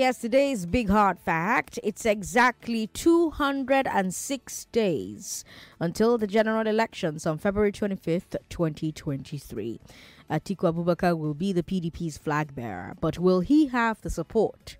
Here's 0.00 0.16
today's 0.16 0.64
big 0.64 0.88
hard 0.88 1.18
fact. 1.18 1.78
It's 1.84 2.06
exactly 2.06 2.86
206 2.86 4.64
days 4.72 5.44
until 5.78 6.16
the 6.16 6.26
general 6.26 6.66
elections 6.66 7.26
on 7.26 7.36
February 7.36 7.70
25th, 7.70 8.36
2023. 8.48 9.78
Atiku 10.30 10.72
Abubakar 10.72 11.18
will 11.18 11.34
be 11.34 11.52
the 11.52 11.62
PDP's 11.62 12.16
flag 12.16 12.54
bearer, 12.54 12.96
but 13.02 13.18
will 13.18 13.40
he 13.40 13.66
have 13.66 14.00
the 14.00 14.08
support 14.08 14.78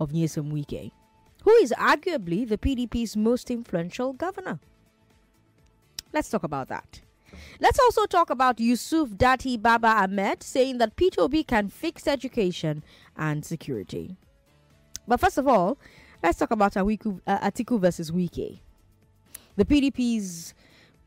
of 0.00 0.10
Nyesom 0.10 0.50
Wike, 0.50 0.90
who 1.44 1.52
is 1.52 1.72
arguably 1.78 2.48
the 2.48 2.58
PDP's 2.58 3.16
most 3.16 3.48
influential 3.48 4.12
governor? 4.12 4.58
Let's 6.12 6.30
talk 6.30 6.42
about 6.42 6.66
that. 6.66 7.00
Let's 7.60 7.78
also 7.78 8.06
talk 8.06 8.30
about 8.30 8.60
Yusuf 8.60 9.10
Dati 9.10 9.60
Baba 9.60 9.88
Ahmed 9.88 10.42
saying 10.42 10.78
that 10.78 10.96
P2B 10.96 11.46
can 11.46 11.68
fix 11.68 12.06
education 12.06 12.84
and 13.16 13.44
security. 13.44 14.16
But 15.08 15.20
first 15.20 15.38
of 15.38 15.46
all, 15.46 15.78
let's 16.22 16.38
talk 16.38 16.50
about 16.50 16.76
uh, 16.76 16.82
Atiku 16.84 17.80
versus 17.80 18.10
Wike. 18.10 18.60
The 19.56 19.64
PDP's 19.64 20.54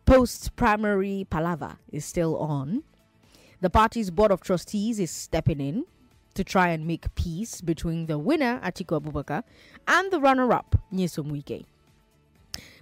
post 0.05 0.55
primary 0.55 1.27
palaver 1.30 1.77
is 1.91 2.05
still 2.05 2.38
on. 2.38 2.84
The 3.62 3.70
party's 3.70 4.10
board 4.10 4.32
of 4.32 4.41
trustees 4.41 4.99
is 4.99 5.12
stepping 5.12 5.60
in 5.60 5.86
to 6.34 6.44
try 6.44 6.70
and 6.70 6.88
make 6.88 7.13
peace 7.16 7.62
between 7.62 8.05
the 8.05 8.18
winner, 8.18 8.60
Atiku 8.63 9.02
Abubakar, 9.02 9.44
and 9.88 10.10
the 10.12 10.20
runner 10.20 10.52
up, 10.54 10.76
Nyesom 10.94 11.32
Wike. 11.32 11.66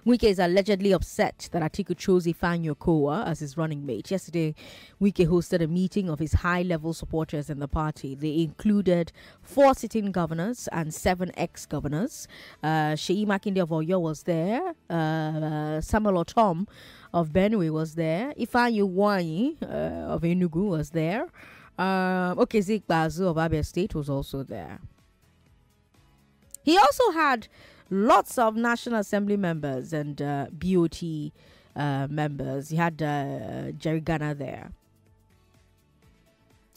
Wike 0.08 0.24
is 0.24 0.38
allegedly 0.38 0.92
upset 0.92 1.50
that 1.52 1.60
Atiku 1.60 1.94
chose 1.94 2.24
Ifeanyi 2.24 2.74
Okowa 2.74 3.26
as 3.26 3.40
his 3.40 3.58
running 3.58 3.84
mate. 3.84 4.10
Yesterday, 4.10 4.54
Wike 5.02 5.26
hosted 5.26 5.62
a 5.62 5.66
meeting 5.66 6.08
of 6.08 6.18
his 6.18 6.32
high 6.32 6.62
level 6.62 6.94
supporters 6.94 7.50
in 7.50 7.58
the 7.58 7.68
party. 7.68 8.14
They 8.14 8.40
included 8.40 9.12
four 9.42 9.74
sitting 9.74 10.10
governors 10.10 10.66
and 10.72 10.94
seven 10.94 11.30
ex 11.36 11.66
governors. 11.66 12.26
Uh, 12.62 12.96
Seyi 12.96 13.26
Makinde 13.26 13.58
of 13.60 13.68
Oyo 13.68 14.00
was 14.00 14.22
there, 14.22 14.72
uh, 14.88 14.94
uh, 14.94 15.80
Samuel 15.82 16.24
Ortom 16.24 16.66
of 17.12 17.28
Benue 17.28 17.70
was 17.70 17.94
there, 17.94 18.32
Ifeanyi 18.40 18.80
Ugwuanyi 18.82 19.62
uh, 19.62 20.14
of 20.14 20.22
Enugu 20.22 20.70
was 20.70 20.88
there. 20.88 21.24
Um, 21.78 22.38
Okezie 22.38 22.82
Ikpeazu 22.82 23.26
of 23.26 23.36
Abia 23.36 23.62
State 23.62 23.94
was 23.94 24.08
also 24.08 24.42
there. 24.42 24.78
He 26.64 26.78
also 26.78 27.10
had 27.12 27.48
lots 27.90 28.38
of 28.38 28.56
National 28.56 29.00
Assembly 29.00 29.36
members 29.36 29.92
and 29.92 30.20
uh, 30.20 30.46
BOT 30.52 31.02
uh, 31.76 32.06
members. 32.10 32.68
He 32.70 32.76
had 32.76 33.02
uh, 33.02 33.72
Jerry 33.72 34.00
Gana 34.00 34.34
there. 34.34 34.72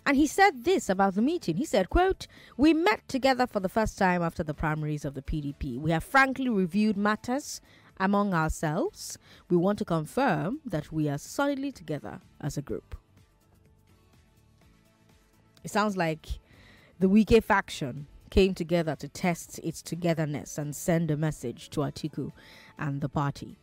And 0.05 0.17
he 0.17 0.25
said 0.25 0.63
this 0.63 0.89
about 0.89 1.13
the 1.13 1.21
meeting. 1.21 1.57
He 1.57 1.65
said, 1.65 1.89
quote, 1.89 2.25
We 2.57 2.73
met 2.73 3.07
together 3.07 3.45
for 3.45 3.59
the 3.59 3.69
first 3.69 3.97
time 3.97 4.23
after 4.23 4.43
the 4.43 4.53
primaries 4.53 5.05
of 5.05 5.13
the 5.13 5.21
PDP. 5.21 5.79
We 5.79 5.91
have 5.91 6.03
frankly 6.03 6.49
reviewed 6.49 6.97
matters 6.97 7.61
among 7.99 8.33
ourselves. 8.33 9.19
We 9.47 9.57
want 9.57 9.77
to 9.79 9.85
confirm 9.85 10.59
that 10.65 10.91
we 10.91 11.07
are 11.07 11.19
solidly 11.19 11.71
together 11.71 12.19
as 12.39 12.57
a 12.57 12.61
group. 12.63 12.95
It 15.63 15.69
sounds 15.69 15.95
like 15.95 16.39
the 16.99 17.07
Wike 17.07 17.43
faction 17.43 18.07
came 18.31 18.55
together 18.55 18.95
to 18.95 19.07
test 19.07 19.59
its 19.59 19.83
togetherness 19.83 20.57
and 20.57 20.75
send 20.75 21.11
a 21.11 21.17
message 21.17 21.69
to 21.69 21.81
Atiku 21.81 22.31
and 22.79 23.01
the 23.01 23.09
party. 23.09 23.57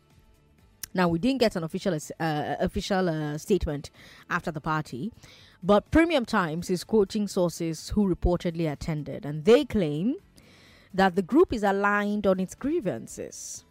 Now 0.95 1.09
we 1.09 1.19
didn't 1.19 1.41
get 1.41 1.57
an 1.57 1.65
official 1.65 1.95
uh, 1.95 2.55
official 2.61 3.09
uh, 3.09 3.39
statement 3.39 3.91
after 4.31 4.53
the 4.53 4.61
party, 4.61 5.13
but 5.63 5.91
Premium 5.91 6.25
Times 6.25 6.71
is 6.71 6.85
quoting 6.85 7.27
sources 7.27 7.91
who 7.91 8.15
reportedly 8.15 8.71
attended, 8.71 9.27
and 9.27 9.45
they 9.45 9.65
claim 9.65 10.17
that 10.95 11.17
the 11.17 11.23
group 11.23 11.53
is 11.53 11.63
aligned 11.63 12.27
on 12.27 12.41
its 12.41 12.55
grievances. 12.55 13.65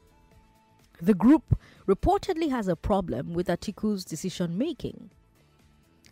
The 1.02 1.14
group 1.14 1.58
reportedly 1.88 2.50
has 2.50 2.68
a 2.68 2.76
problem 2.76 3.34
with 3.34 3.48
Atiku's 3.48 4.04
decision 4.04 4.58
making. 4.58 5.10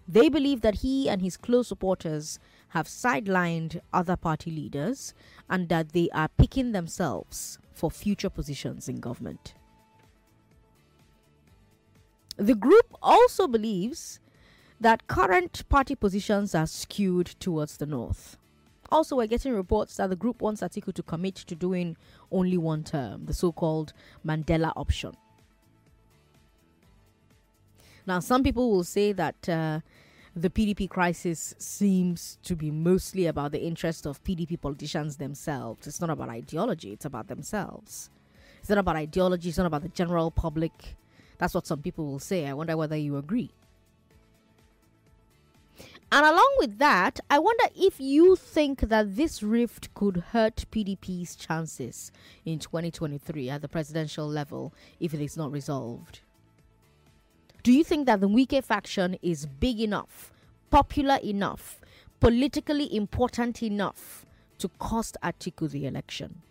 They 0.08 0.30
believe 0.30 0.62
that 0.62 0.76
he 0.76 1.10
and 1.10 1.22
his 1.22 1.38
close 1.38 1.68
supporters 1.68 2.40
have 2.70 2.88
sidelined 2.88 3.80
other 3.94 4.16
party 4.16 4.52
leaders 4.52 5.14
and 5.50 5.70
that 5.70 5.94
they 5.94 6.10
are 6.14 6.28
picking 6.28 6.72
themselves 6.72 7.58
for 7.74 7.90
future 7.90 8.30
positions 8.30 8.90
in 8.90 9.00
government. 9.00 9.54
The 12.38 12.56
group 12.56 12.94
also 13.02 13.48
believes 13.48 14.20
that 14.80 15.08
current 15.08 15.68
party 15.70 15.96
positions 15.96 16.54
are 16.54 16.68
skewed 16.68 17.28
towards 17.40 17.78
the 17.78 17.86
north. 17.86 18.38
Also, 18.92 19.16
we're 19.16 19.28
getting 19.28 19.54
reports 19.54 19.98
that 19.98 20.10
the 20.10 20.16
group 20.16 20.42
wants 20.42 20.62
Atiku 20.62 20.94
to 20.94 21.04
commit 21.04 21.36
to 21.36 21.56
doing 21.56 21.98
only 22.32 22.58
one 22.58 22.84
term, 22.84 23.26
the 23.26 23.34
so 23.34 23.52
called 23.52 23.94
Mandela 24.26 24.74
option. 24.76 25.16
Now, 28.06 28.20
some 28.20 28.44
people 28.44 28.70
will 28.70 28.84
say 28.84 29.12
that 29.14 29.50
uh, 29.50 29.80
the 30.36 30.50
PDP 30.50 30.90
crisis 30.90 31.56
seems 31.58 32.38
to 32.44 32.56
be 32.58 32.70
mostly 32.70 33.26
about 33.26 33.54
the 33.54 33.62
interest 33.62 34.06
of 34.06 34.22
PDP 34.24 34.60
politicians 34.60 35.16
themselves. 35.16 35.88
It's 35.88 36.02
not 36.02 36.10
about 36.10 36.28
ideology, 36.28 36.92
it's 36.92 37.06
about 37.06 37.28
themselves. 37.28 38.10
It's 38.60 38.70
not 38.70 38.80
about 38.80 38.98
ideology, 38.98 39.50
it's 39.50 39.58
not 39.58 39.68
about 39.68 39.84
the 39.84 39.90
general 39.90 40.32
public. 40.32 40.98
That's 41.38 41.54
what 41.54 41.66
some 41.66 41.82
people 41.82 42.06
will 42.06 42.20
say. 42.20 42.48
I 42.48 42.54
wonder 42.54 42.76
whether 42.76 42.98
you 42.98 43.16
agree. 43.16 43.52
And 46.12 46.26
along 46.26 46.56
with 46.58 46.80
that, 46.80 47.22
I 47.30 47.40
wonder 47.40 47.66
if 47.76 48.00
you 48.00 48.36
think 48.36 48.82
that 48.82 49.16
this 49.16 49.42
rift 49.42 49.94
could 49.94 50.18
hurt 50.32 50.66
PDP's 50.70 51.36
chances 51.36 52.12
in 52.44 52.60
2023 52.60 53.50
at 53.50 53.62
the 53.62 53.68
presidential 53.70 54.28
level 54.28 54.74
if 55.00 55.14
it 55.14 55.22
is 55.22 55.38
not 55.38 55.52
resolved. 55.52 56.20
Do 57.66 57.74
you 57.74 57.84
think 57.84 58.06
that 58.06 58.22
the 58.22 58.30
Wike 58.30 58.64
faction 58.64 59.18
is 59.24 59.48
big 59.48 59.80
enough, 59.80 60.32
popular 60.70 61.16
enough, 61.24 61.82
politically 62.20 62.96
important 62.96 63.64
enough 63.64 64.24
to 64.60 64.70
cost 64.78 65.18
Atiku 65.24 65.68
the 65.72 65.88
election? 65.88 66.44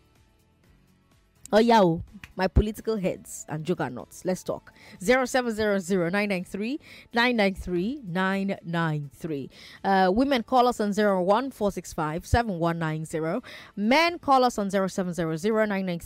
Oh, 1.57 1.61
yeah, 1.61 1.83
oh, 1.83 2.03
my 2.37 2.49
political 2.49 2.97
heads 2.97 3.47
and 3.49 3.65
juggernauts. 3.65 4.25
Let's 4.25 4.43
talk. 4.43 4.73
0700 5.01 6.81
uh, 9.85 10.11
Women 10.13 10.43
call 10.43 10.67
us 10.67 10.81
on 10.81 10.93
01 10.93 11.53
7190. 11.53 13.41
Men 13.77 14.19
call 14.19 14.43
us 14.45 14.59
on 14.59 14.69
0700 14.71 16.01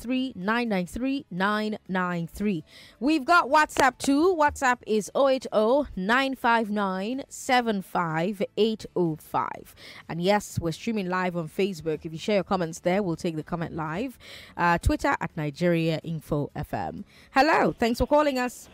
We've 3.00 3.24
got 3.24 3.48
WhatsApp 3.48 3.98
too. 3.98 4.36
WhatsApp 4.38 4.78
is 4.86 5.10
080 5.16 5.48
959 5.96 7.24
75805. 7.28 9.74
And 10.08 10.22
yes, 10.22 10.60
we're 10.60 10.70
streaming 10.72 11.08
live 11.08 11.36
on 11.36 11.48
Facebook. 11.48 12.04
If 12.04 12.12
you 12.12 12.18
share 12.18 12.36
your 12.36 12.44
comments 12.44 12.78
there, 12.80 13.02
we'll 13.02 13.16
take 13.16 13.36
the 13.36 13.42
comment 13.42 13.74
live. 13.74 14.18
Uh, 14.56 14.78
Twitter 14.78 15.16
at 15.20 15.36
Nigeria 15.38 16.00
Info 16.02 16.50
FM. 16.54 17.04
Hello, 17.30 17.72
thanks 17.72 17.98
for 17.98 18.06
calling 18.06 18.38
us. 18.38 18.68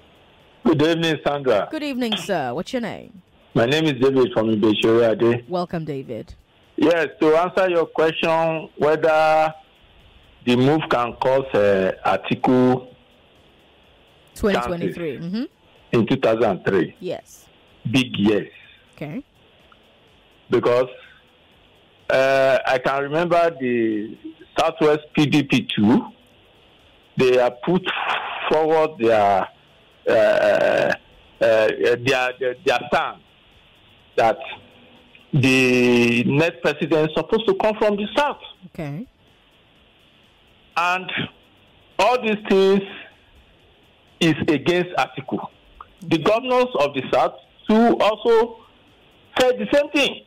Good 0.65 0.83
evening, 0.83 1.17
Sandra. 1.25 1.69
Good 1.71 1.83
evening, 1.83 2.17
sir. 2.17 2.53
What's 2.55 2.73
your 2.73 2.83
name? 2.83 3.23
My 3.55 3.67
name 3.67 3.85
is 3.85 3.93
David 4.01 4.33
from 4.33 4.49
Ibeshoriade. 4.49 5.49
Welcome, 5.49 5.85
David. 5.85 6.35
Yes, 6.77 7.09
to 7.21 7.37
answer 7.37 7.69
your 7.71 7.87
question, 7.87 8.69
whether 8.79 9.55
the 10.45 10.57
move 10.57 10.81
can 10.91 11.13
cause 11.23 11.47
uh, 11.55 11.93
Atiku 12.05 12.89
2023 14.35 15.19
mm-hmm. 15.19 15.43
in 15.93 16.07
2003. 16.07 16.97
Yes. 16.99 17.47
Big 17.91 18.07
yes. 18.19 18.47
Okay. 18.97 19.23
Because 20.51 20.89
uh, 22.11 22.59
I 22.67 22.79
can 22.79 23.03
remember 23.03 23.51
the 23.61 24.17
Southwest 24.59 25.03
PDP 25.17 25.69
too. 25.69 26.07
They 27.17 27.37
have 27.37 27.61
put 27.63 27.83
forward 28.51 28.99
their 28.99 29.49
uh, 30.09 30.13
uh, 30.13 30.93
their, 31.41 32.33
their, 32.39 32.55
their 32.65 32.79
stand 32.93 33.21
that 34.17 34.39
the 35.33 36.25
next 36.25 36.63
president 36.63 37.11
is 37.11 37.17
supposed 37.17 37.47
to 37.47 37.55
come 37.55 37.75
from 37.79 37.97
the 37.97 38.07
south. 38.17 38.39
Okay. 38.67 39.07
And 40.77 41.13
all 41.99 42.23
these 42.23 42.37
things 42.49 42.83
is 44.21 44.35
against 44.49 44.91
Atiku. 44.97 45.47
The 46.03 46.19
governors 46.19 46.69
of 46.79 46.95
the 46.95 47.03
south 47.13 47.35
too 47.69 47.97
also 47.99 48.59
said 49.39 49.59
the 49.59 49.67
same 49.73 49.91
thing. 49.91 50.25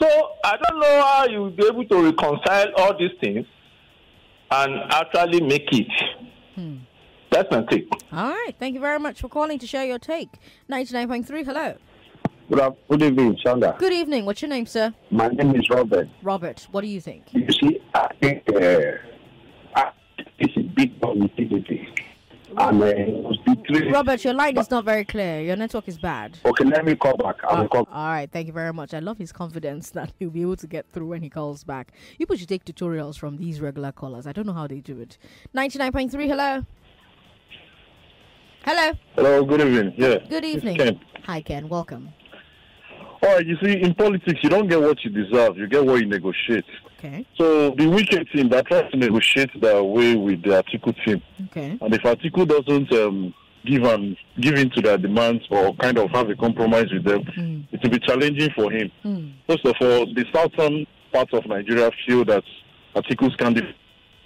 So 0.00 0.08
I 0.44 0.56
don't 0.56 0.80
know 0.80 1.02
how 1.02 1.26
you 1.26 1.42
will 1.42 1.50
be 1.50 1.66
able 1.66 1.84
to 1.84 2.02
reconcile 2.02 2.72
all 2.76 2.98
these 2.98 3.12
things 3.20 3.46
and 4.50 4.92
actually 4.92 5.40
make 5.40 5.68
it. 5.72 5.92
Hmm. 6.54 6.76
That's 7.30 7.50
my 7.50 7.62
take. 7.70 7.88
All 8.12 8.30
right. 8.30 8.54
Thank 8.58 8.74
you 8.74 8.80
very 8.80 8.98
much 8.98 9.20
for 9.20 9.28
calling 9.28 9.58
to 9.60 9.66
share 9.66 9.84
your 9.84 9.98
take. 9.98 10.30
99.3, 10.70 11.44
hello. 11.44 11.76
Good, 12.50 12.74
good 12.88 13.02
evening, 13.02 13.38
Sandra. 13.44 13.76
Good 13.78 13.92
evening. 13.92 14.24
What's 14.26 14.42
your 14.42 14.48
name, 14.48 14.66
sir? 14.66 14.92
My 15.12 15.28
name 15.28 15.54
is 15.54 15.70
Robert. 15.70 16.08
Robert, 16.22 16.66
what 16.72 16.80
do 16.80 16.88
you 16.88 17.00
think? 17.00 17.26
You 17.32 17.46
see, 17.52 17.80
I 17.94 18.08
think 18.20 18.42
uh, 18.48 19.90
it's 20.38 20.56
a 20.56 20.62
big 20.62 21.00
publicity. 21.00 21.86
And, 22.56 22.82
uh, 22.82 23.90
Robert, 23.92 24.24
your 24.24 24.34
line 24.34 24.56
is 24.58 24.70
not 24.70 24.84
very 24.84 25.04
clear. 25.04 25.40
Your 25.40 25.56
network 25.56 25.88
is 25.88 25.98
bad. 25.98 26.38
Okay, 26.44 26.64
let 26.64 26.84
me 26.84 26.96
call 26.96 27.16
back. 27.16 27.36
I 27.44 27.60
will 27.60 27.68
call. 27.68 27.88
all 27.92 28.08
right, 28.08 28.30
thank 28.30 28.46
you 28.46 28.52
very 28.52 28.72
much. 28.72 28.92
I 28.94 28.98
love 28.98 29.18
his 29.18 29.32
confidence 29.32 29.90
that 29.98 30.12
he'll 30.18 30.30
be 30.30 30.42
able 30.42 30.56
to 30.56 30.66
get 30.66 30.88
through 30.90 31.06
when 31.06 31.22
he 31.22 31.30
calls 31.30 31.64
back. 31.64 31.92
People 32.18 32.36
should 32.36 32.48
take 32.48 32.64
tutorials 32.64 33.18
from 33.18 33.36
these 33.36 33.60
regular 33.60 33.92
callers. 33.92 34.26
I 34.26 34.32
don't 34.32 34.46
know 34.46 34.52
how 34.52 34.66
they 34.66 34.80
do 34.80 35.00
it. 35.00 35.18
99.3, 35.54 36.26
hello. 36.26 36.66
Hello. 38.64 38.92
Hello, 39.14 39.44
good 39.44 39.60
evening. 39.62 39.94
Yeah. 39.96 40.18
Good 40.28 40.44
evening. 40.44 40.76
Ken. 40.76 41.00
Hi, 41.24 41.40
Ken. 41.40 41.68
Welcome. 41.68 42.10
All 43.22 43.34
right, 43.34 43.46
you 43.46 43.56
see, 43.62 43.80
in 43.82 43.94
politics, 43.94 44.40
you 44.42 44.48
don't 44.48 44.66
get 44.68 44.80
what 44.80 45.04
you 45.04 45.10
deserve. 45.10 45.56
You 45.58 45.66
get 45.66 45.84
what 45.84 46.00
you 46.00 46.06
negotiate. 46.06 46.64
Okay. 46.98 47.26
So 47.36 47.70
the 47.70 47.86
wicked 47.86 48.28
team, 48.30 48.48
they're 48.48 48.62
trying 48.62 48.90
to 48.90 48.96
negotiate 48.96 49.50
their 49.60 49.82
way 49.82 50.16
with 50.16 50.42
the 50.42 50.62
Atiku 50.62 50.94
team. 51.04 51.22
Okay. 51.46 51.76
And 51.80 51.94
if 51.94 52.00
Atiku 52.02 52.46
doesn't 52.48 52.92
um, 52.94 53.34
give 53.66 53.82
and 53.84 54.16
give 54.40 54.54
in 54.54 54.70
to 54.70 54.80
their 54.80 54.96
demands 54.96 55.44
or 55.50 55.74
kind 55.76 55.98
of 55.98 56.10
have 56.12 56.30
a 56.30 56.36
compromise 56.36 56.90
with 56.92 57.04
them, 57.04 57.22
Mm. 57.36 57.64
it 57.72 57.80
will 57.82 57.90
be 57.90 57.98
challenging 57.98 58.50
for 58.54 58.70
him. 58.70 58.90
Mm. 59.04 59.32
First 59.46 59.66
of 59.66 59.74
all, 59.80 60.06
the 60.14 60.24
southern 60.34 60.86
part 61.12 61.32
of 61.34 61.44
Nigeria 61.46 61.90
feel 62.06 62.24
that 62.26 62.44
Atiku's 62.96 63.36
candidate 63.36 63.74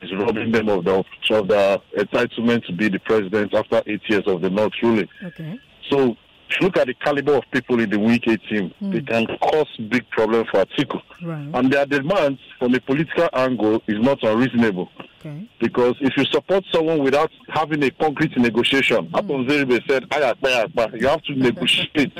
is 0.02 0.12
robbing 0.14 0.52
them 0.52 0.68
of 0.68 0.84
the 0.84 1.02
of 1.30 1.48
the 1.48 1.80
entitlement 1.96 2.64
to 2.66 2.72
be 2.72 2.88
the 2.88 2.98
president 3.00 3.54
after 3.54 3.82
eight 3.86 4.02
years 4.08 4.22
of 4.26 4.40
the 4.42 4.50
North 4.50 4.72
ruling. 4.82 5.08
Okay. 5.22 5.58
So 5.90 6.16
look 6.60 6.76
at 6.76 6.86
the 6.86 6.94
caliber 6.94 7.34
of 7.34 7.44
people 7.52 7.80
in 7.80 7.90
the 7.90 7.96
Wike 7.96 8.48
team, 8.48 8.70
hmm. 8.78 8.92
they 8.92 9.00
can 9.00 9.26
cause 9.42 9.68
big 9.88 10.08
problems 10.10 10.48
for 10.50 10.64
Atiku. 10.64 11.00
Right. 11.22 11.50
And 11.54 11.72
their 11.72 11.86
demands 11.86 12.40
from 12.58 12.74
a 12.74 12.80
political 12.80 13.28
angle 13.32 13.82
is 13.86 13.98
not 14.00 14.22
unreasonable. 14.22 14.88
Okay. 15.20 15.48
Because 15.60 15.94
if 16.00 16.16
you 16.16 16.24
support 16.26 16.64
someone 16.72 17.02
without 17.02 17.30
having 17.48 17.82
a 17.82 17.90
concrete 17.90 18.36
negotiation, 18.36 19.06
hmm. 19.06 19.14
Apon 19.14 19.48
Zeribe 19.48 19.80
said, 19.88 20.04
"Aya, 20.10 20.34
aya, 20.44 20.68
aya," 20.76 20.88
you 20.94 21.08
have 21.08 21.22
to 21.22 21.34
negotiate 21.36 22.12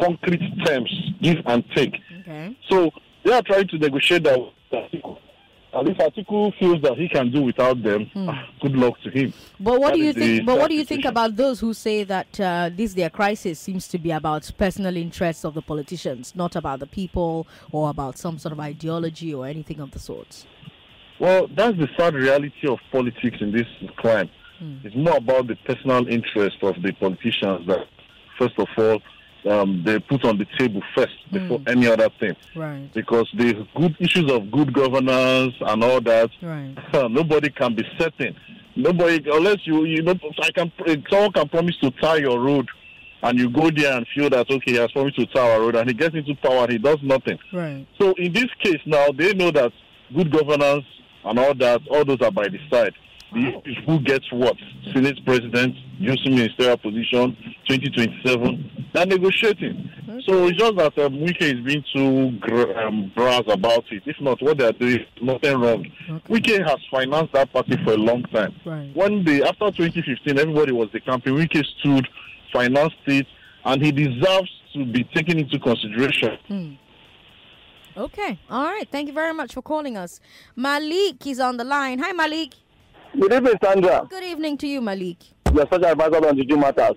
concrete 0.00 0.42
terms, 0.64 1.12
give 1.22 1.38
and 1.46 1.64
take. 1.74 1.94
Okay. 2.20 2.56
So 2.68 2.90
they 3.24 3.32
are 3.32 3.42
trying 3.42 3.68
to 3.68 3.78
negotiate 3.78 4.24
that 4.24 4.38
with 4.38 4.52
Atiku. 4.72 5.18
And 5.72 5.88
if 5.88 5.98
Atiku 5.98 6.58
feels 6.58 6.80
that 6.82 6.96
he 6.96 7.08
can 7.08 7.30
do 7.30 7.42
without 7.42 7.82
them, 7.82 8.10
ah, 8.16 8.48
good 8.60 8.74
luck 8.74 8.94
to 9.02 9.10
him. 9.10 9.34
But 9.60 9.78
what 9.78 9.90
That 9.90 9.96
do 9.96 10.02
you 10.02 10.12
think? 10.14 10.46
But 10.46 10.58
what 10.58 10.68
do 10.68 10.74
you 10.74 10.84
think 10.84 11.04
about 11.04 11.36
those 11.36 11.60
who 11.60 11.74
say 11.74 12.04
that 12.04 12.40
uh, 12.40 12.70
this 12.74 12.94
their 12.94 13.10
crisis 13.10 13.60
seems 13.60 13.86
to 13.88 13.98
be 13.98 14.10
about 14.10 14.50
personal 14.56 14.96
interests 14.96 15.44
of 15.44 15.52
the 15.52 15.62
politicians, 15.62 16.34
not 16.34 16.56
about 16.56 16.80
the 16.80 16.86
people 16.86 17.46
or 17.70 17.90
about 17.90 18.16
some 18.16 18.38
sort 18.38 18.52
of 18.52 18.60
ideology 18.60 19.34
or 19.34 19.46
anything 19.46 19.80
of 19.80 19.90
the 19.90 19.98
sorts? 19.98 20.46
Well, 21.20 21.48
that's 21.48 21.76
the 21.76 21.88
sad 21.98 22.14
reality 22.14 22.66
of 22.68 22.78
politics 22.90 23.36
in 23.40 23.52
this 23.52 23.66
climb. 23.98 24.30
It's 24.82 24.96
more 24.96 25.16
about 25.16 25.46
the 25.46 25.56
personal 25.66 26.08
interest 26.08 26.56
of 26.62 26.74
the 26.82 26.92
politicians 26.92 27.66
that, 27.68 27.86
first 28.38 28.58
of 28.58 28.66
all, 28.76 29.00
um, 29.50 29.82
they 29.84 29.98
put 29.98 30.24
on 30.24 30.38
the 30.38 30.46
table 30.58 30.82
first 30.94 31.14
before 31.32 31.60
any 31.66 31.86
other 31.86 32.08
thing. 32.20 32.34
Right. 32.54 32.90
Because 32.94 33.28
the 33.36 33.66
good 33.76 33.96
issues 33.98 34.30
of 34.30 34.50
good 34.50 34.72
governance 34.72 35.54
and 35.60 35.82
all 35.84 36.00
that, 36.02 36.30
Right. 36.42 36.74
nobody 37.10 37.50
can 37.50 37.74
be 37.74 37.84
certain. 37.98 38.36
Nobody, 38.76 39.22
unless 39.32 39.58
you, 39.66 39.84
you 39.84 40.02
know, 40.02 40.14
I 40.42 40.50
can, 40.52 40.72
someone 41.10 41.32
can 41.32 41.48
promise 41.48 41.76
to 41.82 41.90
tie 41.92 42.16
your 42.16 42.40
road, 42.40 42.68
and 43.22 43.38
you 43.38 43.50
go 43.50 43.70
there 43.70 43.96
and 43.96 44.06
feel 44.14 44.30
that 44.30 44.48
okay, 44.50 44.72
he 44.72 44.76
has 44.76 44.92
promised 44.92 45.16
to 45.18 45.40
our 45.40 45.60
road, 45.60 45.74
and 45.76 45.88
he 45.88 45.94
gets 45.94 46.14
into 46.14 46.34
power, 46.36 46.62
and 46.64 46.72
he 46.72 46.78
does 46.78 46.98
nothing. 47.02 47.38
Right. 47.52 47.86
So 48.00 48.12
in 48.12 48.32
this 48.32 48.46
case 48.62 48.80
now, 48.86 49.08
they 49.10 49.34
know 49.34 49.50
that 49.50 49.72
good 50.14 50.30
governance 50.30 50.84
and 51.24 51.38
all 51.38 51.54
that, 51.54 51.80
all 51.90 52.04
those 52.04 52.20
are 52.20 52.30
by 52.30 52.48
the 52.48 52.58
side. 52.70 52.94
Who 53.86 54.00
gets 54.00 54.24
what? 54.32 54.56
Senate 54.92 55.18
president, 55.24 55.74
using 55.98 56.34
ministerial 56.34 56.76
position, 56.78 57.36
2027. 57.68 58.88
They're 58.94 59.06
negotiating. 59.06 59.90
So 60.26 60.46
it's 60.48 60.58
just 60.58 60.76
that 60.76 60.98
um, 60.98 61.14
Wike 61.14 61.42
is 61.42 61.60
being 61.60 61.84
too 61.94 62.30
gr- 62.40 62.72
um, 62.78 63.12
brass 63.14 63.42
about 63.48 63.84
it. 63.92 64.02
If 64.06 64.16
not, 64.20 64.40
what 64.42 64.58
they're 64.58 64.72
doing 64.72 65.00
is 65.00 65.06
nothing 65.20 65.60
wrong. 65.60 65.84
Wike 66.28 66.66
has 66.66 66.78
financed 66.90 67.32
that 67.34 67.52
party 67.52 67.76
for 67.84 67.92
a 67.92 67.96
long 67.96 68.22
time. 68.24 68.54
Right. 68.64 68.90
When 68.96 69.24
they, 69.24 69.42
after 69.42 69.70
2015, 69.70 70.38
everybody 70.38 70.72
was 70.72 70.88
the 70.92 71.00
campaign, 71.00 71.34
Wike 71.34 71.62
stood, 71.80 72.08
financed 72.52 72.96
it, 73.06 73.26
and 73.64 73.84
he 73.84 73.92
deserves 73.92 74.50
to 74.72 74.86
be 74.86 75.04
taken 75.04 75.38
into 75.38 75.58
consideration. 75.58 76.78
Okay. 77.96 78.38
All 78.48 78.64
right. 78.64 78.88
Thank 78.90 79.08
you 79.08 79.14
very 79.14 79.34
much 79.34 79.52
for 79.54 79.62
calling 79.62 79.96
us. 79.96 80.20
Malik 80.56 81.26
is 81.26 81.40
on 81.40 81.56
the 81.58 81.64
line. 81.64 81.98
Hi, 81.98 82.12
Malik. 82.12 82.54
Good 83.14 83.32
evening, 83.32 83.54
Sandra. 83.62 84.06
Good 84.08 84.24
evening 84.24 84.56
to 84.58 84.68
you, 84.68 84.80
Malik. 84.80 85.16
Your 85.52 85.64
social 85.72 85.86
advisor 85.86 86.28
on 86.28 86.36
the 86.36 86.44
June 86.44 86.60
matters. 86.60 86.94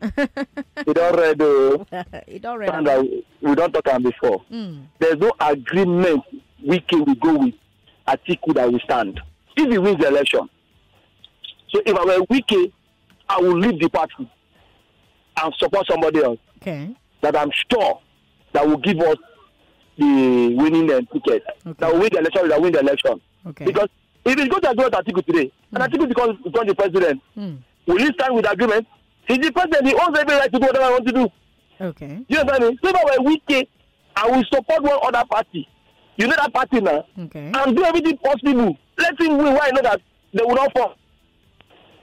we 0.85 0.93
don't 0.93 1.41
uh, 1.41 2.03
it 2.27 2.45
already. 2.45 2.71
Sandra, 2.71 3.03
we 3.41 3.55
don't 3.55 3.71
talk 3.73 3.87
on 3.87 4.03
before. 4.03 4.43
Mm. 4.51 4.85
There's 4.99 5.17
no 5.17 5.31
agreement 5.39 6.23
we 6.65 6.79
can 6.81 7.05
we 7.05 7.15
go 7.15 7.37
with 7.37 7.53
Atiku 8.07 8.53
that 8.55 8.71
will 8.71 8.79
stand. 8.79 9.19
If 9.55 9.71
he 9.71 9.77
wins 9.77 9.99
the 9.99 10.07
election. 10.09 10.49
So 11.69 11.81
if 11.85 11.95
I 11.95 12.03
were 12.03 12.25
Wike, 12.25 12.71
I 13.29 13.39
will 13.39 13.57
leave 13.57 13.79
the 13.79 13.89
party 13.89 14.29
and 15.41 15.53
support 15.57 15.87
somebody 15.89 16.21
else 16.21 16.39
Okay. 16.57 16.93
that 17.21 17.35
I'm 17.37 17.51
sure 17.71 18.01
that 18.53 18.67
will 18.67 18.77
give 18.77 18.99
us 18.99 19.15
the 19.97 20.55
winning 20.57 20.87
ticket. 20.87 21.43
Okay. 21.65 21.75
That 21.79 21.93
will 21.93 21.99
win 22.01 22.09
the 22.11 22.19
election, 22.19 22.49
that 22.49 22.57
will 22.57 22.63
win 22.63 22.73
the 22.73 22.79
election. 22.81 23.21
Okay. 23.47 23.65
Because 23.65 23.87
if 24.25 24.37
it's 24.37 24.47
going 24.47 24.61
to 24.61 24.69
agree 24.71 24.85
with 24.85 24.93
Atiku 24.93 25.25
today, 25.25 25.51
and 25.73 25.83
Atiku 25.83 26.07
becomes, 26.07 26.37
becomes 26.43 26.67
the 26.67 26.75
president, 26.75 27.21
Mm. 27.37 27.57
will 27.87 27.97
he 27.97 28.05
stand 28.13 28.35
with 28.35 28.49
agreement? 28.51 28.87
He's 29.27 29.37
the 29.39 29.51
president, 29.51 29.87
he 29.87 29.93
owns 29.95 30.17
every 30.17 30.35
right 30.35 30.51
to 30.51 30.59
do 30.59 30.65
whatever 30.65 30.85
I 30.85 30.89
want 30.91 31.07
to 31.07 31.13
do. 31.13 31.27
Okay. 31.79 32.19
You 32.27 32.39
understand 32.39 32.71
me? 32.73 32.79
So 32.83 32.89
if 32.89 32.95
I 32.95 33.03
were 33.03 33.29
Wike, 33.31 33.67
I 34.15 34.27
will 34.29 34.43
support 34.53 34.83
one 34.83 34.99
other 35.03 35.23
party. 35.29 35.67
You 36.17 36.27
know 36.27 36.35
that 36.35 36.53
party 36.53 36.81
now? 36.81 37.05
Okay. 37.17 37.51
And 37.55 37.75
do 37.75 37.83
everything 37.83 38.17
possible. 38.17 38.77
Let 38.97 39.19
him 39.19 39.37
win 39.37 39.53
why 39.55 39.69
know 39.73 39.81
that 39.81 40.01
they 40.33 40.43
will 40.43 40.55
not 40.55 40.71
fall. 40.77 40.95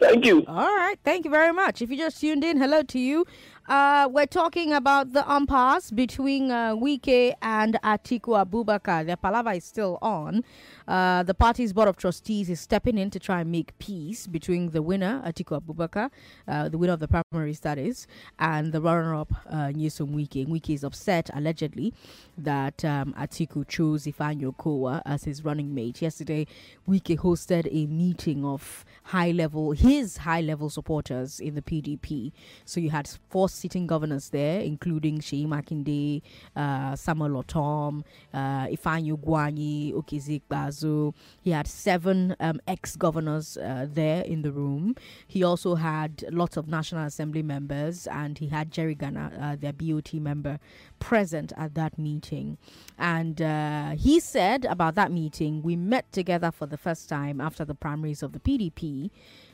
Thank 0.00 0.24
you. 0.26 0.44
All 0.46 0.54
right. 0.76 0.96
Thank 1.04 1.24
you 1.24 1.30
very 1.30 1.52
much. 1.52 1.82
If 1.82 1.90
you 1.90 1.96
just 1.96 2.20
tuned 2.20 2.44
in, 2.44 2.56
hello 2.60 2.82
to 2.82 2.98
you. 3.00 3.26
Uh, 3.68 4.08
we're 4.10 4.26
talking 4.26 4.72
about 4.72 5.12
the 5.12 5.24
impasse 5.28 5.90
between 5.90 6.50
uh, 6.52 6.74
Wike 6.76 7.34
and 7.42 7.78
Atiku 7.84 8.44
Abubakar. 8.46 9.04
Their 9.04 9.16
palaver 9.16 9.52
is 9.52 9.64
still 9.64 9.98
on. 10.00 10.44
Uh, 10.88 11.22
the 11.22 11.34
party's 11.34 11.74
board 11.74 11.86
of 11.86 11.98
trustees 11.98 12.48
is 12.48 12.58
stepping 12.58 12.96
in 12.96 13.10
to 13.10 13.18
try 13.20 13.42
and 13.42 13.52
make 13.52 13.78
peace 13.78 14.26
between 14.26 14.70
the 14.70 14.80
winner, 14.80 15.22
Atiku 15.26 15.60
Abubakar, 15.60 16.10
uh, 16.48 16.70
the 16.70 16.78
winner 16.78 16.94
of 16.94 17.00
the 17.00 17.08
primaries, 17.08 17.60
that 17.60 17.76
is, 17.76 18.06
and 18.38 18.72
the 18.72 18.80
runner-up, 18.80 19.30
uh, 19.50 19.68
Nyesom 19.68 20.14
Wike. 20.14 20.46
Wike 20.48 20.70
is 20.74 20.82
upset, 20.82 21.28
allegedly, 21.34 21.92
that 22.38 22.82
um, 22.86 23.12
Atiku 23.18 23.68
chose 23.68 24.06
Ifeanyi 24.06 24.50
Okowa 24.50 25.02
as 25.04 25.24
his 25.24 25.44
running 25.44 25.74
mate. 25.74 26.00
Yesterday, 26.00 26.46
Wike 26.88 27.18
hosted 27.18 27.68
a 27.70 27.86
meeting 27.86 28.46
of 28.46 28.86
high-level, 29.04 29.72
his 29.72 30.16
high-level 30.16 30.70
supporters 30.70 31.38
in 31.38 31.54
the 31.54 31.60
PDP. 31.62 32.32
So 32.64 32.80
you 32.80 32.88
had 32.88 33.10
four 33.28 33.50
sitting 33.50 33.86
governors 33.86 34.30
there, 34.30 34.60
including 34.60 35.18
Sheyi 35.18 35.46
Makinde, 35.46 36.22
uh, 36.56 36.96
Samuel 36.96 37.42
Ortom, 37.42 38.04
uh, 38.32 38.66
Ifeanyi 38.68 39.92
Okezie 39.92 40.40
Bazo. 40.78 41.14
He 41.40 41.50
had 41.50 41.66
seven 41.66 42.36
um, 42.40 42.60
ex-governors 42.66 43.56
uh, 43.56 43.86
there 43.88 44.22
in 44.22 44.42
the 44.42 44.52
room. 44.52 44.96
He 45.26 45.42
also 45.42 45.76
had 45.76 46.24
lots 46.30 46.56
of 46.56 46.68
National 46.68 47.04
Assembly 47.04 47.42
members, 47.42 48.06
and 48.06 48.38
he 48.38 48.48
had 48.48 48.70
Jerry 48.70 48.94
Gana, 48.94 49.32
uh, 49.40 49.56
their 49.56 49.72
BOT 49.72 50.14
member, 50.14 50.58
present 50.98 51.52
at 51.56 51.74
that 51.74 51.98
meeting. 51.98 52.58
And 52.98 53.40
uh, 53.40 53.90
he 53.90 54.20
said 54.20 54.64
about 54.64 54.94
that 54.96 55.12
meeting, 55.12 55.62
we 55.62 55.76
met 55.76 56.10
together 56.12 56.50
for 56.50 56.66
the 56.66 56.78
first 56.78 57.08
time 57.08 57.40
after 57.40 57.64
the 57.64 57.74
primaries 57.74 58.22
of 58.22 58.32
the 58.32 58.40
PDP. 58.40 59.10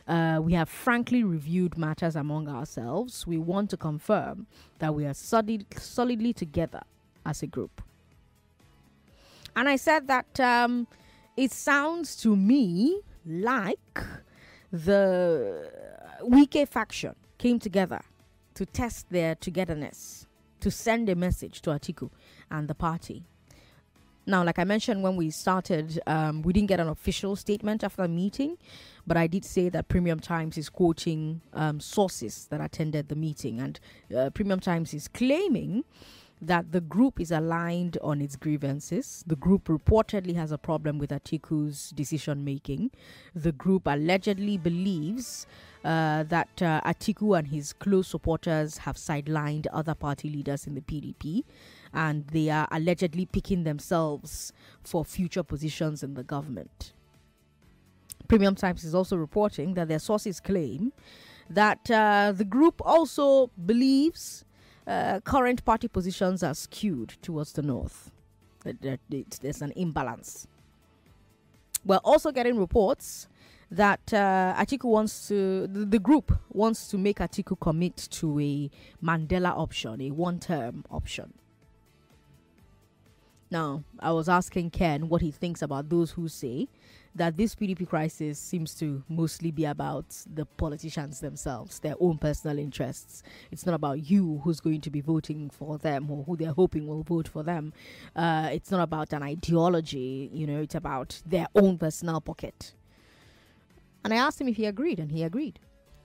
Uh, 0.06 0.38
we 0.42 0.52
have 0.52 0.68
frankly 0.68 1.24
reviewed 1.24 1.78
matters 1.78 2.14
among 2.14 2.46
ourselves. 2.46 3.26
We 3.26 3.38
want 3.38 3.70
to 3.70 3.78
confirm 3.78 4.46
that 4.78 4.94
we 4.94 5.06
are 5.06 5.14
solid, 5.14 5.64
solidly 5.78 6.34
together 6.34 6.82
as 7.24 7.42
a 7.42 7.46
group. 7.46 7.82
And 9.56 9.68
I 9.68 9.76
said 9.76 10.08
that 10.08 10.40
um, 10.40 10.86
it 11.36 11.52
sounds 11.52 12.16
to 12.16 12.36
me 12.36 13.00
like 13.26 14.00
the 14.72 15.70
Wike 16.22 16.68
faction 16.68 17.14
came 17.38 17.58
together 17.58 18.00
to 18.54 18.64
test 18.64 19.10
their 19.10 19.34
togetherness, 19.34 20.26
to 20.60 20.70
send 20.70 21.08
a 21.08 21.14
message 21.14 21.60
to 21.62 21.70
Atiku 21.70 22.10
and 22.50 22.68
the 22.68 22.74
party. 22.74 23.24
Now, 24.26 24.42
like 24.42 24.58
I 24.58 24.64
mentioned 24.64 25.02
when 25.02 25.16
we 25.16 25.30
started, 25.30 26.00
um, 26.06 26.40
we 26.42 26.54
didn't 26.54 26.68
get 26.68 26.80
an 26.80 26.88
official 26.88 27.36
statement 27.36 27.84
after 27.84 28.02
the 28.02 28.08
meeting, 28.08 28.56
but 29.06 29.18
I 29.18 29.26
did 29.26 29.44
say 29.44 29.68
that 29.68 29.88
Premium 29.88 30.18
Times 30.18 30.56
is 30.56 30.70
quoting 30.70 31.42
um, 31.52 31.78
sources 31.78 32.46
that 32.50 32.60
attended 32.60 33.08
the 33.08 33.16
meeting, 33.16 33.60
and 33.60 33.78
uh, 34.16 34.30
Premium 34.30 34.60
Times 34.60 34.94
is 34.94 35.08
claiming 35.08 35.84
that 36.40 36.72
the 36.72 36.80
group 36.80 37.20
is 37.20 37.30
aligned 37.30 37.96
on 38.02 38.20
its 38.20 38.36
grievances. 38.36 39.24
The 39.26 39.36
group 39.36 39.64
reportedly 39.64 40.34
has 40.34 40.52
a 40.52 40.58
problem 40.58 40.98
with 40.98 41.10
Atiku's 41.10 41.90
decision 41.90 42.44
making. 42.44 42.90
The 43.34 43.52
group 43.52 43.86
allegedly 43.86 44.58
believes 44.58 45.46
uh, 45.84 46.24
that 46.24 46.62
uh, 46.62 46.80
Atiku 46.82 47.38
and 47.38 47.48
his 47.48 47.72
close 47.72 48.08
supporters 48.08 48.78
have 48.78 48.96
sidelined 48.96 49.66
other 49.72 49.94
party 49.94 50.28
leaders 50.28 50.66
in 50.66 50.74
the 50.74 50.80
PDP 50.80 51.44
and 51.92 52.26
they 52.28 52.50
are 52.50 52.66
allegedly 52.70 53.26
picking 53.26 53.64
themselves 53.64 54.52
for 54.82 55.04
future 55.04 55.42
positions 55.42 56.02
in 56.02 56.14
the 56.14 56.24
government. 56.24 56.92
Premium 58.28 58.54
Times 58.54 58.84
is 58.84 58.94
also 58.94 59.16
reporting 59.16 59.74
that 59.74 59.88
their 59.88 59.98
sources 59.98 60.40
claim 60.40 60.92
that 61.50 61.90
uh, 61.90 62.32
the 62.34 62.44
group 62.44 62.80
also 62.84 63.50
believes 63.66 64.44
uh, 64.86 65.20
current 65.20 65.64
party 65.64 65.88
positions 65.88 66.42
are 66.42 66.54
skewed 66.54 67.14
towards 67.22 67.52
the 67.52 67.62
north. 67.62 68.10
There's 68.64 69.62
an 69.62 69.72
imbalance. 69.76 70.46
We're 71.84 71.98
also 71.98 72.32
getting 72.32 72.58
reports 72.58 73.28
that 73.70 74.12
uh, 74.12 74.54
Atiku 74.56 74.84
wants 74.84 75.28
to, 75.28 75.66
the, 75.66 75.98
group 75.98 76.32
wants 76.50 76.88
to 76.88 76.98
make 76.98 77.18
Atiku 77.18 77.58
commit 77.58 77.96
to 77.96 78.40
a 78.40 78.70
Mandela 79.02 79.50
option, 79.50 80.00
a 80.00 80.10
one 80.10 80.38
term 80.38 80.84
option. 80.90 81.34
Now, 83.50 83.84
I 84.00 84.12
was 84.12 84.28
asking 84.28 84.70
Ken 84.70 85.08
what 85.08 85.22
he 85.22 85.30
thinks 85.30 85.62
about 85.62 85.88
those 85.88 86.12
who 86.12 86.28
say 86.28 86.68
that 87.14 87.36
this 87.36 87.54
PDP 87.54 87.88
crisis 87.88 88.38
seems 88.38 88.74
to 88.74 89.04
mostly 89.08 89.50
be 89.50 89.64
about 89.64 90.06
the 90.32 90.44
politicians 90.44 91.20
themselves, 91.20 91.78
their 91.78 91.94
own 92.00 92.18
personal 92.18 92.58
interests. 92.58 93.22
It's 93.52 93.64
not 93.64 93.74
about 93.74 94.10
you 94.10 94.40
who's 94.42 94.60
going 94.60 94.80
to 94.80 94.90
be 94.90 95.00
voting 95.00 95.50
for 95.50 95.78
them 95.78 96.10
or 96.10 96.24
who 96.24 96.36
they're 96.36 96.52
hoping 96.52 96.88
will 96.88 97.04
vote 97.04 97.28
for 97.28 97.42
them. 97.42 97.72
Uh, 98.16 98.50
it's 98.52 98.70
not 98.70 98.80
about 98.82 99.12
an 99.12 99.22
ideology, 99.22 100.28
you 100.32 100.46
know, 100.46 100.60
it's 100.60 100.74
about 100.74 101.22
their 101.24 101.46
own 101.54 101.78
personal 101.78 102.20
pocket. 102.20 102.74
And 104.02 104.12
I 104.12 104.16
asked 104.16 104.40
him 104.40 104.48
if 104.48 104.56
he 104.56 104.66
agreed, 104.66 104.98
and 104.98 105.10
he 105.10 105.22
agreed. 105.22 105.60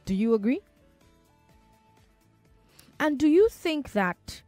Do 0.06 0.16
you 0.16 0.34
agree? 0.34 0.62
And 3.00 3.18
do 3.18 3.28
you 3.28 3.50
think 3.50 3.92
that 3.94 4.42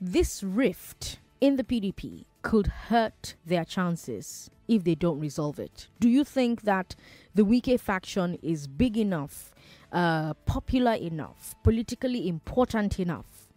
this 0.00 0.42
rift 0.42 1.18
in 1.40 1.56
the 1.56 1.64
PDP 1.64 2.26
could 2.42 2.66
hurt 2.66 3.34
their 3.44 3.64
chances 3.64 4.50
if 4.66 4.84
they 4.84 4.94
don't 4.94 5.18
resolve 5.18 5.58
it. 5.58 5.88
Do 5.98 6.08
you 6.08 6.24
think 6.24 6.62
that 6.62 6.94
the 7.34 7.42
Wike 7.42 7.80
faction 7.80 8.38
is 8.42 8.66
big 8.66 8.96
enough, 8.96 9.52
uh, 9.92 10.34
popular 10.46 10.94
enough, 10.94 11.54
politically 11.62 12.28
important 12.28 13.00
enough 13.00 13.48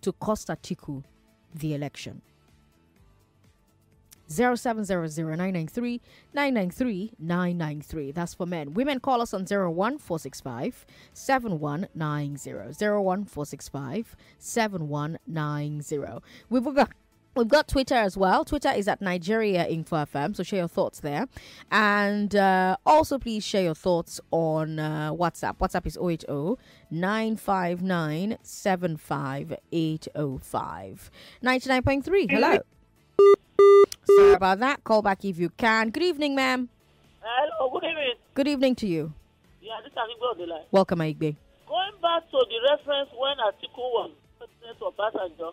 to 0.00 0.12
cost 0.12 0.48
Atiku 0.48 1.04
the 1.54 1.74
election? 1.74 2.22
0700 4.26 6.00
That's 8.14 8.34
for 8.34 8.46
men. 8.46 8.72
Women 8.74 9.00
call 9.00 9.20
us 9.20 9.34
on 9.34 9.42
01465 9.44 10.86
7190. 11.12 12.50
01465 12.50 14.16
7190. 14.38 16.22
We've 16.48 16.74
got 16.74 16.90
We've 17.36 17.48
got 17.48 17.66
Twitter 17.66 17.96
as 17.96 18.16
well. 18.16 18.44
Twitter 18.44 18.70
is 18.70 18.86
at 18.86 19.02
Nigeria 19.02 19.66
Info 19.66 19.96
FM, 19.96 20.36
so 20.36 20.44
share 20.44 20.60
your 20.60 20.68
thoughts 20.68 21.00
there. 21.00 21.26
And 21.70 22.34
uh, 22.36 22.76
also, 22.86 23.18
please 23.18 23.44
share 23.44 23.64
your 23.64 23.74
thoughts 23.74 24.20
on 24.30 24.78
uh, 24.78 25.12
WhatsApp. 25.12 25.58
WhatsApp 25.58 25.84
is 25.86 25.98
080 26.00 26.54
959 26.92 28.38
75805. 28.40 31.10
99.3. 31.42 32.30
Hello. 32.30 32.58
Sorry 34.16 34.32
about 34.34 34.60
that. 34.60 34.84
Call 34.84 35.02
back 35.02 35.24
if 35.24 35.36
you 35.38 35.50
can. 35.50 35.90
Good 35.90 36.04
evening, 36.04 36.36
ma'am. 36.36 36.68
Hello, 37.20 37.68
good 37.72 37.82
evening. 37.88 38.14
Good 38.34 38.46
evening 38.46 38.76
to 38.76 38.86
you. 38.86 39.12
Yeah, 39.60 39.72
this 39.82 39.90
is 39.90 39.98
Igbe 39.98 40.22
on 40.30 40.38
the 40.38 40.46
line. 40.46 40.62
Welcome, 40.70 41.00
Igbe. 41.00 41.34
Going 41.66 41.92
back 42.00 42.30
to 42.30 42.38
the 42.46 42.60
reference 42.70 43.10
when 43.18 43.36
Atiku 43.38 43.78
was 43.78 44.10
president 44.38 44.80
of 44.82 44.96
Basanjo, 44.96 45.52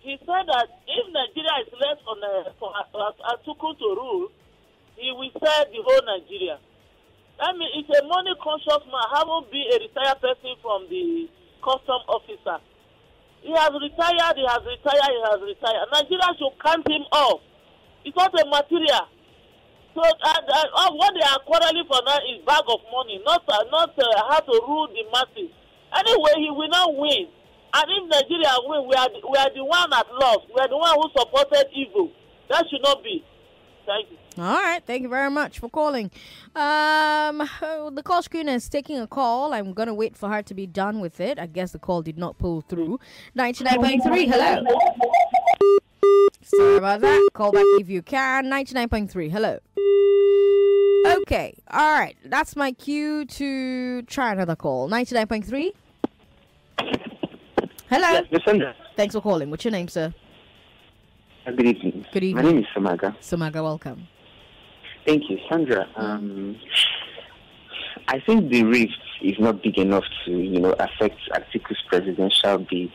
he 0.00 0.16
said 0.24 0.44
that 0.46 0.66
if 0.86 1.04
Nigeria 1.12 1.54
is 1.66 1.72
left 1.74 2.02
on 2.06 2.18
uh, 2.22 2.50
for 2.58 2.70
to 3.74 3.86
rule, 3.98 4.28
he 4.96 5.10
will 5.12 5.30
sell 5.38 5.64
the 5.70 5.80
whole 5.82 6.04
Nigeria. 6.06 6.58
I 7.38 7.52
mean, 7.54 7.70
it's 7.78 7.90
a 7.94 8.02
money 8.06 8.34
conscious 8.42 8.82
man, 8.90 9.06
haven't 9.14 9.50
been 9.50 9.66
a 9.70 9.76
retired 9.78 10.18
person 10.18 10.58
from 10.62 10.90
the 10.90 11.30
custom 11.62 12.02
officer. 12.10 12.58
He 13.42 13.54
has 13.54 13.70
retired, 13.70 14.34
he 14.34 14.42
has 14.46 14.62
retired, 14.66 15.12
he 15.14 15.22
has 15.22 15.40
retired. 15.42 15.86
Nigeria 15.94 16.30
should 16.34 16.54
count 16.58 16.82
him 16.90 17.06
off. 17.14 17.40
It's 18.04 18.16
not 18.16 18.34
a 18.34 18.42
material. 18.50 19.06
So 19.94 20.02
uh, 20.02 20.42
uh, 20.46 20.90
what 20.94 21.14
they 21.14 21.22
are 21.26 21.38
quarreling 21.46 21.86
for 21.86 22.02
now 22.06 22.18
is 22.26 22.42
bag 22.46 22.66
of 22.66 22.80
money, 22.90 23.22
not 23.24 23.42
uh, 23.48 23.64
not 23.70 23.94
uh, 23.98 24.22
how 24.30 24.40
to 24.40 24.54
rule 24.66 24.88
the 24.90 25.02
masses. 25.10 25.50
Anyway, 25.94 26.34
he 26.42 26.50
will 26.50 26.68
not 26.68 26.94
win. 26.94 27.26
And 27.74 27.84
if 27.88 28.10
Nigeria 28.10 28.52
win, 28.64 28.88
we 28.88 28.94
are 28.94 29.08
the, 29.08 29.20
we 29.28 29.36
are 29.38 29.50
the 29.54 29.64
one 29.64 29.90
that 29.90 30.06
lost. 30.20 30.46
We 30.54 30.60
are 30.60 30.68
the 30.68 30.76
one 30.76 30.94
who 30.94 31.08
supported 31.16 31.66
evil. 31.74 32.10
That 32.50 32.64
should 32.70 32.82
not 32.82 33.02
be. 33.02 33.24
Thank 33.86 34.10
you. 34.10 34.18
All 34.42 34.54
right, 34.54 34.82
thank 34.86 35.02
you 35.02 35.08
very 35.08 35.30
much 35.30 35.58
for 35.58 35.68
calling. 35.68 36.10
Um, 36.54 37.38
the 37.60 38.02
call 38.04 38.22
screener 38.22 38.54
is 38.54 38.68
taking 38.68 38.98
a 38.98 39.06
call. 39.06 39.52
I'm 39.52 39.72
gonna 39.72 39.94
wait 39.94 40.16
for 40.16 40.28
her 40.28 40.42
to 40.42 40.54
be 40.54 40.66
done 40.66 41.00
with 41.00 41.20
it. 41.20 41.38
I 41.38 41.46
guess 41.46 41.72
the 41.72 41.78
call 41.78 42.02
did 42.02 42.16
not 42.18 42.38
pull 42.38 42.60
through. 42.60 43.00
Ninety-nine 43.34 43.76
point 43.82 44.02
three. 44.04 44.26
Hello. 44.26 44.62
Sorry 46.42 46.76
about 46.76 47.00
that. 47.00 47.28
Call 47.32 47.50
back 47.52 47.64
if 47.80 47.88
you 47.88 48.02
can. 48.02 48.48
Ninety-nine 48.48 48.88
point 48.88 49.10
three. 49.10 49.28
Hello. 49.28 49.58
Okay. 51.06 51.54
All 51.70 51.98
right. 51.98 52.16
That's 52.24 52.54
my 52.56 52.72
cue 52.72 53.24
to 53.24 54.02
try 54.02 54.32
another 54.32 54.56
call. 54.56 54.88
Ninety-nine 54.88 55.26
point 55.26 55.46
three. 55.46 55.72
Hello. 57.90 58.20
Yes, 58.30 58.42
Sandra. 58.44 58.74
Thanks 58.96 59.14
for 59.14 59.22
calling. 59.22 59.50
What's 59.50 59.64
your 59.64 59.72
name, 59.72 59.88
sir? 59.88 60.12
Uh, 61.46 61.52
good 61.52 61.66
evening. 61.66 62.04
Good 62.12 62.24
evening. 62.24 62.44
My 62.44 62.52
name 62.52 62.60
is 62.60 62.66
Samaga. 62.76 63.16
Samaga, 63.20 63.62
welcome. 63.62 64.06
Thank 65.06 65.30
you, 65.30 65.38
Sandra. 65.48 65.88
Um, 65.96 66.56
I 68.08 68.20
think 68.20 68.50
the 68.50 68.64
rift 68.64 68.92
is 69.22 69.36
not 69.38 69.62
big 69.62 69.78
enough 69.78 70.04
to, 70.26 70.32
you 70.32 70.60
know, 70.60 70.72
affect 70.72 71.18
Atiku's 71.32 71.82
presidential 71.88 72.58
bid. 72.58 72.90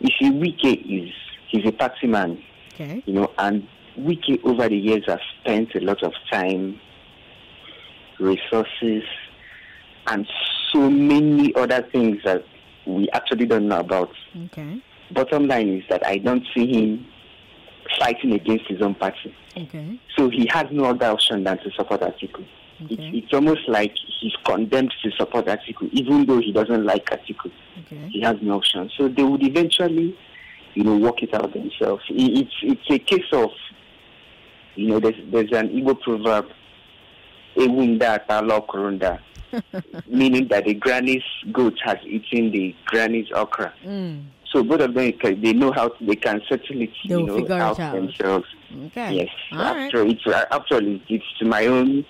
You 0.00 0.10
see, 0.20 0.30
Wike 0.30 1.06
is 1.06 1.10
he's 1.50 1.66
a 1.66 1.72
party 1.72 2.06
man, 2.06 2.42
okay. 2.74 3.02
you 3.06 3.14
know, 3.14 3.32
and 3.38 3.66
Wike 3.98 4.44
over 4.44 4.68
the 4.68 4.76
years 4.76 5.04
has 5.06 5.20
spent 5.40 5.74
a 5.76 5.80
lot 5.80 6.02
of 6.02 6.12
time, 6.30 6.78
resources, 8.20 9.02
and 10.08 10.26
so 10.72 10.90
many 10.90 11.54
other 11.54 11.88
things 11.90 12.18
that 12.24 12.44
we 12.86 13.08
actually 13.10 13.46
don't 13.46 13.68
know 13.68 13.80
about. 13.80 14.10
Okay. 14.46 14.80
Bottom 15.10 15.46
line 15.46 15.68
is 15.68 15.84
that 15.90 16.06
I 16.06 16.18
don't 16.18 16.44
see 16.54 16.66
him 16.66 17.06
fighting 17.98 18.32
against 18.32 18.66
his 18.66 18.80
own 18.82 18.94
party. 18.94 19.34
Okay. 19.56 20.00
So 20.16 20.28
he 20.30 20.46
has 20.50 20.66
no 20.70 20.84
other 20.86 21.06
option 21.06 21.44
than 21.44 21.58
to 21.58 21.70
support 21.72 22.00
Atiku. 22.00 22.44
Okay. 22.84 22.94
It's, 22.94 23.24
it's 23.26 23.32
almost 23.32 23.68
like 23.68 23.92
he's 24.20 24.32
condemned 24.44 24.92
to 25.02 25.10
support 25.12 25.46
Atiku, 25.46 25.88
even 25.92 26.26
though 26.26 26.38
he 26.40 26.52
doesn't 26.52 26.84
like 26.84 27.04
Atiku. 27.06 27.50
Okay. 27.80 28.08
He 28.10 28.20
has 28.22 28.36
no 28.42 28.56
option. 28.56 28.90
So 28.96 29.08
they 29.08 29.22
would 29.22 29.42
eventually, 29.42 30.16
you 30.74 30.84
know, 30.84 30.96
work 30.96 31.22
it 31.22 31.34
out 31.34 31.52
themselves. 31.52 32.02
It, 32.10 32.38
it's 32.46 32.54
it's 32.62 32.90
a 32.90 32.98
case 32.98 33.30
of, 33.32 33.50
you 34.74 34.88
know, 34.88 34.98
there's 35.00 35.14
there's 35.30 35.52
an 35.52 35.68
Igbo 35.68 36.00
proverb, 36.00 36.46
"Ewunda 37.56 38.26
talo 38.26 38.66
korunda," 38.66 39.20
meaning 40.08 40.48
that 40.48 40.64
the 40.64 40.74
granny's 40.74 41.22
goat 41.52 41.74
has 41.84 41.96
eaten 42.04 42.50
the 42.52 42.74
granny's 42.86 43.26
okra. 43.34 43.72
Mm. 43.84 44.24
So 44.52 44.62
both 44.62 44.80
of 44.82 44.94
them, 44.94 45.12
they 45.22 45.52
know 45.52 45.72
how 45.72 45.88
to, 45.88 46.06
they 46.06 46.14
can 46.14 46.40
settle 46.48 46.80
it, 46.80 46.90
They'll 47.08 47.20
you 47.20 47.26
know, 47.26 47.36
figure 47.38 47.56
it 47.56 47.60
out, 47.60 47.80
out. 47.80 47.94
themselves. 47.94 48.46
Okay. 48.86 49.14
Yes. 49.14 49.28
All 49.52 49.58
right. 49.58 49.86
after 49.86 50.02
it's 50.06 50.26
uh, 50.26 50.44
actually 50.50 51.02
it's 51.08 51.24
to 51.40 51.44
my 51.44 51.66
own, 51.66 52.04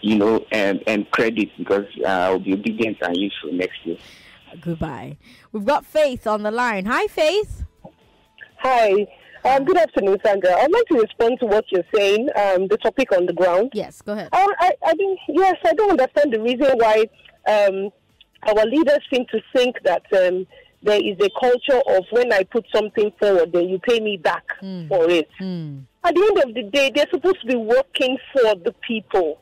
you 0.00 0.16
know, 0.16 0.44
and 0.52 0.82
and 0.86 1.10
credit 1.10 1.50
because 1.58 1.86
uh, 2.04 2.08
I'll 2.08 2.38
be 2.38 2.54
obedient 2.54 2.98
and 3.02 3.16
useful 3.16 3.52
next 3.52 3.84
year. 3.84 3.98
Goodbye. 4.60 5.16
We've 5.52 5.64
got 5.64 5.84
Faith 5.84 6.26
on 6.26 6.42
the 6.44 6.50
line. 6.50 6.86
Hi, 6.86 7.06
Faith. 7.08 7.64
Hi. 8.58 9.06
Um, 9.44 9.64
good 9.64 9.76
afternoon, 9.76 10.16
Sandra. 10.24 10.54
I'd 10.54 10.72
like 10.72 10.86
to 10.86 10.94
respond 11.00 11.38
to 11.40 11.46
what 11.46 11.64
you're 11.70 11.84
saying, 11.94 12.28
um, 12.34 12.66
the 12.68 12.78
topic 12.82 13.12
on 13.12 13.26
the 13.26 13.32
ground. 13.34 13.70
Yes, 13.74 14.00
go 14.00 14.12
ahead. 14.12 14.30
I, 14.32 14.46
I, 14.58 14.72
I 14.86 14.94
think, 14.94 15.18
yes, 15.28 15.56
I 15.66 15.74
don't 15.74 15.90
understand 15.90 16.32
the 16.32 16.40
reason 16.40 16.78
why 16.78 17.04
um, 17.46 17.90
our 18.48 18.64
leaders 18.64 19.00
seem 19.12 19.26
to 19.32 19.40
think 19.54 19.76
that 19.84 20.02
um, 20.14 20.46
there 20.82 20.98
is 20.98 21.16
a 21.20 21.28
culture 21.38 21.80
of 21.88 22.04
when 22.10 22.32
I 22.32 22.44
put 22.44 22.64
something 22.74 23.12
forward, 23.20 23.52
then 23.52 23.68
you 23.68 23.78
pay 23.80 24.00
me 24.00 24.16
back 24.16 24.44
Mm. 24.62 24.88
for 24.88 25.10
it. 25.10 25.28
Hmm. 25.38 25.80
At 26.04 26.14
the 26.14 26.22
end 26.22 26.48
of 26.48 26.54
the 26.54 26.62
day, 26.70 26.90
they're 26.94 27.06
supposed 27.10 27.40
to 27.42 27.46
be 27.46 27.56
working 27.56 28.16
for 28.32 28.54
the 28.54 28.74
people. 28.86 29.38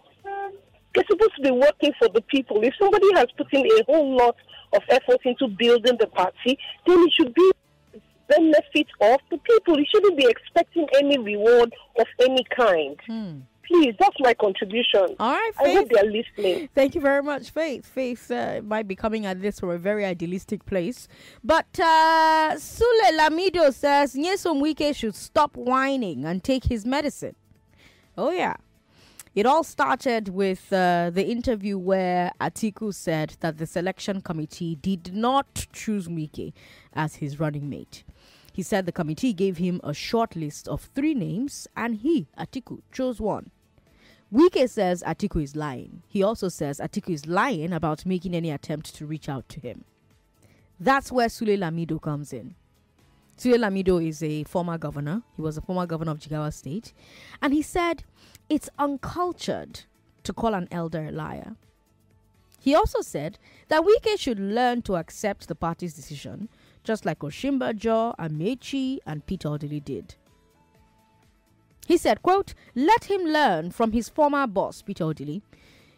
They're 0.95 1.05
supposed 1.09 1.37
to 1.37 1.43
be 1.43 1.51
working 1.53 1.93
for 1.99 2.09
the 2.09 2.21
people. 2.23 2.63
If 2.63 2.75
somebody 2.79 3.07
has 3.15 3.27
put 3.39 3.47
in 3.53 3.65
a 3.65 3.85
whole 3.85 4.15
lot 4.17 4.37
of 4.75 4.83
effort 4.91 5.21
into 5.25 5.49
building 5.49 5.97
the 5.99 6.07
party, 6.09 6.59
then 6.87 6.99
it 6.99 7.13
should 7.13 7.33
be 7.35 7.51
benefit 8.37 8.89
of 9.01 9.21
the 9.31 9.39
people. 9.39 9.79
You 9.79 9.87
shouldn't 9.93 10.17
be 10.17 10.27
expecting 10.27 10.87
any 10.97 11.19
reward 11.19 11.73
of 11.99 12.07
any 12.21 12.45
kind. 12.57 12.97
Hmm. 13.07 13.39
Please, 13.67 13.95
that's 13.99 14.17
my 14.19 14.35
contribution. 14.35 15.17
All 15.19 15.33
right, 15.33 15.53
Faith. 15.57 15.67
I 15.67 15.75
hope 15.75 15.89
they're 15.91 16.05
listening. 16.05 16.69
Thank 16.75 16.95
you 16.95 17.01
very 17.01 17.23
much, 17.23 17.51
Faith. 17.51 17.87
Faith 17.87 18.31
uh, 18.31 18.61
might 18.65 18.87
be 18.87 18.97
coming 18.97 19.25
at 19.25 19.41
this 19.41 19.61
from 19.61 19.71
a 19.71 19.79
very 19.79 20.05
idealistic 20.05 20.67
place. 20.67 21.09
But 21.43 21.69
uh, 21.79 22.55
Sule 22.57 23.19
Lamido 23.19 23.73
says 23.73 24.15
Nyesom 24.15 24.61
Wike 24.61 24.95
should 24.95 25.15
stop 25.15 25.57
whining 25.57 26.25
and 26.25 26.43
take 26.43 26.65
his 26.65 26.85
medicine. 26.85 27.37
Oh, 28.19 28.31
yeah. 28.31 28.57
It 29.35 29.47
all 29.47 29.65
started 29.65 30.29
with 30.29 30.71
uh, 30.71 31.11
the 31.11 31.27
interview 31.31 31.79
where 31.79 32.33
Atiku 32.39 32.93
said 32.93 33.37
that 33.41 33.57
the 33.57 33.67
selection 33.67 34.21
committee 34.21 34.77
did 34.77 35.15
not 35.15 35.69
choose 35.73 36.07
Wike 36.09 36.53
as 36.93 37.15
his 37.15 37.41
running 37.41 37.71
mate. 37.71 38.05
He 38.53 38.63
said 38.63 38.87
the 38.87 38.93
committee 38.93 39.33
gave 39.33 39.57
him 39.57 39.81
a 39.83 39.95
short 39.95 40.37
list 40.37 40.69
of 40.69 40.91
three 40.95 41.15
names 41.15 41.67
and 41.77 41.97
he, 41.97 42.29
Atiku, 42.39 42.83
chose 42.93 43.21
one. 43.21 43.51
Wike 44.33 44.69
says 44.69 45.03
Atiku 45.07 45.43
is 45.43 45.57
lying. 45.57 46.03
He 46.09 46.23
also 46.23 46.49
says 46.49 46.79
Atiku 46.79 47.11
is 47.11 47.27
lying 47.27 47.73
about 47.73 48.07
making 48.07 48.35
any 48.35 48.51
attempt 48.51 48.95
to 48.95 49.07
reach 49.07 49.29
out 49.29 49.49
to 49.51 49.61
him. 49.61 49.85
That's 50.81 51.13
where 51.13 51.29
Sule 51.29 51.59
Lamido 51.59 52.01
comes 52.01 52.33
in. 52.33 52.55
Sule 53.37 53.59
Lamido 53.59 54.07
is 54.07 54.23
a 54.23 54.45
former 54.45 54.79
governor. 54.79 55.23
He 55.37 55.43
was 55.43 55.57
a 55.57 55.61
former 55.61 55.87
governor 55.87 56.13
of 56.13 56.19
Jigawa 56.19 56.53
State. 56.53 56.93
And 57.41 57.53
he 57.53 57.63
said 57.63 58.05
it's 58.49 58.71
uncultured 58.79 59.81
to 60.25 60.33
call 60.33 60.55
an 60.55 60.69
elder 60.71 61.07
a 61.07 61.13
liar. 61.13 61.57
He 62.59 62.75
also 62.75 63.01
said 63.01 63.39
that 63.69 63.83
Wike 63.83 64.19
should 64.19 64.39
learn 64.39 64.83
to 64.83 64.97
accept 64.97 65.49
the 65.49 65.55
party's 65.55 65.95
decision, 65.95 66.49
just 66.85 67.05
like 67.05 67.21
Osinbajo, 67.21 68.15
Amaechi, 68.19 68.99
and 69.07 69.25
Peter 69.27 69.49
Odili 69.49 69.85
did. 69.85 70.17
He 71.87 71.97
said, 71.97 72.23
quote, 72.23 72.55
let 72.75 73.05
him 73.05 73.23
learn 73.23 73.71
from 73.71 73.93
his 73.93 74.09
former 74.09 74.47
boss, 74.47 74.83
Peter 74.83 75.05
Odili. 75.05 75.43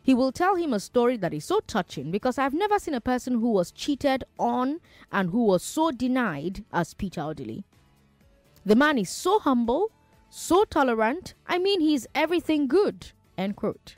He 0.03 0.15
will 0.15 0.33
tell 0.33 0.55
him 0.55 0.73
a 0.73 0.81
story 0.81 1.17
that 1.19 1.33
is 1.33 1.45
so 1.47 1.61
touching 1.67 2.11
because 2.11 2.39
I've 2.39 2.53
never 2.53 2.79
seen 2.79 2.95
a 2.95 3.01
person 3.01 3.41
who 3.41 3.51
was 3.51 3.71
cheated 3.71 4.25
on 4.39 4.81
and 5.11 5.31
who 5.31 5.45
was 5.45 5.63
so 5.63 5.91
denied 5.91 6.65
as 6.73 6.95
Peter 6.95 7.23
Odili. 7.23 7.65
The 8.67 8.77
man 8.77 8.99
is 8.99 9.09
so 9.09 9.39
humble, 9.39 9.91
so 10.29 10.65
tolerant. 10.65 11.35
I 11.47 11.59
mean, 11.59 11.81
he's 11.81 12.07
everything 12.15 12.67
good. 12.67 13.13
End 13.39 13.57
quote. 13.57 13.97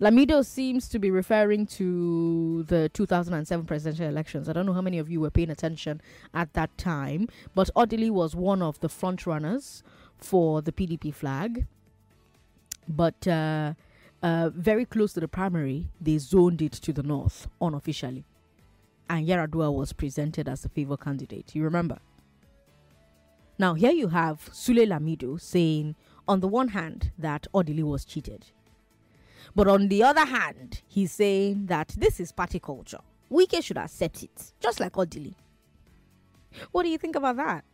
Lamido 0.00 0.44
seems 0.44 0.88
to 0.88 0.98
be 0.98 1.10
referring 1.10 1.66
to 1.66 2.64
the 2.64 2.88
2007 2.88 3.64
presidential 3.64 4.06
elections. 4.06 4.48
I 4.48 4.52
don't 4.52 4.66
know 4.66 4.72
how 4.72 4.80
many 4.80 4.98
of 4.98 5.08
you 5.08 5.20
were 5.20 5.30
paying 5.30 5.50
attention 5.50 6.00
at 6.32 6.52
that 6.54 6.76
time, 6.76 7.28
but 7.54 7.70
Odili 7.76 8.10
was 8.10 8.34
one 8.34 8.60
of 8.60 8.80
the 8.80 8.88
front 8.88 9.24
runners 9.24 9.84
for 10.18 10.62
the 10.62 10.72
PDP 10.72 11.14
flag. 11.14 11.66
But 12.88 13.26
uh, 13.28 13.74
uh, 14.22 14.50
very 14.50 14.84
close 14.84 15.12
to 15.12 15.20
the 15.20 15.28
primary, 15.28 15.88
they 16.00 16.18
zoned 16.18 16.60
it 16.60 16.72
to 16.72 16.92
the 16.92 17.02
north 17.02 17.46
unofficially. 17.60 18.24
And 19.08 19.28
Yar'Adua 19.28 19.72
was 19.72 19.92
presented 19.92 20.48
as 20.48 20.62
the 20.62 20.68
favor 20.68 20.96
candidate. 20.96 21.54
You 21.54 21.62
remember? 21.62 21.98
Now, 23.58 23.74
here 23.74 23.92
you 23.92 24.08
have 24.08 24.50
Sule 24.52 24.88
Lamido 24.88 25.40
saying, 25.40 25.94
on 26.26 26.40
the 26.40 26.48
one 26.48 26.68
hand, 26.68 27.12
that 27.16 27.46
Odili 27.54 27.84
was 27.84 28.04
cheated. 28.04 28.46
But 29.54 29.68
on 29.68 29.88
the 29.88 30.02
other 30.02 30.24
hand, 30.24 30.82
he's 30.86 31.12
saying 31.12 31.66
that 31.66 31.94
this 31.96 32.20
is 32.20 32.32
party 32.32 32.58
culture. 32.58 33.00
Wike 33.30 33.62
should 33.62 33.78
accept 33.78 34.22
it, 34.22 34.52
just 34.60 34.80
like 34.80 34.92
Odili. 34.92 35.34
What 36.72 36.84
do 36.84 36.88
you 36.88 36.98
think 36.98 37.16
about 37.16 37.36
that? 37.36 37.64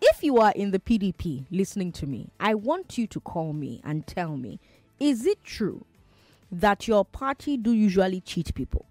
If 0.00 0.22
you 0.22 0.38
are 0.38 0.52
in 0.52 0.72
the 0.72 0.78
PDP 0.78 1.46
listening 1.50 1.92
to 1.92 2.06
me, 2.06 2.30
I 2.40 2.54
want 2.54 2.98
you 2.98 3.06
to 3.06 3.20
call 3.20 3.52
me 3.52 3.80
and 3.84 4.06
tell 4.06 4.36
me 4.36 4.58
is 4.98 5.26
it 5.26 5.42
true 5.42 5.84
that 6.50 6.86
your 6.86 7.04
party 7.04 7.56
do 7.56 7.72
usually 7.72 8.20
cheat 8.20 8.54
people? 8.54 8.86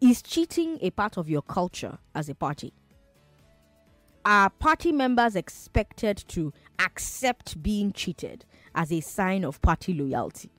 Is 0.00 0.22
cheating 0.22 0.78
a 0.80 0.90
part 0.90 1.16
of 1.16 1.28
your 1.28 1.42
culture 1.42 1.98
as 2.14 2.28
a 2.28 2.34
party? 2.34 2.72
Are 4.24 4.50
party 4.50 4.92
members 4.92 5.36
expected 5.36 6.24
to 6.28 6.52
accept 6.78 7.62
being 7.62 7.92
cheated 7.92 8.44
as 8.74 8.92
a 8.92 9.00
sign 9.00 9.44
of 9.44 9.60
party 9.60 9.94
loyalty? 9.94 10.50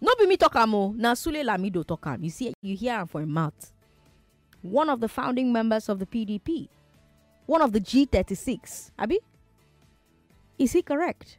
No 0.00 0.12
be 0.18 0.26
me 0.26 0.36
talk 0.36 0.56
am 0.56 0.72
na 0.96 1.14
Sule 1.14 1.44
Lamido 1.44 1.86
talk 1.86 2.06
am. 2.06 2.24
You 2.24 2.30
see, 2.30 2.54
you 2.62 2.76
hear 2.76 2.94
am 2.94 3.06
for 3.06 3.20
him 3.20 3.32
mouth. 3.32 3.72
One 4.62 4.88
of 4.88 5.00
the 5.00 5.08
founding 5.08 5.52
members 5.52 5.88
of 5.88 5.98
the 5.98 6.06
PDP, 6.06 6.68
one 7.46 7.62
of 7.62 7.72
the 7.72 7.80
G36. 7.80 8.90
Abi, 8.98 9.18
is 10.58 10.72
he 10.72 10.82
correct? 10.82 11.38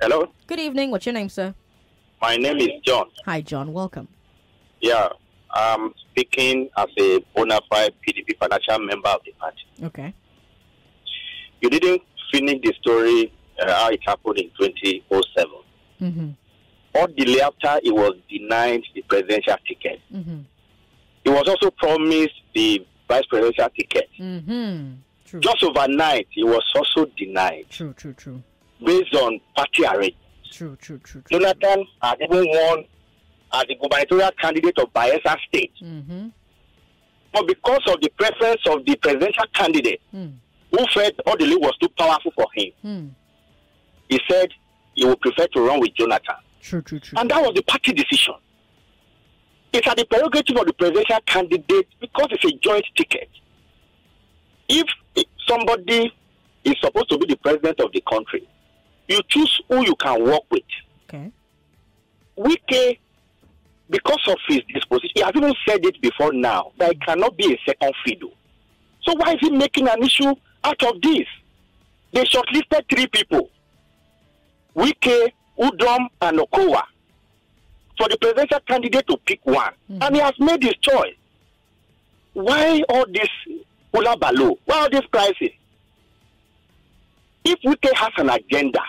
Hello, 0.00 0.28
Good 0.46 0.60
evening. 0.60 0.90
What's 0.90 1.06
your 1.06 1.12
name, 1.12 1.28
sir? 1.28 1.54
my 2.20 2.36
name 2.36 2.56
is 2.58 2.68
John. 2.84 3.06
Hi, 3.26 3.40
John. 3.42 3.72
Welcome. 3.72 4.08
Yeah, 4.80 5.08
I'm 5.50 5.92
speaking 6.10 6.68
as 6.76 6.86
a 6.98 7.18
bona 7.34 7.60
fide 7.70 7.92
PDP 8.06 8.36
financial 8.38 8.78
member 8.78 9.08
of 9.08 9.20
the 9.24 9.32
party. 9.32 9.58
Okay. 9.82 10.14
You 11.60 11.70
didn't 11.70 12.02
finish 12.32 12.60
the 12.62 12.72
story 12.80 13.32
uh, 13.60 13.72
how 13.72 13.88
it 13.90 14.00
happened 14.06 14.38
in 14.38 14.50
2007. 14.58 15.50
Mm-hmm. 16.00 16.30
Odili 16.94 17.38
after 17.40 17.80
he 17.82 17.90
was 17.92 18.14
denied 18.28 18.82
the 18.94 19.02
presidential 19.02 19.56
ticket. 19.66 20.00
Mm-hmm. 20.12 20.40
He 21.24 21.30
was 21.30 21.48
also 21.48 21.70
promised 21.72 22.34
the 22.54 22.86
vice 23.08 23.24
presidential 23.26 23.68
ticket. 23.76 24.08
Mm-hmm. 24.18 24.92
True. 25.26 25.40
Just 25.40 25.62
overnight, 25.62 26.26
he 26.30 26.44
was 26.44 26.62
also 26.74 27.10
denied 27.16 27.66
True, 27.70 27.92
true, 27.94 28.12
true. 28.14 28.42
Based 28.84 29.14
on 29.14 29.40
party 29.56 29.84
arrangement. 29.84 30.14
True, 30.50 30.76
true, 30.80 30.98
true, 30.98 31.22
true. 31.22 31.38
Jonathan 31.40 31.84
had 32.02 32.16
even 32.22 32.44
won 32.48 32.84
as 33.52 33.64
the 33.68 33.74
gubernatorial 33.80 34.30
candidate 34.40 34.78
of 34.78 34.92
Bayelsa 34.92 35.36
State. 35.48 35.72
Mm-hmm. 35.82 36.28
But 37.32 37.46
because 37.48 37.80
of 37.88 38.00
the 38.00 38.08
preference 38.16 38.60
of 38.68 38.84
the 38.86 38.94
presidential 38.96 39.44
candidate, 39.52 40.00
Mm. 40.14 40.34
who 40.70 40.86
felt 40.92 41.14
Odili 41.26 41.58
was 41.60 41.76
too 41.80 41.88
powerful 41.98 42.32
for 42.36 42.46
him, 42.54 42.72
Mm. 42.84 43.10
he 44.08 44.20
said 44.30 44.50
he 44.94 45.04
would 45.04 45.20
prefer 45.20 45.46
to 45.48 45.60
run 45.60 45.80
with 45.80 45.94
Jonathan. 45.94 46.36
True, 46.60 46.82
true, 46.82 47.00
true. 47.00 47.18
And 47.18 47.28
that 47.30 47.40
was 47.42 47.52
the 47.54 47.62
party 47.62 47.92
decision. 47.92 48.34
It's 49.72 49.86
at 49.88 49.96
the 49.96 50.04
prerogative 50.04 50.56
of 50.56 50.66
the 50.66 50.72
presidential 50.72 51.18
candidate 51.26 51.88
because 52.00 52.28
it's 52.30 52.44
a 52.44 52.52
joint 52.58 52.84
ticket. 52.96 53.28
If 54.68 54.86
somebody 55.48 56.12
is 56.64 56.74
supposed 56.80 57.10
to 57.10 57.18
be 57.18 57.26
the 57.26 57.36
president 57.36 57.80
of 57.80 57.90
the 57.92 58.00
country, 58.08 58.48
you 59.08 59.20
choose 59.28 59.60
who 59.68 59.84
you 59.84 59.94
can 59.96 60.24
work 60.24 60.42
with. 60.50 60.62
Okay. 61.08 61.30
Wike, 62.38 62.98
because 63.90 64.20
of 64.28 64.36
his 64.48 64.60
disposition, 64.72 65.10
he 65.14 65.20
has 65.22 65.32
even 65.34 65.54
said 65.68 65.84
it 65.84 66.00
before 66.00 66.32
now 66.32 66.72
that 66.78 66.92
it 66.92 67.00
cannot 67.02 67.36
be 67.36 67.54
a 67.54 67.58
second 67.66 67.92
fiddle. 68.04 68.32
So 69.02 69.14
why 69.14 69.34
is 69.34 69.40
he 69.40 69.50
making 69.50 69.88
an 69.88 70.02
issue 70.02 70.34
out 70.64 70.82
of 70.82 71.00
this? 71.02 71.26
They 72.12 72.24
shortlisted 72.24 72.88
three 72.88 73.06
people: 73.08 73.50
Wike, 74.74 75.32
Udom, 75.58 76.06
and 76.22 76.38
Okowa. 76.38 76.82
For 77.98 78.08
the 78.08 78.16
presidential 78.20 78.58
candidate 78.66 79.06
to 79.06 79.16
pick 79.18 79.40
one, 79.44 79.72
hmm. 79.86 79.98
and 80.00 80.16
he 80.16 80.20
has 80.20 80.32
made 80.40 80.62
his 80.62 80.74
choice. 80.80 81.14
Why 82.32 82.82
all 82.88 83.04
this 83.12 83.28
hula 83.92 84.16
baloo? 84.16 84.56
Why 84.64 84.80
all 84.80 84.90
this 84.90 85.06
crisis? 85.12 85.50
If 87.44 87.58
Wike 87.62 87.94
has 87.94 88.10
an 88.18 88.30
agenda, 88.30 88.80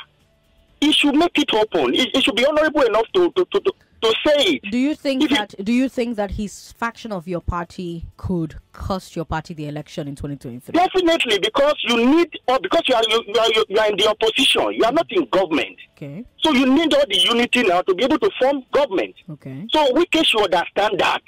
he 0.81 0.91
should 0.91 1.15
make 1.15 1.37
it 1.37 1.53
open. 1.53 1.93
He, 1.93 2.09
he 2.13 2.21
should 2.21 2.35
be 2.35 2.45
honorable 2.45 2.81
enough 2.83 3.05
to, 3.15 3.31
to, 3.31 3.45
to, 3.45 3.59
to, 3.59 3.71
to 4.01 4.13
say 4.25 4.43
it. 4.53 4.61
Do 4.71 4.77
you 4.77 4.93
think 4.93 5.23
If 5.23 5.29
that 5.31 5.55
do 5.63 5.71
you 5.73 5.89
think 5.89 6.15
that 6.17 6.31
his 6.31 6.71
faction 6.73 7.11
of 7.11 7.27
your 7.27 7.41
party 7.41 8.05
could 8.17 8.57
cost 8.71 9.15
your 9.15 9.25
party 9.25 9.53
the 9.53 9.67
election 9.67 10.07
in 10.07 10.15
2023? 10.15 10.73
Definitely, 10.73 11.39
because 11.39 11.75
you 11.83 12.05
need, 12.05 12.29
or 12.47 12.59
because 12.59 12.83
you 12.87 12.95
are 12.95 13.03
you, 13.09 13.23
you 13.27 13.39
are 13.39 13.49
you 13.69 13.79
are 13.79 13.87
in 13.89 13.97
the 13.97 14.07
opposition, 14.09 14.73
you 14.73 14.83
are 14.85 14.91
not 14.91 15.07
in 15.11 15.25
government, 15.31 15.77
Okay. 15.97 16.23
so 16.43 16.51
you 16.51 16.65
need 16.71 16.93
all 16.93 17.05
the 17.09 17.17
unity 17.17 17.63
now 17.63 17.81
to 17.81 17.95
be 17.95 18.03
able 18.03 18.19
to 18.19 18.29
form 18.39 18.63
government. 18.71 19.15
Okay. 19.31 19.65
So 19.71 19.91
Wike 19.93 20.23
should 20.25 20.53
understand 20.53 20.99
that. 20.99 21.21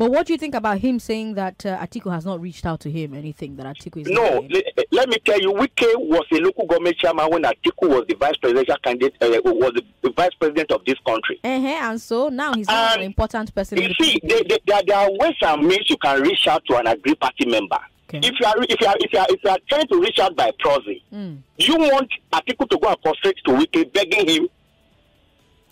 But 0.00 0.12
what 0.12 0.26
do 0.26 0.32
you 0.32 0.38
think 0.38 0.54
about 0.54 0.78
him 0.78 0.98
saying 0.98 1.34
that 1.34 1.66
uh, 1.66 1.76
Atiku 1.76 2.10
has 2.10 2.24
not 2.24 2.40
reached 2.40 2.64
out 2.64 2.80
to 2.80 2.90
him? 2.90 3.12
Anything 3.12 3.56
that 3.56 3.66
Atiku 3.66 4.00
is 4.00 4.08
No, 4.08 4.40
le- 4.48 4.84
let 4.92 5.10
me 5.10 5.18
tell 5.22 5.38
you, 5.38 5.52
Wike 5.52 5.94
was 5.98 6.24
a 6.32 6.36
local 6.36 6.64
government 6.66 6.96
chairman 6.96 7.28
when 7.30 7.42
Atiku 7.42 7.86
was 7.86 8.06
the 8.08 8.16
vice 8.18 8.34
presidential 8.38 8.76
candidate, 8.82 9.14
uh, 9.20 9.26
was 9.44 9.72
the, 9.74 10.10
vice 10.16 10.30
president 10.40 10.72
of 10.72 10.82
this 10.86 10.96
country. 11.06 11.38
Uh-huh, 11.44 11.66
and 11.90 12.00
so 12.00 12.30
now 12.30 12.54
he's 12.54 12.66
not 12.66 12.96
an 12.96 13.04
important 13.04 13.54
person. 13.54 13.76
You 13.76 13.88
the 13.88 13.94
see, 14.00 14.20
PDP. 14.20 14.48
there, 14.48 14.58
there, 14.66 14.82
there, 14.86 14.96
are 14.96 15.10
ways 15.12 15.36
and 15.42 15.66
means 15.66 15.84
you 15.90 15.98
can 15.98 16.22
reach 16.22 16.46
out 16.48 16.64
to 16.70 16.78
an 16.78 16.86
agri 16.86 17.14
party 17.16 17.44
member. 17.44 17.78
Okay. 18.08 18.26
If 18.26 18.40
you 18.40 18.46
are 18.46 18.54
if 18.70 18.80
you 18.80 18.86
are 18.86 18.96
if 19.00 19.12
you 19.12 19.18
are 19.18 19.26
if 19.28 19.44
you 19.44 19.50
are 19.50 19.58
trying 19.68 19.86
to 19.86 20.00
reach 20.00 20.18
out 20.18 20.34
by 20.34 20.50
proxy, 20.60 21.04
Mm. 21.12 21.42
you 21.58 21.76
want 21.76 22.10
Atiku 22.32 22.66
to 22.70 22.78
go 22.78 22.88
and 22.88 23.02
prostrate 23.02 23.36
to 23.44 23.52
Wike, 23.52 23.92
begging 23.92 24.26
him. 24.28 24.48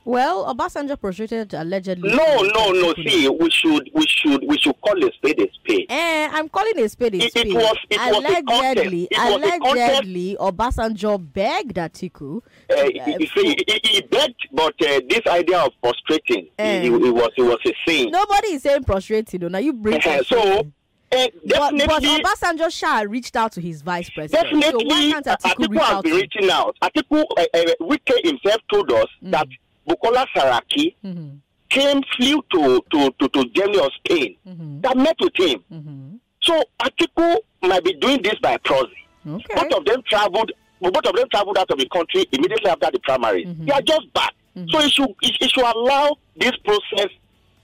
Well, 0.09 0.47
Obasanjo 0.55 0.99
prostrated 0.99 1.53
allegedly. 1.53 2.09
No, 2.15 2.37
no, 2.57 2.71
no. 2.73 2.95
See, 2.95 3.29
we 3.29 3.51
should 3.51 3.91
we 3.93 4.07
should 4.09 4.43
we 4.49 4.57
should 4.57 4.75
call 4.81 4.97
a 5.07 5.13
spade 5.13 5.39
a 5.39 5.47
spade. 5.53 5.85
Eh, 5.91 6.29
I'm 6.33 6.49
calling 6.49 6.79
a 6.81 6.89
spade 6.89 7.15
a 7.17 7.19
It- 7.19 7.25
it 7.25 7.31
spade. 7.33 7.53
was- 7.53 7.77
it 7.91 8.01
was 8.01 8.25
a 8.25 8.43
contest. 8.43 8.43
allegedly, 8.49 9.03
It 9.11 9.19
was 9.19 9.43
a 9.43 9.59
contest. 9.59 9.67
allegedly, 9.77 10.37
Obasanjo 10.41 11.33
begged 11.35 11.75
Atiku. 11.77 12.41
Uh, 12.71 12.75
uh, 12.75 13.19
see, 13.19 13.29
he, 13.35 13.65
he, 13.69 13.81
he 13.85 14.01
begged, 14.01 14.49
but 14.51 14.75
uh, 14.81 15.01
this 15.11 15.27
idea 15.27 15.59
of 15.59 15.73
frustrating, 15.83 16.49
Eh. 16.59 16.85
it, 16.85 16.93
it 16.93 17.11
was 17.21 17.31
it 17.37 17.43
was 17.43 17.59
a 17.67 17.75
thing. 17.87 18.11
Nobody 18.11 18.49
is 18.55 18.63
saying 18.63 18.85
prostrating. 18.85 19.41
though. 19.41 19.49
Now 19.49 19.59
you 19.59 19.75
bring. 19.75 19.97
Uh, 19.97 20.23
so 20.23 20.41
prostrating. 20.41 20.73
uh, 21.13 21.27
but, 21.49 21.87
but 21.87 22.03
Obasanjo 22.03 22.71
Shah 22.73 23.01
reached 23.07 23.37
out 23.37 23.53
to 23.53 23.61
his 23.61 23.83
vice 23.83 24.09
president. 24.09 24.47
so 24.49 24.57
why 24.57 24.61
definitely, 24.63 25.13
can't 25.13 25.27
Atiku 25.27 25.67
Atiku 25.67 25.69
reach 25.69 25.81
has 25.83 25.91
out 25.93 26.05
been 26.05 26.15
reaching 26.17 26.51
out. 26.51 26.77
Atiku, 26.83 27.25
uh, 27.37 27.45
uh, 27.53 27.65
Wike 27.83 28.25
himself 28.25 28.63
told 28.73 28.91
us 28.93 29.07
that 29.23 29.47
Bukola 29.89 30.27
Saraki 30.37 30.95
Mhm, 31.05 31.39
came 31.71 32.03
flew 32.17 32.43
to 32.53 32.81
to 32.91 33.11
to, 33.19 33.29
to 33.29 33.45
Germany 33.55 33.79
or 33.79 33.91
Spain 33.99 34.37
mhm, 34.47 34.83
that 34.83 34.97
met 34.97 35.17
with 35.21 35.37
him. 35.37 35.65
mhm. 35.73 36.19
So 36.43 36.63
Atiku 36.81 37.37
might 37.63 37.85
be 37.85 37.95
doing 37.95 38.23
this 38.23 38.37
by 38.41 38.57
proxy. 38.59 38.93
Okay. 39.27 39.55
Both 39.55 39.75
of 39.79 39.85
them 39.85 40.03
traveled. 40.09 40.53
Both 40.81 41.07
of 41.07 41.15
them 41.17 41.29
traveled 41.31 41.59
out 41.59 41.71
of 41.71 41.79
the 41.79 41.89
country 41.89 42.25
immediately 42.33 42.71
after 42.71 42.91
the 42.93 42.99
primaries. 43.01 43.47
Mhm. 43.49 43.67
They 43.67 43.73
are 43.73 43.83
just 43.83 44.13
back. 44.15 44.35
Mhm. 44.57 44.71
So 44.71 44.79
it 44.81 44.91
should 44.93 45.11
it, 45.23 45.37
it 45.41 45.51
should 45.51 45.65
allow 45.65 46.17
this 46.37 46.53
process 46.65 47.11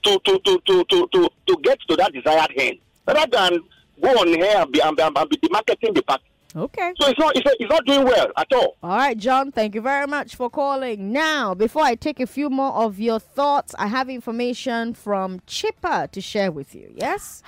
to 0.05 0.19
to, 0.25 0.39
to, 0.45 0.61
to, 0.67 0.85
to, 0.85 1.09
to 1.13 1.29
to 1.47 1.57
get 1.63 1.79
to 1.89 1.97
that 1.97 2.13
desired 2.13 2.53
end, 2.57 2.79
rather 3.07 3.27
than 3.31 3.61
go 4.03 4.09
on 4.21 4.29
here 4.29 4.57
and 4.57 4.71
be 4.73 4.81
and, 4.81 4.97
be- 4.97 5.03
and 5.03 5.15
be 5.31 5.39
marketing 5.51 5.95
the 5.95 6.03
party. 6.03 6.25
Okay. 6.57 6.93
So 7.01 7.09
it's 7.09 7.19
not 7.19 7.37
it's, 7.37 7.51
it's 7.59 7.71
not 7.71 7.85
doing 7.85 8.05
well 8.05 8.29
at 8.37 8.53
all. 8.53 8.77
All 8.83 8.97
right, 8.97 9.17
John, 9.17 9.51
thank 9.51 9.75
you 9.75 9.81
very 9.81 10.07
much 10.07 10.37
for 10.37 10.49
calling. 10.49 11.13
Now, 11.13 11.55
before 11.55 11.83
I 11.83 11.97
take 11.97 12.21
a 12.21 12.27
few 12.27 12.49
more 12.49 12.73
of 12.73 13.01
your 13.01 13.19
thoughts, 13.19 13.75
I 13.79 13.89
have 13.89 14.09
information 14.09 14.95
from 14.95 15.41
Chipper 15.47 16.09
to 16.13 16.21
share 16.21 16.53
with 16.53 16.75
you. 16.75 16.93
Yes? 16.95 17.43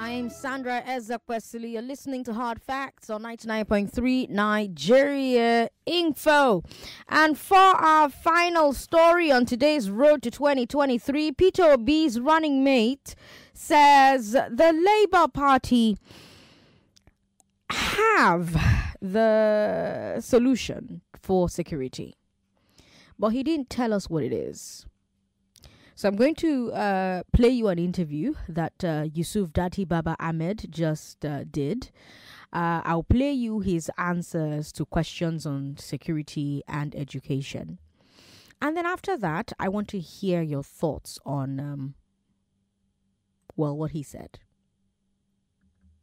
I'm 0.00 0.30
Sandra 0.30 0.80
Ezekwesili. 0.86 1.72
You're 1.72 1.82
listening 1.82 2.22
to 2.24 2.32
Hard 2.32 2.62
Facts 2.62 3.10
on 3.10 3.24
99.3 3.24 4.28
Nigeria 4.28 5.70
Info. 5.86 6.62
And 7.08 7.36
for 7.36 7.56
our 7.56 8.08
final 8.08 8.72
story 8.72 9.32
on 9.32 9.44
today's 9.44 9.90
road 9.90 10.22
to 10.22 10.30
2023, 10.30 11.32
Peter 11.32 11.64
Obi's 11.64 12.20
running 12.20 12.62
mate 12.62 13.16
says 13.54 14.32
the 14.32 14.72
Labour 15.12 15.26
Party 15.26 15.96
have 17.70 18.56
the 19.00 20.20
solution 20.20 21.02
for 21.20 21.48
security, 21.48 22.14
but 23.18 23.28
he 23.30 23.42
didn't 23.42 23.70
tell 23.70 23.92
us 23.92 24.08
what 24.08 24.24
it 24.24 24.32
is. 24.32 24.86
So 25.94 26.08
I'm 26.08 26.14
going 26.14 26.36
to 26.36 26.72
uh, 26.72 27.22
play 27.32 27.48
you 27.48 27.66
an 27.66 27.78
interview 27.80 28.34
that 28.48 28.84
uh, 28.84 29.06
Yusuf 29.12 29.50
Dati 29.50 29.86
Baba 29.86 30.14
Ahmed 30.20 30.68
just 30.70 31.24
uh, 31.24 31.42
did. 31.50 31.90
Uh, 32.52 32.80
I'll 32.84 33.02
play 33.02 33.32
you 33.32 33.60
his 33.60 33.90
answers 33.98 34.70
to 34.72 34.86
questions 34.86 35.44
on 35.44 35.76
security 35.76 36.62
and 36.68 36.94
education. 36.94 37.78
And 38.62 38.76
then 38.76 38.86
after 38.86 39.16
that, 39.16 39.52
I 39.58 39.68
want 39.68 39.88
to 39.88 39.98
hear 39.98 40.40
your 40.40 40.62
thoughts 40.62 41.18
on, 41.26 41.60
um, 41.60 41.94
well, 43.56 43.76
what 43.76 43.90
he 43.90 44.04
said. 44.04 44.38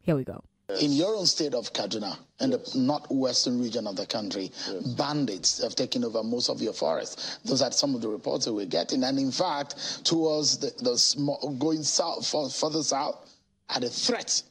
Here 0.01 0.15
we 0.15 0.23
go. 0.23 0.43
In 0.82 0.93
your 0.93 1.15
own 1.15 1.28
state 1.28 1.54
of 1.54 1.71
Kaduna, 1.73 2.17
in 2.39 2.49
the 2.49 2.71
northwestern 2.75 3.62
region 3.62 3.86
of 3.86 3.95
the 3.95 4.06
country, 4.08 4.51
bandits 4.97 5.62
have 5.62 5.75
taken 5.75 6.04
over 6.04 6.23
most 6.23 6.49
of 6.49 6.60
your 6.60 6.73
forests. 6.73 7.38
Those 7.45 7.62
are 7.62 7.71
some 7.71 7.93
of 7.93 8.01
the 8.01 8.10
reports 8.10 8.45
that 8.45 8.54
we're 8.54 8.65
getting. 8.65 9.04
And 9.04 9.19
in 9.19 9.32
fact, 9.32 10.04
towards 10.04 10.58
the, 10.58 10.73
the 10.84 10.97
small, 10.97 11.56
going 11.60 11.84
south, 11.84 12.28
further 12.56 12.82
south, 12.82 13.32
at 13.69 13.82
the 13.82 13.89
threat 13.89 14.41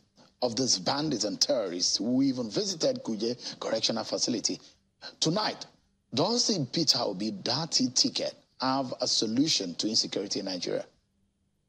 of 0.40 0.54
these 0.54 0.78
bandits 0.78 1.24
and 1.24 1.40
terrorists, 1.40 2.00
we 2.00 2.26
even 2.26 2.48
visited 2.48 3.02
Kuje 3.02 3.58
Correctional 3.58 4.04
Facility. 4.04 4.60
Tonight, 5.18 5.66
does 6.14 6.46
the 6.46 6.64
Peter 6.72 6.98
Obi 7.00 7.32
Dati 7.32 7.92
ticket 7.92 8.34
have 8.60 8.94
a 9.00 9.08
solution 9.08 9.74
to 9.76 9.88
insecurity 9.88 10.38
in 10.38 10.46
Nigeria? 10.46 10.86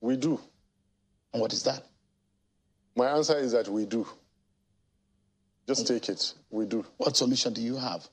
We 0.02 0.18
do. 0.18 0.40
And 1.34 1.42
what 1.42 1.52
is 1.52 1.64
that? 1.64 1.84
My 2.96 3.08
answer 3.08 3.38
is 3.40 3.52
that 3.54 3.68
we 3.68 3.86
do. 3.86 4.06
Just 5.68 5.88
take 5.88 6.10
it. 6.10 6.34
We 6.50 6.66
do. 6.66 6.86
What 6.98 7.18
solution 7.18 7.54
do 7.54 7.62
you 7.62 7.76
have? 7.78 8.08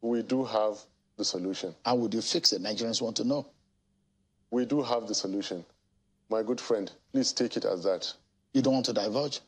We 0.00 0.22
do 0.22 0.44
have 0.44 0.78
the 1.16 1.24
solution. 1.24 1.74
How 1.84 1.94
would 1.96 2.14
you 2.14 2.22
fix 2.22 2.52
it? 2.52 2.62
Nigerians 2.62 3.02
want 3.02 3.16
to 3.16 3.24
know. 3.24 3.46
We 4.50 4.64
do 4.64 4.82
have 4.82 5.06
the 5.08 5.14
solution. 5.14 5.64
My 6.30 6.42
good 6.42 6.60
friend, 6.60 6.90
please 7.12 7.32
take 7.32 7.56
it 7.56 7.64
as 7.64 7.82
that. 7.84 8.12
You 8.54 8.62
don't 8.62 8.74
want 8.74 8.86
to 8.86 8.92
divulge? 8.92 9.40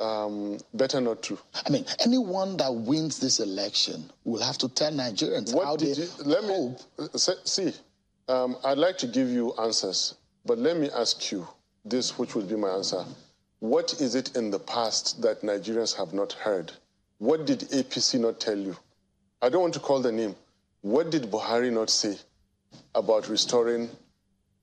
Um, 0.00 0.58
better 0.74 1.00
not 1.00 1.22
to. 1.24 1.38
I 1.66 1.70
mean, 1.70 1.84
anyone 2.04 2.56
that 2.58 2.72
wins 2.72 3.18
this 3.18 3.40
election 3.40 4.10
will 4.24 4.40
have 4.42 4.56
to 4.58 4.68
tell 4.68 4.92
Nigerians 4.92 5.50
how 5.50 5.58
What 5.58 5.78
did 5.80 5.96
they 5.96 6.02
you, 6.02 6.08
let 6.24 6.44
me 6.44 6.48
hope. 6.54 6.80
uh, 6.98 7.18
se- 7.18 7.32
see. 7.44 7.72
Um, 8.28 8.56
I'd 8.64 8.78
like 8.78 8.96
to 8.98 9.06
give 9.06 9.28
you 9.28 9.54
answers, 9.60 10.14
but 10.46 10.58
let 10.58 10.76
me 10.76 10.88
ask 10.94 11.32
you 11.32 11.48
this, 11.84 12.16
which 12.18 12.34
will 12.34 12.44
be 12.46 12.54
my 12.56 12.68
answer. 12.70 13.04
What 13.60 14.00
is 14.00 14.14
it 14.14 14.36
in 14.36 14.50
the 14.52 14.60
past 14.60 15.20
that 15.22 15.42
Nigerians 15.42 15.96
have 15.96 16.12
not 16.12 16.32
heard? 16.32 16.70
What 17.18 17.44
did 17.44 17.60
APC 17.60 18.20
not 18.20 18.38
tell 18.38 18.56
you? 18.56 18.76
I 19.42 19.48
don't 19.48 19.62
want 19.62 19.74
to 19.74 19.80
call 19.80 20.00
the 20.00 20.12
name. 20.12 20.36
What 20.82 21.10
did 21.10 21.24
Buhari 21.24 21.72
not 21.72 21.90
say 21.90 22.16
about 22.94 23.28
restoring 23.28 23.90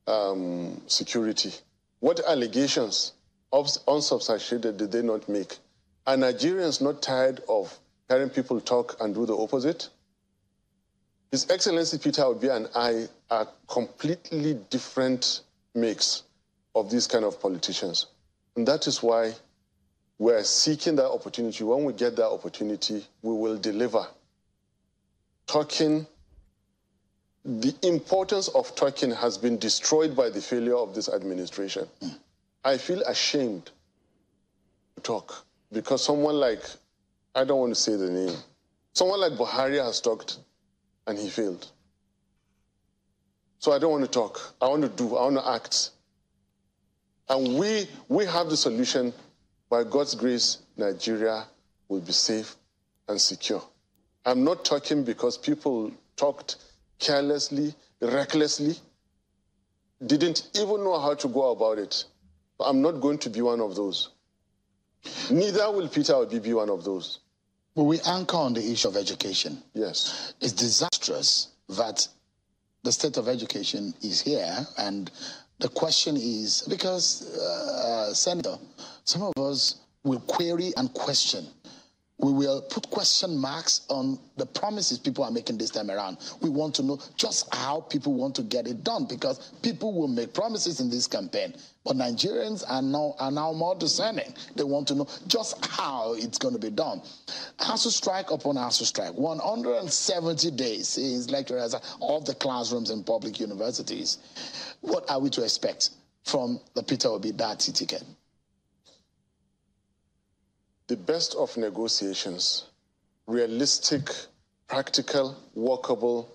um, 0.08 0.82
security? 0.88 1.52
What 2.00 2.22
allegations, 2.26 3.12
unsubstantiated, 3.52 4.78
did 4.78 4.94
they 4.94 5.02
not 5.02 5.28
make? 5.28 5.58
Are 6.08 6.16
Nigerians 6.16 6.82
not 6.82 7.02
tired 7.02 7.42
of 7.50 7.78
hearing 8.08 8.30
people 8.30 8.62
talk 8.62 8.96
and 9.02 9.14
do 9.14 9.26
the 9.26 9.36
opposite? 9.36 9.90
His 11.32 11.50
Excellency 11.50 11.98
Peter 11.98 12.24
Obi 12.24 12.48
and 12.48 12.70
I 12.74 13.08
are 13.30 13.48
completely 13.68 14.54
different 14.70 15.42
mix 15.74 16.24
of 16.76 16.90
these 16.90 17.08
kind 17.08 17.26
of 17.26 17.42
politicians. 17.42 18.06
And 18.56 18.68
that 18.68 18.88
is 18.88 19.04
why 19.04 19.34
we're 20.18 20.44
seeking 20.44 20.96
that 20.96 21.10
opportunity. 21.10 21.64
When 21.64 21.84
we 21.84 21.94
get 21.94 22.16
that 22.16 22.28
opportunity, 22.28 23.06
we 23.22 23.34
will 23.34 23.58
deliver. 23.58 24.06
Talking, 25.48 26.08
the 27.44 27.76
importance 27.84 28.48
of 28.50 28.74
talking 28.76 29.12
has 29.12 29.38
been 29.38 29.58
destroyed 29.58 30.16
by 30.16 30.30
the 30.30 30.42
failure 30.42 30.76
of 30.76 30.96
this 30.96 31.10
administration. 31.10 31.88
Hmm. 32.02 32.10
I 32.64 32.78
feel 32.78 33.02
ashamed 33.02 33.70
to 34.96 35.02
talk 35.04 35.46
because 35.72 36.04
someone 36.04 36.36
like, 36.36 36.64
I 37.36 37.44
don't 37.44 37.60
want 37.60 37.76
to 37.76 37.80
say 37.80 37.96
the 37.96 38.10
name, 38.10 38.36
someone 38.94 39.20
like 39.20 39.34
Buhari 39.34 39.84
has 39.84 40.02
talked 40.02 40.38
and 41.06 41.18
he 41.18 41.30
failed. 41.30 41.68
So 43.60 43.72
I 43.72 43.80
don't 43.80 43.92
want 43.92 44.04
to 44.06 44.10
talk. 44.10 44.56
I 44.62 44.68
want 44.68 44.82
to 44.84 44.90
do, 44.90 45.16
I 45.16 45.24
want 45.24 45.38
to 45.38 45.48
act. 45.48 45.92
And 47.30 47.58
we, 47.58 47.88
we 48.08 48.26
have 48.26 48.50
the 48.50 48.58
solution. 48.58 49.14
By 49.70 49.84
God's 49.84 50.14
grace, 50.16 50.60
Nigeria 50.78 51.46
will 51.90 52.02
be 52.02 52.12
safe 52.12 52.56
and 53.08 53.20
secure. 53.20 53.64
I'm 54.26 54.44
not 54.44 54.64
talking 54.64 55.04
because 55.04 55.38
people 55.38 55.92
talked 56.16 56.58
carelessly, 57.00 57.74
recklessly, 58.02 58.76
didn't 60.06 60.50
even 60.56 60.84
know 60.84 61.00
how 61.00 61.14
to 61.16 61.28
go 61.28 61.52
about 61.52 61.80
it. 61.80 62.06
I'm 62.60 62.82
not 62.82 63.02
going 63.02 63.18
to 63.20 63.30
be 63.30 63.42
one 63.42 63.60
of 63.60 63.76
those. 63.76 64.10
Neither 65.30 65.72
will 65.72 65.88
Peter 65.88 66.14
Obi 66.14 66.40
be 66.40 66.54
one 66.54 66.70
of 66.70 66.84
those. 66.84 67.20
But 67.76 67.84
we 67.84 68.00
anchor 68.02 68.38
on 68.38 68.54
the 68.54 68.72
issue 68.72 68.88
of 68.88 68.96
education. 68.98 69.62
Yes. 69.74 70.34
It's 70.42 70.54
disastrous 70.54 71.50
that 71.70 72.08
the 72.84 72.92
state 72.92 73.18
of 73.18 73.28
education 73.28 73.94
is 74.02 74.22
here, 74.22 74.66
and 74.78 75.12
the 75.60 75.70
question 75.70 76.18
is 76.18 76.66
because, 76.70 77.38
uh, 77.38 78.14
Senator, 78.14 78.58
some 79.04 79.24
of 79.24 79.34
us 79.38 79.76
will 80.04 80.20
query 80.22 80.74
and 80.78 80.94
question 80.94 81.48
We 82.26 82.34
will 82.34 82.60
put 82.64 82.90
question 82.90 83.38
marks 83.38 83.82
on 83.88 84.18
the 84.36 84.48
promises 84.48 84.98
people 84.98 85.24
are 85.24 85.30
making 85.30 85.60
this 85.60 85.70
time 85.70 85.92
around. 85.92 86.18
We 86.42 86.50
want 86.50 86.74
to 86.76 86.82
know 86.82 86.98
just 87.18 87.54
how 87.54 87.82
people 87.82 88.16
want 88.16 88.34
to 88.38 88.42
get 88.42 88.66
it 88.68 88.84
done 88.84 89.06
because 89.06 89.52
people 89.62 89.94
will 89.94 90.08
make 90.08 90.34
promises 90.34 90.80
in 90.80 90.90
this 90.90 91.06
campaign. 91.06 91.54
But 91.84 91.98
Nigerians 91.98 92.64
are 92.68 92.82
now, 92.82 93.14
are 93.20 93.30
now 93.30 93.54
more 93.54 93.76
discerning. 93.76 94.34
They 94.56 94.64
want 94.64 94.88
to 94.88 94.96
know 94.96 95.08
just 95.28 95.64
how 95.68 96.16
it's 96.16 96.40
going 96.40 96.56
to 96.56 96.60
be 96.60 96.72
done. 96.72 97.04
ASUU 97.60 97.92
strike 97.92 98.32
upon 98.32 98.56
ASUU 98.56 98.86
strike. 98.86 99.14
170 99.14 100.50
days, 100.50 100.88
says 100.88 101.30
lecturers 101.30 101.76
of 102.02 102.26
the 102.26 102.34
classrooms 102.34 102.90
in 102.90 103.04
public 103.04 103.40
universities. 103.40 104.18
What 104.82 105.08
are 105.12 105.20
we 105.20 105.30
to 105.30 105.44
expect 105.44 105.92
from 106.24 106.60
the 106.74 106.82
Peter 106.82 107.10
Obi 107.10 107.34
Dati 107.34 107.72
ticket? 107.72 108.04
The 110.88 110.96
best 110.98 111.34
of 111.36 111.56
negotiations, 111.58 112.66
realistic, 113.26 114.10
practical, 114.68 115.36
workable 115.56 116.30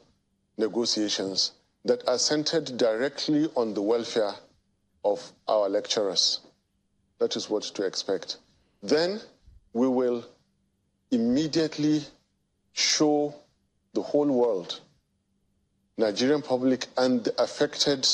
negotiations 0.59 1.53
that 1.85 2.07
are 2.09 2.19
centered 2.19 2.77
directly 2.77 3.49
on 3.57 3.75
the 3.75 3.83
welfare 3.83 4.35
of 5.05 5.33
our 5.47 5.69
lecturers. 5.69 6.41
That 7.19 7.37
is 7.37 7.49
what 7.49 7.63
to 7.63 7.85
expect. 7.87 8.39
Then 8.83 9.21
we 9.73 9.87
will 9.87 10.25
immediately 11.11 12.03
show 12.73 13.35
the 13.95 14.03
whole 14.03 14.27
world, 14.27 14.81
Nigerian 15.97 16.43
public 16.43 16.87
and 16.97 17.23
the 17.25 17.43
affected 17.43 18.07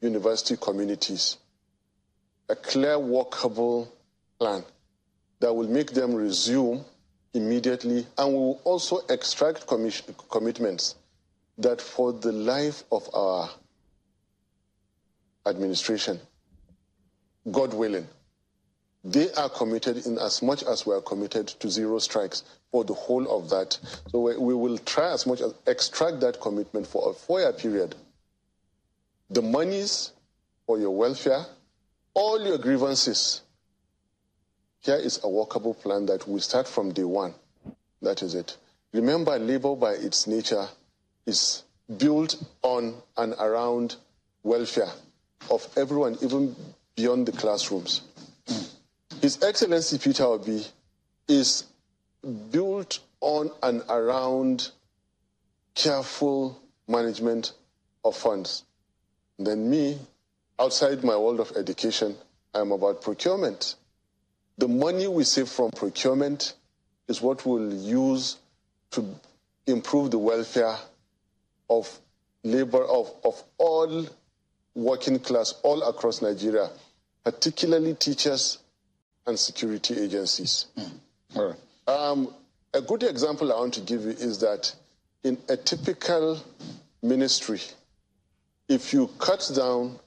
university 0.00 0.56
communities, 0.56 1.38
a 2.48 2.56
clear, 2.56 2.98
workable 2.98 3.90
plan 4.38 4.64
that 5.40 5.52
will 5.54 5.68
make 5.68 5.92
them 5.92 6.14
resume 6.14 6.84
immediately, 7.34 8.06
and 8.16 8.28
we 8.32 8.38
will 8.38 8.60
also 8.64 9.00
extract 9.08 9.66
commitments 9.66 10.94
that 11.58 11.80
for 11.80 12.12
the 12.12 12.32
life 12.32 12.84
of 12.90 13.08
our 13.14 13.50
administration, 15.46 16.20
God 17.50 17.74
willing, 17.74 18.06
they 19.04 19.32
are 19.34 19.48
committed 19.48 20.06
in 20.06 20.18
as 20.18 20.42
much 20.42 20.62
as 20.64 20.84
we 20.86 20.94
are 20.94 21.00
committed 21.00 21.46
to 21.48 21.70
zero 21.70 21.98
strikes 21.98 22.42
for 22.70 22.84
the 22.84 22.94
whole 22.94 23.26
of 23.30 23.48
that. 23.50 23.78
So 24.10 24.20
we, 24.38 24.54
will 24.54 24.78
try 24.78 25.12
as 25.12 25.26
much 25.26 25.40
as 25.40 25.54
extract 25.66 26.20
that 26.20 26.40
commitment 26.40 26.86
for 26.86 27.10
a 27.10 27.14
four-year 27.14 27.52
period. 27.52 27.94
The 29.30 29.42
monies 29.42 30.12
for 30.66 30.78
your 30.78 30.90
welfare, 30.90 31.44
all 32.14 32.44
your 32.44 32.58
grievances, 32.58 33.42
here 34.80 34.96
is 34.96 35.20
a 35.22 35.28
workable 35.28 35.74
plan 35.74 36.06
that 36.06 36.26
will 36.28 36.40
start 36.40 36.68
from 36.68 36.92
day 36.92 37.04
one. 37.04 37.34
That 38.02 38.22
is 38.22 38.34
it. 38.34 38.56
Remember, 38.92 39.38
labor 39.38 39.74
by 39.74 39.92
its 39.92 40.26
nature 40.26 40.66
is 41.26 41.64
built 41.98 42.42
on 42.62 42.94
and 43.16 43.34
around 43.38 43.96
welfare 44.42 44.90
of 45.50 45.66
everyone, 45.76 46.16
even 46.22 46.54
beyond 46.96 47.26
the 47.26 47.32
classrooms. 47.32 48.02
His 49.20 49.42
Excellency 49.42 49.98
Peter 49.98 50.24
Obi 50.24 50.64
is 51.26 51.64
built 52.50 53.00
on 53.20 53.50
and 53.62 53.82
around 53.88 54.70
careful 55.74 56.60
management 56.86 57.52
of 58.04 58.16
funds. 58.16 58.64
Then 59.38 59.68
me, 59.68 59.98
outside 60.58 61.04
my 61.04 61.16
world 61.16 61.40
of 61.40 61.52
education, 61.56 62.16
I'm 62.54 62.72
about 62.72 63.02
procurement. 63.02 63.76
The 64.58 64.68
money 64.68 65.06
we 65.06 65.24
save 65.24 65.48
from 65.48 65.70
procurement 65.70 66.54
is 67.06 67.22
what 67.22 67.46
we'll 67.46 67.72
use 67.72 68.36
to 68.90 69.04
improve 69.66 70.10
the 70.10 70.18
welfare 70.18 70.76
of 71.70 71.98
labor 72.42 72.84
of, 72.84 73.12
of 73.24 73.42
all 73.58 74.06
working 74.74 75.18
class 75.18 75.54
all 75.62 75.82
across 75.82 76.22
Nigeria, 76.22 76.70
particularly 77.24 77.94
teachers 77.94 78.58
and 79.26 79.38
security 79.38 79.98
agencies. 80.00 80.66
Mm. 81.36 81.56
Um, 81.86 82.34
a 82.74 82.80
good 82.80 83.02
example 83.02 83.52
I 83.52 83.56
want 83.56 83.74
to 83.74 83.80
give 83.80 84.02
you 84.02 84.10
is 84.10 84.38
that 84.40 84.74
in 85.24 85.38
a 85.48 85.56
typical 85.56 86.40
ministry, 87.02 87.60
if 88.68 88.92
you 88.92 89.08
cut 89.18 89.50
down 89.54 89.98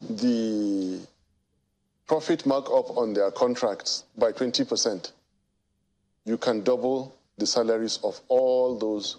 the 0.00 1.00
profit 2.06 2.44
markup 2.46 2.96
on 2.96 3.12
their 3.14 3.30
contracts 3.30 4.04
by 4.18 4.32
20%, 4.32 5.12
you 6.24 6.36
can 6.36 6.62
double 6.62 7.14
the 7.38 7.46
salaries 7.46 7.98
of 8.04 8.20
all 8.28 8.78
those 8.78 9.16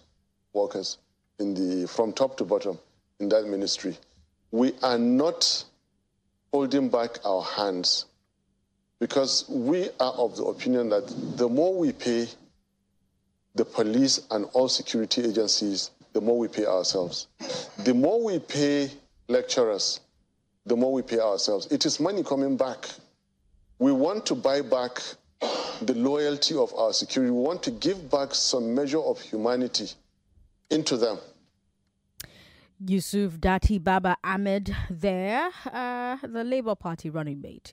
workers 0.54 0.98
in 1.40 1.54
the, 1.54 1.88
from 1.88 2.14
top 2.14 2.38
to 2.38 2.44
bottom 2.46 2.78
in 3.20 3.30
that 3.30 3.46
ministry. 3.48 3.98
We 4.52 4.74
are 4.84 4.98
not 4.98 5.66
holding 6.54 6.90
back 6.90 7.20
our 7.26 7.42
hands 7.44 8.06
because 9.00 9.46
we 9.50 9.90
are 10.00 10.14
of 10.14 10.38
the 10.38 10.46
opinion 10.46 10.90
that 10.90 11.08
the 11.38 11.50
more 11.50 11.74
we 11.78 11.92
pay 11.92 12.28
the 13.56 13.66
police 13.66 14.22
and 14.32 14.46
all 14.54 14.70
security 14.70 15.24
agencies, 15.24 15.92
the 16.14 16.22
more 16.22 16.38
we 16.38 16.48
pay 16.48 16.66
ourselves. 16.66 17.28
The 17.84 17.94
more 17.94 18.24
we 18.24 18.40
pay 18.40 18.90
lecturers, 19.28 20.00
the 20.66 20.76
more 20.76 20.92
we 20.92 21.02
pay 21.02 21.20
ourselves. 21.20 21.68
It 21.72 21.86
is 21.86 22.00
money 22.00 22.24
coming 22.24 22.58
back. 22.58 22.90
We 23.80 23.92
want 23.92 24.26
to 24.28 24.36
buy 24.36 24.62
back 24.62 25.02
the 25.82 25.94
loyalty 25.94 26.56
of 26.56 26.74
our 26.76 26.94
security. 26.94 27.32
We 27.32 27.40
want 27.40 27.62
to 27.64 27.72
give 27.72 28.10
back 28.10 28.34
some 28.34 28.74
measure 28.74 29.00
of 29.00 29.20
humanity 29.22 29.90
into 30.70 30.98
them. 30.98 31.18
Yusuf 32.86 33.34
Dati 33.34 33.82
Baba 33.82 34.18
Ahmed 34.24 34.76
there, 34.90 35.50
uh, 35.72 36.18
the 36.22 36.44
Labour 36.44 36.76
Party 36.76 37.10
running 37.10 37.42
mate. 37.42 37.72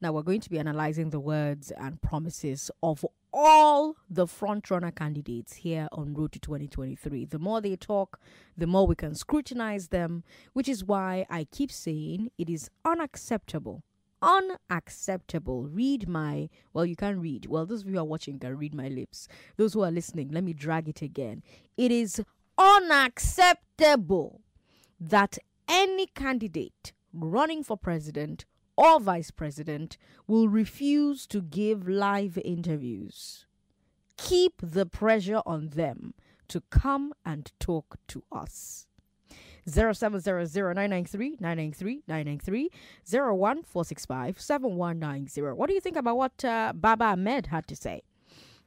Now 0.00 0.12
we're 0.12 0.22
going 0.22 0.40
to 0.40 0.50
be 0.50 0.58
analyzing 0.58 1.10
the 1.10 1.20
words 1.20 1.70
and 1.70 2.00
promises 2.02 2.70
of 2.82 3.04
all 3.32 3.96
the 4.10 4.26
frontrunner 4.26 4.94
candidates 4.94 5.54
here 5.54 5.88
on 5.92 6.14
Road 6.14 6.32
to 6.32 6.38
2023. 6.38 7.24
The 7.24 7.38
more 7.38 7.60
they 7.60 7.76
talk, 7.76 8.20
the 8.56 8.66
more 8.66 8.86
we 8.86 8.94
can 8.94 9.14
scrutinize 9.14 9.88
them, 9.88 10.24
which 10.52 10.68
is 10.68 10.84
why 10.84 11.26
I 11.30 11.44
keep 11.44 11.72
saying 11.72 12.30
it 12.38 12.50
is 12.50 12.70
unacceptable. 12.84 13.82
Unacceptable. 14.20 15.66
Read 15.66 16.08
my, 16.08 16.48
well, 16.72 16.86
you 16.86 16.94
can 16.94 17.20
read. 17.20 17.46
Well, 17.46 17.66
those 17.66 17.82
of 17.82 17.88
you 17.88 17.94
who 17.94 18.00
are 18.00 18.04
watching 18.04 18.38
can 18.38 18.56
read 18.56 18.74
my 18.74 18.88
lips. 18.88 19.26
Those 19.56 19.74
who 19.74 19.82
are 19.82 19.90
listening, 19.90 20.30
let 20.30 20.44
me 20.44 20.52
drag 20.52 20.88
it 20.88 21.02
again. 21.02 21.42
It 21.76 21.90
is 21.90 22.22
unacceptable 22.56 24.42
that 25.00 25.38
any 25.68 26.06
candidate 26.06 26.92
running 27.12 27.64
for 27.64 27.76
president 27.76 28.44
or 28.76 29.00
vice 29.00 29.30
president 29.30 29.96
will 30.26 30.48
refuse 30.48 31.26
to 31.26 31.42
give 31.42 31.88
live 31.88 32.38
interviews. 32.38 33.46
Keep 34.16 34.62
the 34.62 34.86
pressure 34.86 35.42
on 35.44 35.68
them 35.70 36.14
to 36.48 36.62
come 36.70 37.12
and 37.24 37.52
talk 37.58 37.96
to 38.08 38.22
us. 38.30 38.86
0700-993-993-993 39.68 42.66
01465-7190. 43.08 45.56
What 45.56 45.68
do 45.68 45.74
you 45.74 45.80
think 45.80 45.96
about 45.96 46.16
what 46.16 46.44
uh, 46.44 46.72
Baba 46.74 47.04
Ahmed 47.04 47.46
had 47.46 47.68
to 47.68 47.76
say? 47.76 48.02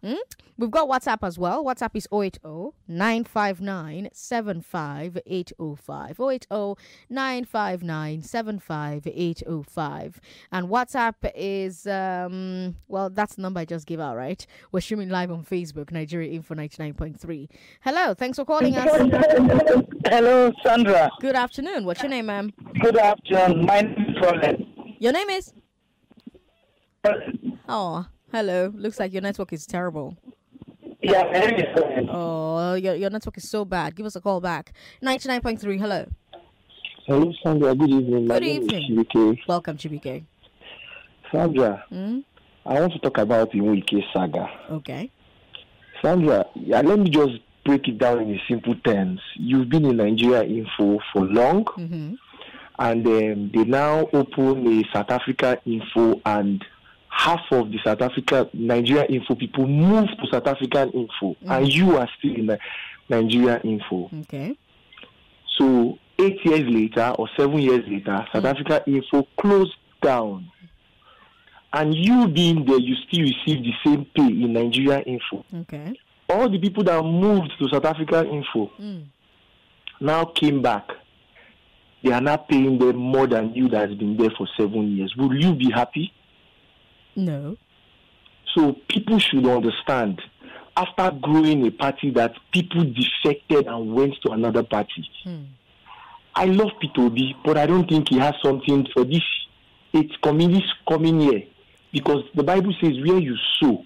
Hmm? 0.04 0.16
We've 0.58 0.72
got 0.72 0.88
WhatsApp 0.88 1.18
as 1.24 1.38
well. 1.38 1.66
WhatsApp 1.66 1.92
is 1.96 2.08
080 2.14 2.40
959 2.88 4.10
75805. 4.14 6.20
080 6.20 6.76
959 7.10 8.22
75805. 8.22 10.22
And 10.52 10.70
WhatsApp 10.70 11.16
is, 11.36 11.86
um, 11.88 12.76
well, 12.88 13.10
that's 13.10 13.36
the 13.36 13.42
number 13.42 13.60
I 13.60 13.66
just 13.66 13.86
gave 13.88 14.00
out, 14.00 14.16
right? 14.16 14.46
We're 14.72 14.80
streaming 14.82 15.10
live 15.10 15.32
on 15.32 15.44
Facebook, 15.44 15.92
Nigeria 15.92 16.32
Info 16.32 16.54
99.3. 16.56 17.50
Hello, 17.82 18.14
thanks 18.14 18.38
for 18.38 18.46
calling 18.46 18.78
us. 18.78 18.88
Hello, 20.06 20.54
Sandra. 20.64 21.10
Good 21.20 21.36
afternoon. 21.36 21.84
What's 21.86 22.02
your 22.02 22.10
name, 22.10 22.28
ma'am? 22.28 22.54
Good 22.82 22.98
afternoon. 22.98 23.66
My 23.66 23.82
name 23.82 24.06
is 24.10 24.16
Roland. 24.22 24.66
Your 25.00 25.12
name 25.12 25.30
is? 25.32 25.52
Oh, 27.68 28.06
hello. 28.36 28.72
Looks 28.76 29.00
like 29.00 29.14
your 29.14 29.22
network 29.22 29.54
is 29.54 29.66
terrible. 29.66 30.18
Yeah. 31.02 31.24
Oh, 32.10 32.74
your, 32.76 32.96
your 32.96 33.10
network 33.10 33.38
is 33.38 33.50
so 33.50 33.64
bad. 33.66 33.96
Give 33.96 34.06
us 34.06 34.16
a 34.16 34.22
call 34.22 34.42
back. 34.42 34.74
99.3. 35.04 35.80
Hello. 35.80 36.06
Hello, 37.08 37.32
Sandra. 37.44 37.76
Good 37.76 37.90
evening. 37.90 38.28
My 38.28 38.40
Good 38.40 38.48
evening. 38.48 39.06
Chibike. 39.06 39.40
Welcome, 39.48 39.78
Chibike. 39.78 40.24
Sandra, 41.32 41.84
Hmm? 41.90 42.20
I 42.66 42.80
want 42.80 42.94
to 42.94 43.00
talk 43.00 43.18
about 43.20 43.52
the 43.52 43.60
Wike 43.60 44.02
saga. 44.12 44.48
Okay. 44.72 45.12
Sandra, 46.02 46.46
yeah, 46.56 46.82
let 46.82 46.98
me 47.00 47.10
just 47.10 47.34
break 47.64 47.88
it 47.88 47.98
down 48.00 48.20
in 48.22 48.40
simple 48.50 48.76
terms. 48.84 49.20
You've 49.36 49.70
been 49.70 49.86
in 49.86 49.98
Nigeria 49.98 50.44
Info 50.44 51.00
for 51.14 51.26
long, 51.26 51.66
Mm-hmm. 51.66 52.14
and 52.80 53.08
um, 53.08 53.52
they 53.54 53.64
now 53.66 54.08
open 54.14 54.66
a 54.68 54.84
South 54.96 55.10
Africa 55.12 55.60
Info 55.66 56.20
and 56.26 56.64
half 57.18 57.42
of 57.52 57.72
the 57.72 57.80
South 57.84 58.02
Africa 58.02 58.50
Nigeria 58.54 59.06
info 59.06 59.36
people 59.36 59.66
moved 59.68 60.10
to 60.22 60.28
South 60.32 60.48
African 60.48 60.92
info, 60.92 61.36
and 61.48 61.72
you 61.72 61.96
are 61.98 62.10
still 62.20 62.36
in 62.36 62.46
the 62.48 62.60
Nigeria 63.10 63.60
info. 63.64 64.10
Okay. 64.22 64.58
So 65.58 65.98
eight 66.20 66.44
years 66.46 66.66
later 66.70 67.14
or 67.18 67.30
seven 67.38 67.60
years 67.60 67.84
later, 67.88 68.26
South 68.34 68.46
Africa 68.46 68.84
info 68.86 69.28
closed 69.40 69.76
down. 70.02 70.52
And 71.72 71.94
you 71.96 72.28
being 72.28 72.66
there, 72.66 72.80
you 72.80 72.96
still 73.08 73.22
receive 73.22 73.64
the 73.64 73.74
same 73.84 74.06
pay 74.16 74.28
in 74.28 74.54
Nigeria 74.54 75.00
info. 75.02 75.46
Okay. 75.62 75.94
All 76.30 76.50
the 76.50 76.60
people 76.60 76.84
that 76.84 77.02
moved 77.04 77.52
to 77.60 77.70
South 77.70 77.86
Africa 77.86 78.26
info 78.30 78.72
Mm. 78.80 79.06
now 80.02 80.26
came 80.26 80.62
back. 80.62 80.90
They 82.04 82.12
are 82.12 82.22
not 82.22 82.48
paying 82.50 82.78
them 82.78 82.98
more 82.98 83.26
than 83.28 83.54
you 83.56 83.68
that 83.70 83.90
has 83.90 83.98
been 83.98 84.16
there 84.18 84.30
for 84.38 84.48
seven 84.58 84.96
years. 84.96 85.16
Will 85.18 85.34
you 85.36 85.54
be 85.56 85.70
happy? 85.72 86.12
No. 87.16 87.58
So 88.54 88.74
people 88.88 89.20
should 89.20 89.46
understand. 89.48 90.22
After 90.78 91.12
growing 91.22 91.66
a 91.66 91.72
party 91.72 92.12
that 92.12 92.34
people 92.52 92.84
defected 92.84 93.68
and 93.68 93.94
went 93.94 94.16
to 94.26 94.32
another 94.32 94.64
party, 94.64 95.08
Hmm. 95.24 95.44
I 96.38 96.46
love 96.46 96.72
Peter 96.82 97.02
Obi, 97.02 97.34
but 97.46 97.58
I 97.58 97.66
don't 97.66 97.88
think 97.90 98.10
he 98.10 98.18
has 98.20 98.34
something 98.44 98.86
for 98.94 99.06
this. 99.06 99.24
It's 99.94 100.14
coming, 100.22 100.52
this 100.52 100.70
coming 100.88 101.22
year, 101.22 101.44
because 101.94 102.24
the 102.36 102.44
Bible 102.44 102.74
says, 102.82 102.92
"Where 103.06 103.20
you 103.20 103.38
sow, 103.58 103.86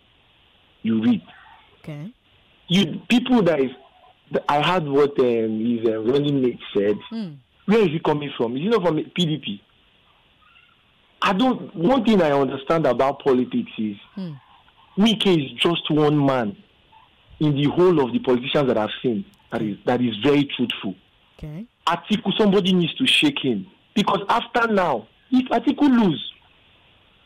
you 0.81 0.99
reap." 1.03 1.21
Okay. 1.83 2.11
You 2.67 2.99
people 3.07 3.43
that 3.43 3.59
is, 3.59 3.69
I 4.47 4.61
heard 4.63 4.87
what 4.87 5.19
um, 5.19 5.59
his 5.63 5.85
uh, 5.87 5.99
running 5.99 6.41
mate 6.41 6.59
said. 6.75 6.97
Hmm. 7.11 7.33
Where 7.65 7.81
is 7.81 7.89
he 7.89 7.99
coming 7.99 8.31
from? 8.35 8.57
Is 8.57 8.63
he 8.63 8.69
not 8.69 8.81
from 8.81 8.97
PDP? 8.97 9.61
I 11.21 11.33
don't. 11.33 11.75
One 11.75 12.03
thing 12.05 12.21
I 12.21 12.31
understand 12.31 12.85
about 12.85 13.23
politics 13.23 13.71
is. 13.77 13.97
Hmm. 14.15 14.33
Wike 14.97 15.27
is 15.27 15.51
just 15.53 15.89
one 15.89 16.25
man 16.25 16.57
in 17.39 17.55
the 17.55 17.69
whole 17.69 18.03
of 18.03 18.11
the 18.11 18.19
politicians 18.19 18.67
that 18.67 18.77
I've 18.77 18.89
seen 19.01 19.23
that 19.51 19.61
is 19.61 19.77
that 19.85 20.01
is 20.01 20.15
very 20.23 20.43
truthful. 20.55 20.95
Okay. 21.37 21.65
Atiku, 21.87 22.37
somebody 22.37 22.73
needs 22.73 22.93
to 22.95 23.07
shake 23.07 23.39
him 23.41 23.65
because 23.95 24.19
after 24.27 24.67
now, 24.67 25.07
if 25.31 25.47
Atiku 25.49 25.83
lose, 25.83 26.33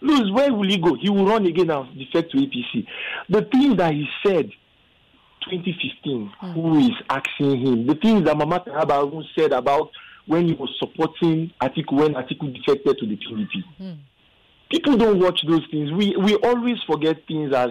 lose, 0.02 0.32
where 0.32 0.54
will 0.54 0.68
he 0.70 0.78
go? 0.78 0.96
He 0.96 1.10
will 1.10 1.26
run 1.26 1.46
again 1.46 1.72
and 1.72 1.98
defect 1.98 2.32
to 2.32 2.38
APC. 2.38 2.86
The 3.30 3.42
thing 3.42 3.76
that 3.78 3.94
he 3.94 4.08
said 4.26 4.50
2015, 5.50 6.32
hmm. 6.40 6.52
who 6.52 6.80
is 6.80 6.92
asking 7.10 7.66
him, 7.66 7.88
the 7.88 7.96
things 7.96 8.24
that 8.26 8.38
Mama 8.38 8.64
Taraba 8.66 9.08
even 9.08 9.26
said 9.36 9.52
about 9.52 9.90
when 10.26 10.48
he 10.48 10.54
was 10.54 10.70
supporting 10.80 11.52
Atiku 11.62 11.94
when 11.94 12.14
Atiku 12.14 12.54
defected 12.54 12.98
to 12.98 13.06
the 13.06 13.18
PDP. 13.18 13.64
Hmm. 13.78 13.92
People 14.72 14.98
don't 14.98 15.20
watch 15.20 15.40
those 15.48 15.66
things. 15.70 15.92
We 15.92 16.16
we 16.18 16.36
always 16.36 16.78
forget 16.88 17.18
things 17.28 17.54
as 17.54 17.70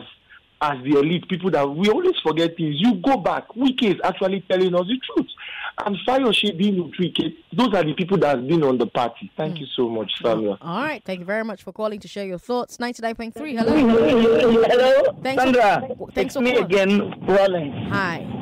as 0.62 0.82
the 0.84 0.96
elite 0.98 1.28
people 1.28 1.50
that 1.50 1.68
we 1.68 1.88
always 1.88 2.14
forget 2.22 2.56
things. 2.56 2.76
You 2.78 2.94
go 3.04 3.16
back, 3.16 3.48
Wike 3.48 3.82
is 3.82 4.00
actually 4.04 4.44
telling 4.48 4.72
us 4.74 4.86
the 4.86 5.00
truth. 5.12 5.26
And 5.84 5.96
Fayose 6.06 6.56
being 6.56 6.84
with 6.84 6.92
Wike, 6.92 7.34
those 7.52 7.74
are 7.74 7.82
the 7.82 7.94
people 7.94 8.16
that 8.18 8.36
have 8.36 8.46
been 8.46 8.62
on 8.62 8.78
the 8.78 8.86
party. 8.86 9.30
Thank 9.36 9.58
you 9.58 9.66
so 9.74 9.88
much, 9.88 10.12
hmm. 10.18 10.26
Samuel. 10.26 10.58
All 10.60 10.82
right. 10.82 11.02
Thank 11.04 11.20
you 11.20 11.26
very 11.26 11.42
much 11.44 11.64
for 11.64 11.72
calling 11.72 11.98
to 12.00 12.06
share 12.08 12.26
your 12.26 12.38
thoughts. 12.38 12.76
99.3. 12.76 13.58
Hello. 13.58 13.76
Hello, 14.68 15.18
Thanks 15.22 15.42
Sandra. 15.42 15.84
For, 15.98 16.10
thanks 16.12 16.18
it's 16.28 16.34
for 16.36 16.40
me 16.40 16.52
calling. 16.52 16.64
again, 16.64 17.26
Rollins. 17.26 17.92
Hi. 17.92 18.41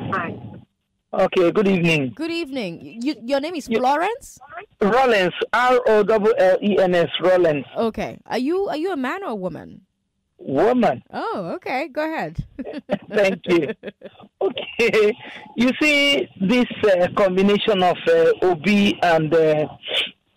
Okay, 1.13 1.51
good 1.51 1.67
evening. 1.67 2.13
Good 2.15 2.31
evening. 2.31 3.01
You, 3.03 3.17
your 3.25 3.41
name 3.41 3.57
is 3.57 3.67
Florence? 3.67 4.39
Rollins, 4.81 5.35
R 5.53 5.81
O 5.89 6.05
L 6.09 6.29
L 6.39 6.57
E 6.63 6.79
N 6.79 6.95
S, 6.95 7.09
Rollins. 7.21 7.67
Okay. 7.77 8.19
Are 8.27 8.39
you 8.39 8.69
are 8.69 8.77
you 8.77 8.93
a 8.93 8.97
man 8.97 9.25
or 9.25 9.31
a 9.31 9.35
woman? 9.35 9.81
Woman. 10.39 11.03
Oh, 11.13 11.53
okay. 11.57 11.89
Go 11.89 12.05
ahead. 12.05 12.45
Thank 13.13 13.43
you. 13.49 13.75
Okay, 14.41 15.13
you 15.57 15.71
see 15.83 16.29
this 16.41 16.67
uh, 16.85 17.09
combination 17.17 17.83
of 17.83 17.97
uh, 18.09 18.33
Obi 18.43 18.99
and 19.03 19.35
uh, 19.35 19.67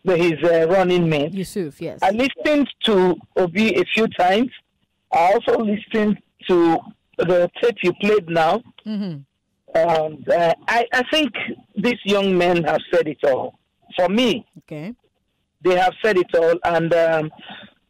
his 0.04 0.34
uh, 0.44 0.68
running 0.70 1.08
mate. 1.08 1.34
Yusuf, 1.34 1.80
yes. 1.80 2.00
I 2.02 2.10
listened 2.12 2.68
to 2.86 3.16
Obi 3.38 3.76
a 3.80 3.86
few 3.94 4.08
times. 4.08 4.50
I 5.14 5.34
also 5.34 5.64
listened 5.64 6.18
to 6.50 6.80
the 7.18 7.50
tape 7.62 7.78
you 7.84 7.94
played 8.02 8.28
now. 8.28 8.62
Mm-hmm. 8.86 9.22
And 9.76 10.28
uh, 10.30 10.54
I, 10.68 10.86
I 10.94 11.04
think 11.12 11.32
these 11.76 12.00
young 12.06 12.38
men 12.38 12.64
have 12.64 12.82
said 12.94 13.08
it 13.08 13.18
all. 13.24 13.58
For 13.98 14.10
me, 14.10 14.46
Okay. 14.60 14.94
they 15.64 15.76
have 15.78 15.94
said 16.04 16.18
it 16.18 16.34
all. 16.36 16.56
And 16.64 16.94
um, 16.94 17.32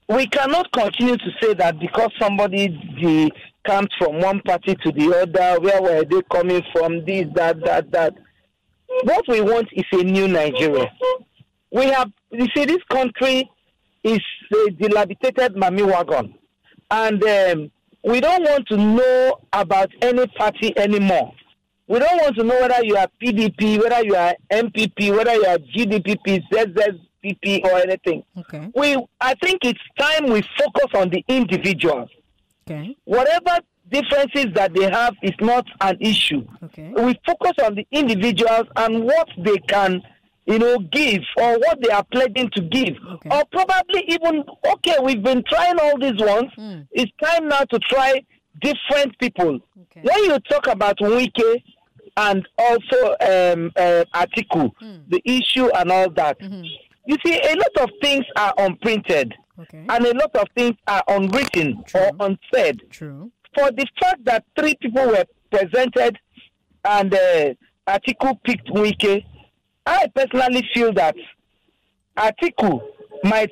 we 0.10 0.28
cannot 0.28 0.72
continue 0.72 1.18
to 1.18 1.30
say 1.42 1.54
that 1.56 1.80
because 1.80 2.10
somebody 2.22 2.68
decamped 3.00 3.94
from 3.98 4.20
one 4.20 4.42
party 4.42 4.76
to 4.76 4.92
the 4.92 5.22
other, 5.22 5.60
where 5.62 5.82
were 5.82 6.04
they 6.06 6.22
coming 6.32 6.62
from, 6.74 7.06
this, 7.06 7.26
that, 7.36 7.64
that, 7.66 7.92
that. 7.92 8.14
What 9.04 9.26
we 9.28 9.42
want 9.42 9.68
is 9.74 9.86
a 9.94 10.04
new 10.04 10.28
Nigeria. 10.28 10.92
We 11.72 11.86
have, 11.88 12.12
you 12.32 12.48
see, 12.56 12.66
this 12.66 12.84
country 12.90 13.50
is 14.04 14.20
a 14.68 14.70
dilapidated 14.72 15.56
mammy 15.56 15.84
wagon. 15.84 16.36
And 16.92 17.24
um, 17.24 17.72
we 18.04 18.20
don't 18.20 18.44
want 18.44 18.68
to 18.68 18.78
know 18.78 19.40
about 19.52 19.90
any 20.02 20.28
party 20.28 20.78
anymore. 20.78 21.34
We 21.88 22.00
don't 22.00 22.22
want 22.22 22.36
to 22.38 22.44
know 22.44 22.60
whether 22.62 22.84
you 22.84 22.96
are 22.96 23.08
PDP, 23.22 23.80
whether 23.82 24.04
you 24.04 24.16
are 24.16 24.34
MPP, 24.52 25.16
whether 25.16 25.34
you 25.34 25.46
are 25.46 25.58
GDPP, 25.58 26.42
ZZPP, 26.52 27.66
or 27.66 27.78
anything. 27.80 28.24
Okay. 28.38 28.72
We, 28.74 28.98
I 29.20 29.34
think 29.36 29.60
it's 29.64 29.80
time 30.00 30.30
we 30.32 30.42
focus 30.58 30.88
on 30.96 31.10
the 31.10 31.24
individuals. 31.28 32.10
Okay. 32.66 32.96
Whatever 33.04 33.60
differences 33.92 34.48
that 34.56 34.74
they 34.74 34.90
have 34.90 35.14
is 35.22 35.34
not 35.42 35.66
an 35.82 35.98
issue. 36.00 36.46
Okay. 36.64 36.94
We 36.96 37.20
focus 37.26 37.52
on 37.64 37.76
the 37.76 37.86
individuals 37.92 38.68
and 38.78 39.04
what 39.04 39.28
they 39.38 39.58
can, 39.68 40.02
you 40.46 40.60
know, 40.60 40.80
give 40.80 41.22
or 41.38 41.60
what 41.60 41.82
they 41.82 41.90
are 41.90 42.06
pledging 42.06 42.50
to 42.52 42.62
give. 42.62 42.96
Or 43.30 43.44
probably 43.52 44.06
even, 44.08 44.44
okay, 44.66 44.96
we've 45.04 45.22
been 45.22 45.44
trying 45.50 45.78
all 45.80 46.00
these 46.00 46.20
ones. 46.20 46.50
Hmm. 46.56 46.82
It's 46.92 47.12
time 47.22 47.50
now 47.50 47.64
to 47.66 47.80
try 47.80 48.22
different 48.62 49.18
people. 49.20 49.60
Okay. 49.82 50.02
When 50.02 50.24
you 50.26 50.40
talk 50.40 50.68
about 50.68 50.98
Wike 51.00 51.62
and 52.18 52.48
also 52.58 53.16
um, 53.22 53.72
uh, 53.76 54.04
Atiku, 54.14 54.72
the 55.10 55.22
issue 55.26 55.68
and 55.76 55.92
all 55.92 56.10
that, 56.12 56.38
you 57.06 57.18
see, 57.26 57.40
a 57.40 57.56
lot 57.56 57.78
of 57.82 57.90
things 58.02 58.26
are 58.36 58.54
unprinted. 58.58 59.34
And 59.72 59.90
a 60.06 60.14
lot 60.14 60.36
of 60.36 60.48
things 60.56 60.76
are 60.88 61.04
unwritten 61.08 61.84
or 61.94 62.10
unsaid. 62.20 62.82
True. 62.90 63.32
For 63.56 63.70
the 63.72 63.86
fact 64.02 64.26
that 64.26 64.46
three 64.58 64.76
people 64.76 65.06
were 65.08 65.26
presented 65.52 66.18
and 66.86 67.14
uh, 67.14 67.54
Atiku 67.88 68.42
picked 68.44 68.68
Wike, 68.70 69.24
I 69.86 70.08
personally 70.16 70.68
feel 70.74 70.92
that 70.94 71.16
Atiku 72.18 72.82
might, 73.24 73.52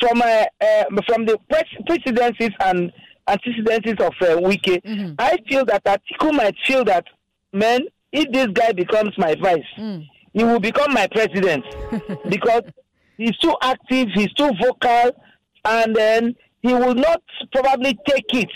from 0.00 0.22
uh, 0.22 0.44
uh, 0.60 0.84
from 1.06 1.26
the 1.26 1.38
presidencies 1.48 2.50
and 2.60 2.92
antecedents 3.28 4.00
of 4.02 4.12
uh, 4.20 4.36
Wike, 4.40 4.80
I 5.18 5.36
feel 5.48 5.64
that 5.66 5.84
Atiku 5.84 6.32
might 6.34 6.54
feel 6.64 6.84
that, 6.84 7.04
man, 7.56 7.80
if 8.12 8.30
this 8.32 8.46
guy 8.48 8.72
becomes 8.72 9.16
my 9.18 9.34
vice, 9.40 10.02
he 10.32 10.44
will 10.44 10.60
become 10.60 10.92
my 10.92 11.06
president 11.08 11.64
because 12.28 12.62
he's 13.16 13.36
too 13.38 13.54
active, 13.62 14.08
he's 14.14 14.32
too 14.34 14.50
vocal, 14.62 15.10
and 15.64 15.94
then 15.96 16.34
he 16.62 16.72
will 16.74 16.94
not 16.94 17.22
probably 17.52 17.98
take 18.06 18.32
it 18.34 18.50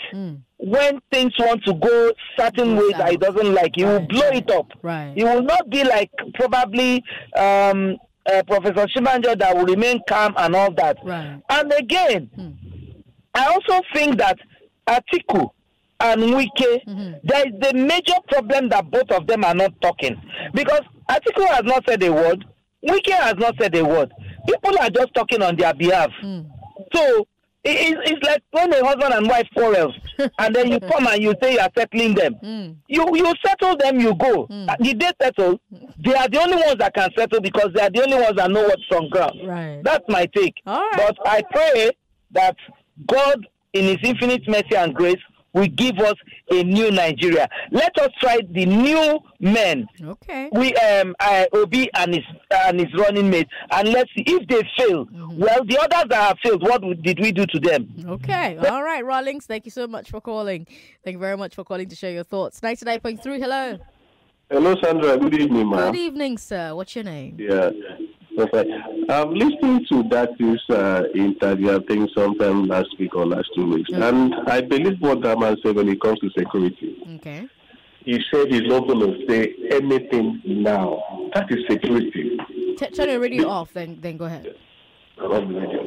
when 0.57 0.99
things 1.11 1.33
want 1.39 1.63
to 1.65 1.73
go 1.73 2.11
certain 2.37 2.75
ways 2.75 2.91
that 2.97 3.09
he 3.09 3.17
doesn't 3.17 3.53
like. 3.53 3.71
He 3.75 3.83
will 3.83 4.05
blow 4.07 4.29
it 4.29 4.49
up. 4.51 4.67
Right. 4.81 5.13
He 5.15 5.23
will 5.23 5.41
not 5.41 5.69
be 5.69 5.83
like 5.83 6.11
probably 6.35 7.03
um, 7.37 7.97
uh, 8.31 8.43
Professor 8.45 8.85
Osinbajo 8.85 9.37
that 9.39 9.55
will 9.55 9.65
remain 9.65 9.99
calm 10.07 10.33
and 10.37 10.55
all 10.55 10.71
that. 10.75 10.97
Right. 11.03 11.41
And 11.49 11.73
again, 11.73 12.29
I 13.33 13.45
also 13.47 13.81
think 13.93 14.17
that 14.19 14.37
Atiku 14.87 15.49
and 16.01 16.21
Wike, 16.21 16.83
mm-hmm. 16.87 17.13
there 17.23 17.47
is 17.47 17.53
the 17.61 17.73
major 17.73 18.15
problem 18.29 18.69
that 18.69 18.89
both 18.91 19.09
of 19.11 19.27
them 19.27 19.43
are 19.43 19.55
not 19.55 19.73
talking. 19.81 20.19
Because 20.53 20.81
Atiku 21.09 21.45
has 21.47 21.63
not 21.63 21.83
said 21.87 22.01
a 22.03 22.11
word, 22.11 22.45
Wike 22.87 23.09
has 23.11 23.35
not 23.37 23.55
said 23.59 23.75
a 23.75 23.83
word. 23.85 24.11
People 24.47 24.77
are 24.79 24.89
just 24.89 25.13
talking 25.13 25.41
on 25.41 25.55
their 25.55 25.73
behalf. 25.73 26.09
Mm. 26.23 26.49
So 26.93 27.27
it, 27.63 27.77
it's- 27.93 28.11
it's 28.11 28.27
like 28.27 28.41
when 28.51 28.73
a 28.73 28.83
husband 28.83 29.13
and 29.13 29.27
wife 29.27 29.47
quarrels, 29.55 29.93
and 30.39 30.55
then 30.55 30.71
you 30.71 30.79
come 30.79 31.05
and 31.07 31.21
you 31.21 31.35
say 31.41 31.53
you 31.53 31.59
are 31.59 31.69
settling 31.77 32.15
them. 32.15 32.35
Mm. 32.43 32.75
You 32.87 33.05
you 33.15 33.33
settle 33.45 33.77
them, 33.77 33.99
you 33.99 34.15
go. 34.15 34.47
Mm. 34.47 34.67
Uh, 34.69 34.75
Did 34.77 34.99
they 34.99 35.11
settle? 35.21 35.61
They 36.03 36.15
are 36.15 36.27
the 36.27 36.41
only 36.41 36.55
ones 36.57 36.77
that 36.79 36.93
can 36.95 37.09
settle 37.15 37.39
because 37.39 37.69
they 37.75 37.81
are 37.81 37.89
the 37.91 38.01
only 38.01 38.15
ones 38.15 38.35
that 38.37 38.49
know 38.49 38.63
what's 38.63 38.81
on 38.95 39.09
ground. 39.09 39.39
Right. 39.45 39.81
That's 39.83 40.03
my 40.09 40.25
take. 40.35 40.55
But 40.65 41.17
I 41.25 41.43
pray 41.51 41.91
that 42.31 42.55
God, 43.07 43.45
in 43.73 43.85
His 43.85 43.97
infinite 44.03 44.47
mercy 44.47 44.75
and 44.75 44.95
grace, 44.95 45.21
will 45.53 45.67
give 45.67 45.99
us 45.99 46.15
a 46.49 46.63
new 46.63 46.91
Nigeria. 46.91 47.49
Let 47.71 47.97
us 47.99 48.09
try 48.19 48.39
the 48.49 48.65
new 48.65 49.19
men. 49.39 49.87
Okay. 50.03 50.49
We 50.53 50.73
um 50.75 51.15
uh, 51.19 51.45
Obi 51.53 51.89
and 51.95 52.15
his 52.15 52.23
and 52.51 52.79
his 52.79 52.93
running 52.93 53.29
mate, 53.29 53.47
and 53.71 53.89
let's 53.89 54.09
see 54.15 54.23
if 54.25 54.47
they 54.47 54.61
fail. 54.77 55.05
Mm-hmm. 55.05 55.37
Well, 55.39 55.63
the 55.65 55.77
others 55.77 56.09
that 56.09 56.27
have 56.27 56.37
failed, 56.43 56.61
what 56.61 56.81
did 57.01 57.19
we 57.19 57.31
do 57.31 57.45
to 57.45 57.59
them? 57.59 57.93
Okay. 58.07 58.57
All 58.57 58.83
right, 58.83 59.03
Rawlings. 59.03 59.45
Thank 59.45 59.65
you 59.65 59.71
so 59.71 59.87
much 59.87 60.09
for 60.09 60.21
calling. 60.21 60.67
Thank 61.03 61.15
you 61.15 61.19
very 61.19 61.37
much 61.37 61.55
for 61.55 61.63
calling 61.63 61.89
to 61.89 61.95
share 61.95 62.11
your 62.11 62.23
thoughts. 62.23 62.61
Ninety 62.63 62.85
nine 62.85 62.99
point 62.99 63.21
three. 63.21 63.39
Hello. 63.39 63.79
Hello, 64.49 64.75
Sandra. 64.83 65.17
Good 65.17 65.33
evening, 65.33 65.69
ma'am. 65.69 65.91
Good 65.91 65.99
evening, 65.99 66.37
sir. 66.37 66.75
What's 66.75 66.93
your 66.93 67.05
name? 67.05 67.37
Yeah. 67.39 67.71
Okay. 68.37 68.65
I'm 69.09 69.33
listening 69.33 69.85
to 69.91 70.03
that 70.09 70.29
is 70.39 70.59
uh, 70.69 71.03
interview, 71.13 71.75
I 71.75 71.79
think 71.85 72.09
sometime 72.15 72.65
last 72.65 72.87
week 72.97 73.13
or 73.15 73.25
last 73.25 73.49
two 73.55 73.67
weeks. 73.67 73.89
And 73.91 74.33
I 74.47 74.61
believe 74.61 74.99
what 74.99 75.21
that 75.23 75.37
man 75.37 75.57
said 75.63 75.75
when 75.75 75.89
it 75.89 75.99
comes 75.99 76.19
to 76.19 76.29
security. 76.37 76.97
Okay. 77.15 77.47
He 78.05 78.19
said 78.33 78.47
he's 78.51 78.63
not 78.67 78.87
going 78.87 78.99
to 78.99 79.27
say 79.27 79.53
anything 79.71 80.41
now. 80.45 81.29
That 81.35 81.51
is 81.51 81.59
security. 81.69 82.37
T- 82.77 82.89
turn 82.89 83.09
your 83.09 83.19
radio 83.19 83.47
off, 83.47 83.73
then 83.73 83.99
then 84.01 84.17
go 84.17 84.25
ahead. 84.25 84.55
The 85.17 85.27
radio. 85.29 85.83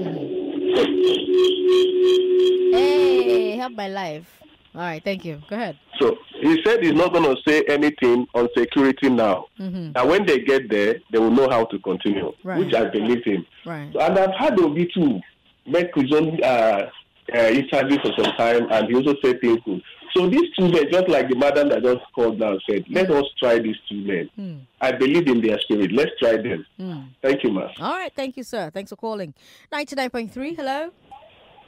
Hey, 2.72 3.56
help 3.56 3.72
my 3.72 3.88
life. 3.88 4.43
All 4.74 4.80
right, 4.80 5.02
thank 5.04 5.24
you. 5.24 5.40
Go 5.48 5.54
ahead. 5.56 5.78
So 6.00 6.16
he 6.40 6.60
said 6.64 6.82
he's 6.82 6.92
not 6.94 7.12
going 7.12 7.24
to 7.24 7.40
say 7.46 7.62
anything 7.68 8.26
on 8.34 8.48
security 8.56 9.08
now. 9.08 9.46
Mm-hmm. 9.60 9.92
And 9.96 10.08
when 10.10 10.26
they 10.26 10.40
get 10.40 10.68
there, 10.68 10.96
they 11.12 11.18
will 11.18 11.30
know 11.30 11.48
how 11.48 11.64
to 11.66 11.78
continue, 11.78 12.32
Right. 12.42 12.58
which 12.58 12.74
I 12.74 12.86
believe 12.90 13.24
him. 13.24 13.46
Right. 13.64 13.94
And 13.94 14.18
I've 14.18 14.34
had 14.36 14.58
Obi 14.60 14.88
too 14.92 15.20
make 15.66 15.94
his 15.94 16.12
own 16.12 16.42
uh, 16.42 16.90
uh, 17.34 17.38
interview 17.38 17.98
for 18.02 18.12
some 18.22 18.32
time, 18.36 18.66
and 18.70 18.88
he 18.88 18.94
also 18.96 19.14
said 19.24 19.40
things 19.40 19.58
good. 19.64 19.80
So 20.14 20.28
these 20.28 20.48
two 20.56 20.68
men, 20.68 20.84
just 20.92 21.08
like 21.08 21.28
the 21.28 21.36
madam 21.36 21.70
that 21.70 21.82
just 21.82 22.00
called 22.14 22.38
now 22.38 22.56
said, 22.68 22.84
let 22.90 23.10
us 23.10 23.24
try 23.38 23.58
these 23.58 23.76
two 23.88 23.96
men. 24.04 24.30
Hmm. 24.36 24.56
I 24.80 24.92
believe 24.92 25.26
in 25.26 25.40
their 25.40 25.58
spirit. 25.60 25.90
Let's 25.90 26.10
try 26.20 26.36
them. 26.36 26.64
Hmm. 26.76 27.00
Thank 27.22 27.42
you, 27.42 27.50
ma'am. 27.52 27.70
All 27.80 27.92
right, 27.98 28.12
thank 28.14 28.36
you, 28.36 28.42
sir. 28.44 28.70
Thanks 28.74 28.90
for 28.90 28.96
calling. 28.96 29.34
Ninety 29.72 29.96
nine 29.96 30.10
point 30.10 30.32
three. 30.32 30.54
Hello. 30.54 30.90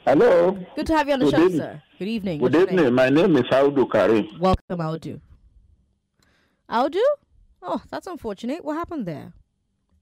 Hello. 0.07 0.57
Good 0.77 0.87
to 0.87 0.95
have 0.95 1.07
you 1.09 1.13
on 1.15 1.19
the 1.19 1.25
Good 1.25 1.33
show, 1.35 1.43
evening. 1.43 1.59
sir. 1.59 1.83
Good 1.99 2.07
evening. 2.07 2.39
Good 2.39 2.53
your 2.53 2.61
evening. 2.63 2.93
My 2.93 3.09
name 3.09 3.35
is 3.35 3.43
Audu 3.51 3.91
Karim. 3.91 4.25
Welcome, 4.39 4.79
Audu. 4.79 5.19
Audu? 6.69 7.01
Oh, 7.61 7.81
that's 7.91 8.07
unfortunate. 8.07 8.63
What 8.63 8.75
happened 8.75 9.05
there? 9.05 9.33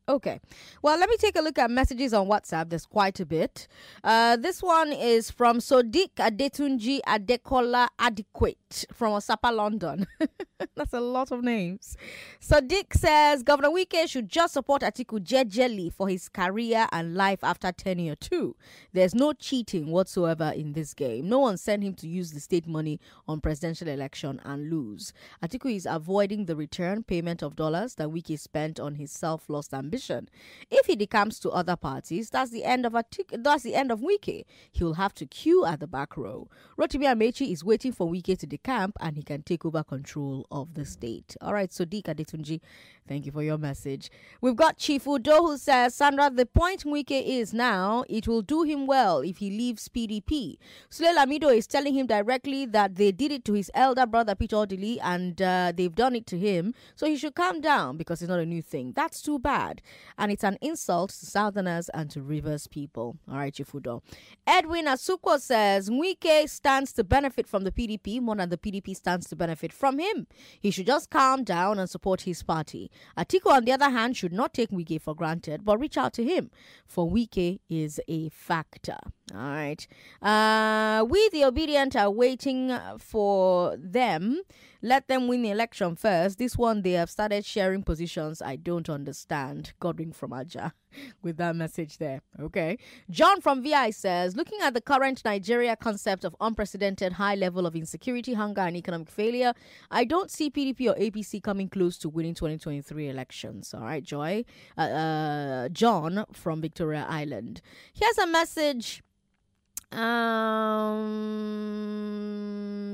Okay. 0.08 0.40
Well, 0.84 1.00
let 1.00 1.10
me 1.10 1.18
take 1.18 1.36
a 1.36 1.42
look 1.42 1.58
at 1.58 1.72
messages 1.72 2.14
on 2.14 2.28
WhatsApp. 2.28 2.70
There's 2.70 2.86
quite 2.86 3.20
a 3.20 3.26
bit. 3.26 3.68
Uh, 4.04 4.36
this 4.38 4.62
one 4.62 4.92
is 4.92 5.32
from 5.32 5.58
Sodiq 5.58 6.14
Adetunji 6.18 7.00
Adekola 7.08 7.88
Adequate 7.98 8.86
from 8.94 9.14
Osapa, 9.14 9.52
London. 9.52 10.06
That's 10.76 10.94
a 10.94 11.00
lot 11.00 11.32
of 11.32 11.44
names. 11.44 11.98
Sadiq 12.40 12.94
says 12.94 13.42
Governor 13.42 13.70
Wike 13.70 14.08
should 14.08 14.30
just 14.30 14.54
support 14.54 14.84
Atiku 14.84 15.20
Jejeli 15.20 15.92
for 15.92 16.08
his 16.08 16.30
career 16.30 16.88
and 16.92 17.16
life 17.16 17.44
after 17.44 17.72
tenure 17.72 18.16
too. 18.16 18.56
There's 18.94 19.16
no 19.16 19.34
cheating 19.34 19.88
whatsoever 19.88 20.54
in 20.56 20.74
this 20.74 20.94
game. 20.94 21.28
No 21.30 21.40
one 21.40 21.58
sent 21.58 21.84
him 21.84 21.96
to 21.96 22.08
use 22.08 22.32
the 22.32 22.40
state 22.40 22.68
money 22.68 23.00
on 23.28 23.42
presidential 23.42 23.88
election 23.88 24.40
and 24.46 24.70
lose. 24.70 25.14
Atiku 25.44 25.76
is 25.76 25.88
avoiding 25.90 26.46
the 26.46 26.56
return 26.56 27.02
payment 27.02 27.42
of 27.42 27.56
dollars 27.56 27.96
that 27.96 28.10
Wike 28.10 28.40
spent 28.40 28.80
on 28.80 28.96
his 28.96 29.12
self-lost 29.12 29.74
ambition. 29.74 29.95
If 30.70 30.86
he 30.88 30.96
decomes 30.96 31.40
to 31.40 31.50
other 31.50 31.76
parties, 31.76 32.30
that's 32.30 32.52
the 32.52 32.64
end 32.64 32.86
of 32.86 32.94
Atiku, 32.94 33.44
that's 33.44 33.64
the 33.64 33.76
end 33.76 33.92
of 33.92 34.00
Wike. 34.00 34.46
He 34.72 34.84
will 34.84 34.96
have 34.96 35.14
to 35.16 35.26
queue 35.26 35.66
at 35.66 35.80
the 35.80 35.88
back 35.88 36.18
row. 36.18 36.48
Rotimi 36.78 37.06
Amaechi 37.06 37.52
is 37.52 37.64
waiting 37.64 37.92
for 37.92 38.08
Wike 38.10 38.38
to 38.40 38.48
decamp 38.48 38.92
and 39.00 39.16
he 39.18 39.24
can 39.24 39.44
take 39.44 39.66
over 39.66 39.84
control 39.84 40.46
of 40.52 40.74
the 40.74 40.86
state. 40.86 41.36
All 41.42 41.54
right, 41.54 41.70
Sadiq 41.70 42.04
Adetunji, 42.04 42.62
thank 43.08 43.26
you 43.26 43.32
for 43.32 43.44
your 43.44 43.58
message. 43.58 44.10
We've 44.42 44.56
got 44.56 44.78
Chief 44.78 45.08
Udo 45.08 45.44
who 45.44 45.58
says, 45.58 45.96
Sandra, 45.96 46.30
the 46.30 46.46
point 46.46 46.84
Wike 46.84 47.24
is 47.26 47.54
now, 47.54 48.04
it 48.10 48.28
will 48.28 48.42
do 48.42 48.64
him 48.64 48.88
well 48.88 49.20
if 49.22 49.38
he 49.38 49.50
leaves 49.50 49.88
PDP. 49.90 50.58
Sule 50.90 51.16
Lamido 51.16 51.56
is 51.56 51.68
telling 51.68 51.96
him 51.96 52.08
directly 52.08 52.66
that 52.66 52.96
they 52.96 53.12
did 53.12 53.32
it 53.32 53.46
to 53.46 53.54
his 53.54 53.70
elder 53.74 54.06
brother 54.06 54.36
Peter 54.36 54.56
Odili 54.56 54.98
and 55.04 55.42
uh, 55.42 55.72
they've 55.76 55.96
done 55.96 56.16
it 56.16 56.26
to 56.28 56.38
him, 56.38 56.74
so 56.96 57.06
he 57.06 57.16
should 57.18 57.36
calm 57.36 57.62
down 57.62 57.98
because 57.98 58.22
it's 58.22 58.30
not 58.30 58.40
a 58.40 58.46
new 58.46 58.62
thing. 58.62 58.94
That's 58.96 59.22
too 59.22 59.40
bad. 59.40 59.82
And 60.18 60.32
it's 60.32 60.44
an 60.44 60.58
insult 60.62 61.12
to 61.12 61.26
Southerners 61.26 61.90
and 61.90 62.10
to 62.12 62.22
Rivers 62.22 62.68
people. 62.68 63.18
All 63.30 63.38
right, 63.38 63.54
Chief 63.54 63.74
Udo. 63.74 64.02
Edwin 64.48 64.86
Asuko 64.86 65.40
says, 65.40 65.90
Wike 65.90 66.50
stands 66.50 66.92
to 66.94 67.04
benefit 67.04 67.48
from 67.48 67.64
the 67.64 67.72
PDP 67.72 68.22
more 68.22 68.36
than 68.36 68.50
the 68.50 68.58
PDP 68.58 68.96
stands 68.96 69.28
to 69.30 69.36
benefit 69.36 69.72
from 69.72 70.00
him. 70.00 70.28
He 70.60 70.72
should 70.72 70.88
just 70.88 71.10
calm 71.10 71.44
down 71.44 71.80
and 71.80 71.90
support 71.90 72.22
his 72.22 72.44
party. 72.44 72.92
Atiku, 73.18 73.52
on 73.52 73.66
the 73.66 73.72
other 73.72 73.90
hand, 73.90 74.18
should 74.18 74.34
not 74.34 74.54
take 74.54 74.70
Wike 74.70 75.02
for 75.02 75.16
granted, 75.16 75.66
but 75.66 75.80
reach 75.80 75.98
out 75.98 76.14
to 76.14 76.24
him, 76.24 76.52
for 76.86 77.10
Wike 77.10 77.60
is 77.70 78.00
a 78.08 78.30
factor. 78.30 78.98
All 79.34 79.40
right. 79.40 79.88
Uh, 80.22 81.04
we, 81.10 81.30
the 81.30 81.46
obedient, 81.46 81.96
are 81.96 82.12
waiting 82.12 82.78
for 83.00 83.76
them. 83.78 84.42
Let 84.84 85.08
them 85.08 85.28
win 85.28 85.42
the 85.42 85.50
election 85.50 85.96
first. 85.96 86.38
This 86.38 86.56
one, 86.60 86.84
they 86.84 86.92
have 86.92 87.10
started 87.10 87.44
sharing 87.44 87.82
positions 87.82 88.40
I 88.40 88.56
don't 88.56 88.88
understand. 88.88 89.74
Godwin 89.80 90.12
from 90.12 90.32
Aja 90.32 90.74
with 91.24 91.38
that 91.38 91.56
message 91.56 91.98
there. 91.98 92.22
Okay. 92.40 92.78
John 93.10 93.42
from 93.42 93.64
VI 93.64 93.90
says 93.90 94.36
looking 94.36 94.60
at 94.62 94.76
the 94.76 94.82
current 94.82 95.24
Nigeria 95.26 95.76
concept 95.76 96.24
of 96.24 96.36
unprecedented 96.40 97.14
high 97.14 97.34
level 97.34 97.66
of 97.66 97.76
insecurity, 97.76 98.36
hunger, 98.36 98.62
and 98.62 98.78
economic 98.78 99.10
failure, 99.10 99.54
I 99.90 100.04
don't 100.06 100.30
see 100.30 100.52
PDP 100.52 100.92
or 100.92 101.00
APC 101.00 101.42
coming 101.42 101.68
close 101.68 101.98
to 102.00 102.10
winning 102.10 102.36
2023 102.36 103.10
elections. 103.10 103.74
All 103.74 103.82
right, 103.82 104.04
Joy. 104.04 104.46
Uh, 104.78 104.82
uh, 104.82 105.70
John 105.70 106.26
from 106.32 106.62
Victoria 106.62 107.08
Island. 107.10 107.62
Here's 107.92 108.20
a 108.20 108.28
message. 108.28 109.02
Um, 109.92 111.36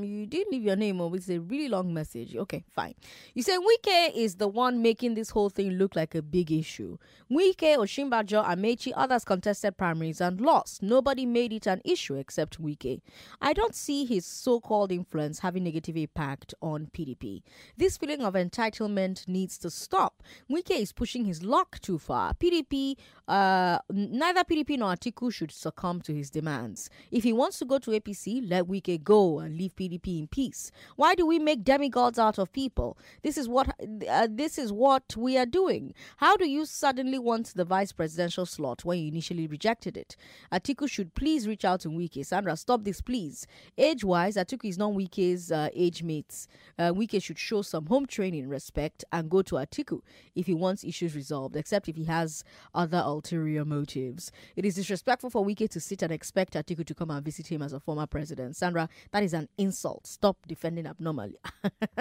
you 0.04 0.26
didn't 0.28 0.52
leave 0.52 0.64
your 0.64 0.76
name, 0.76 1.02
or 1.02 1.16
it's 1.16 1.30
a 1.30 1.40
really 1.40 1.68
long 1.68 1.94
message. 1.94 2.36
Okay, 2.36 2.64
fine. 2.70 2.94
You 3.34 3.42
say 3.42 3.58
Wike 3.58 4.14
is 4.16 4.36
the 4.36 4.48
one 4.48 4.82
making 4.84 5.16
this 5.16 5.32
whole 5.32 5.50
thing 5.50 5.72
look 5.72 5.96
like 5.96 6.14
a 6.14 6.22
big 6.22 6.52
issue. 6.52 6.98
Wike, 7.32 7.78
Osinbajo, 7.78 8.46
Amaechi, 8.46 8.92
others 8.96 9.24
contested 9.26 9.78
primaries 9.78 10.22
and 10.22 10.40
lost. 10.42 10.84
Nobody 10.84 11.26
made 11.26 11.54
it 11.54 11.66
an 11.66 11.82
issue 11.84 12.16
except 12.16 12.62
Wike. 12.62 13.02
I 13.42 13.54
don't 13.54 13.74
see 13.74 14.06
his 14.06 14.26
so-called 14.26 14.92
influence 14.92 15.40
having 15.40 15.64
negative 15.64 15.98
impact 15.98 16.54
on 16.62 16.90
PDP. 16.94 17.42
This 17.78 17.98
feeling 17.98 18.22
of 18.22 18.36
entitlement 18.36 19.28
needs 19.28 19.58
to 19.60 19.72
stop. 19.72 20.22
Wike 20.52 20.70
is 20.72 20.92
pushing 20.92 21.26
his 21.26 21.42
luck 21.42 21.80
too 21.82 21.98
far. 21.98 22.34
PDP, 22.36 22.96
uh, 23.28 23.80
neither 23.90 24.44
PDP 24.44 24.78
nor 24.78 24.94
Atiku 24.94 25.34
should 25.34 25.52
succumb 25.52 26.02
to 26.02 26.14
his 26.14 26.30
demands. 26.30 26.90
If 27.12 27.24
he 27.24 27.34
wants 27.34 27.60
to 27.60 27.66
go 27.66 27.78
to 27.80 27.92
APC, 27.92 28.48
let 28.50 28.66
Wike 28.66 29.04
go 29.04 29.40
and 29.40 29.58
leave 29.58 29.76
PDP 29.76 30.20
in 30.20 30.28
peace. 30.28 30.72
Why 30.96 31.16
do 31.16 31.26
we 31.26 31.40
make 31.40 31.64
demigods 31.64 32.20
out 32.20 32.38
of 32.38 32.52
people? 32.52 32.98
This 33.24 33.38
is 33.38 33.48
what 33.48 33.76
uh, 34.10 34.28
this 34.30 34.58
is 34.58 34.72
what 34.72 35.16
we 35.18 35.38
are 35.38 35.46
doing. 35.46 35.94
How 36.18 36.38
do 36.38 36.48
you 36.48 36.66
suddenly 36.66 37.20
want 37.20 37.54
the 37.56 37.66
vice 37.66 37.92
presidential 37.92 38.46
slot 38.46 38.84
when 38.86 39.00
you 39.00 39.08
initially 39.08 39.48
rejected 39.48 39.98
it? 39.98 40.16
Atiku 40.52 40.90
should 40.90 41.14
please 41.16 41.48
reach 41.48 41.66
out 41.66 41.82
to 41.82 41.90
Wike. 41.90 42.26
Sandra, 42.26 42.56
stop 42.56 42.84
this, 42.84 43.02
please. 43.02 43.48
Age-wise, 43.78 44.36
Atiku 44.36 44.70
is 44.70 44.78
not 44.78 44.92
Wike's 44.94 45.52
uh, 45.52 45.70
age 45.74 46.04
mates. 46.04 46.48
Uh, 46.78 46.92
Wike 46.92 47.22
should 47.22 47.40
show 47.40 47.62
some 47.62 47.86
home 47.88 48.06
training, 48.06 48.48
respect, 48.48 49.04
and 49.12 49.30
go 49.30 49.42
to 49.42 49.56
Atiku 49.56 50.02
if 50.36 50.48
he 50.48 50.54
wants 50.54 50.84
issues 50.84 51.16
resolved, 51.16 51.56
except 51.56 51.90
if 51.90 51.96
he 51.96 52.06
has 52.06 52.44
other 52.74 53.02
ulterior 53.06 53.66
motives. 53.66 54.32
It 54.56 54.66
is 54.66 54.76
disrespectful 54.76 55.30
for 55.30 55.46
Wike 55.46 55.70
to 55.70 55.80
sit 55.80 56.02
and 56.02 56.12
expect 56.12 56.54
Atiku 56.54 56.71
to 56.76 56.94
come 56.96 57.12
and 57.12 57.24
visit 57.24 57.48
him 57.48 57.62
as 57.62 57.74
a 57.74 57.80
former 57.80 58.08
president. 58.08 58.56
Sandra, 58.56 58.88
that 59.12 59.24
is 59.24 59.34
an 59.34 59.48
insult. 59.58 60.08
Stop 60.08 60.38
defending 60.48 60.86
abnormally. 60.86 61.38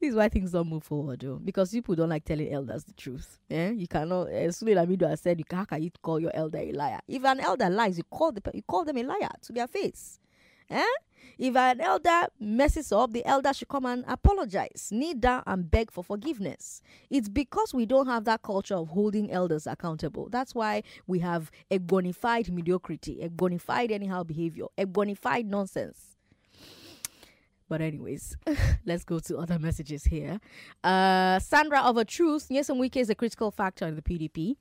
this 0.00 0.10
is 0.10 0.14
why 0.14 0.28
things 0.28 0.52
don't 0.52 0.68
move 0.68 0.84
forward, 0.84 1.20
though, 1.20 1.40
because 1.42 1.70
people 1.70 1.94
don't 1.94 2.08
like 2.08 2.24
telling 2.24 2.52
elders 2.52 2.84
the 2.84 2.92
truth. 2.94 3.38
Yeah, 3.48 3.70
you 3.70 3.88
cannot. 3.88 4.24
Eh, 4.24 4.46
as 4.46 4.60
Sule 4.60 4.74
Lamido 4.74 5.08
has 5.08 5.20
said, 5.20 5.38
you 5.38 5.44
can, 5.44 5.58
how 5.58 5.64
can 5.64 5.82
you 5.82 5.90
call 6.02 6.20
your 6.20 6.34
elder 6.34 6.58
a 6.58 6.72
liar? 6.72 7.00
If 7.08 7.24
an 7.24 7.40
elder 7.40 7.70
lies, 7.70 7.98
you 7.98 8.04
call 8.04 8.32
the 8.32 8.42
you 8.54 8.62
call 8.62 8.84
them 8.84 8.98
a 8.98 9.02
liar 9.02 9.30
to 9.42 9.52
their 9.52 9.66
face. 9.66 10.18
Eh? 10.70 10.84
If 11.38 11.54
an 11.54 11.80
elder 11.82 12.28
messes 12.40 12.92
up, 12.92 13.12
the 13.12 13.24
elder 13.26 13.52
should 13.52 13.68
come 13.68 13.84
and 13.84 14.04
apologize, 14.08 14.88
kneel 14.90 15.16
down 15.16 15.42
and 15.46 15.70
beg 15.70 15.90
for 15.90 16.02
forgiveness. 16.02 16.80
It's 17.10 17.28
because 17.28 17.74
we 17.74 17.84
don't 17.84 18.06
have 18.06 18.24
that 18.24 18.42
culture 18.42 18.76
of 18.76 18.88
holding 18.88 19.30
elders 19.30 19.66
accountable. 19.66 20.28
That's 20.30 20.54
why 20.54 20.82
we 21.06 21.18
have 21.18 21.50
a 21.70 21.78
bonified 21.78 22.50
mediocrity, 22.50 23.20
a 23.20 23.28
bonified 23.28 23.90
anyhow 23.90 24.22
behavior, 24.22 24.66
a 24.78 24.86
bonified 24.86 25.44
nonsense. 25.44 26.16
But 27.68 27.82
anyways, 27.82 28.36
let's 28.86 29.04
go 29.04 29.18
to 29.18 29.38
other 29.38 29.58
messages 29.58 30.04
here. 30.04 30.40
Uh, 30.82 31.38
Sandra 31.38 31.80
of 31.80 31.98
a 31.98 32.04
truth, 32.04 32.48
Nyesom 32.48 32.78
Wike 32.78 32.96
is 32.96 33.10
a 33.10 33.14
critical 33.14 33.50
factor 33.50 33.86
in 33.86 33.96
the 33.96 34.02
PDP. 34.02 34.56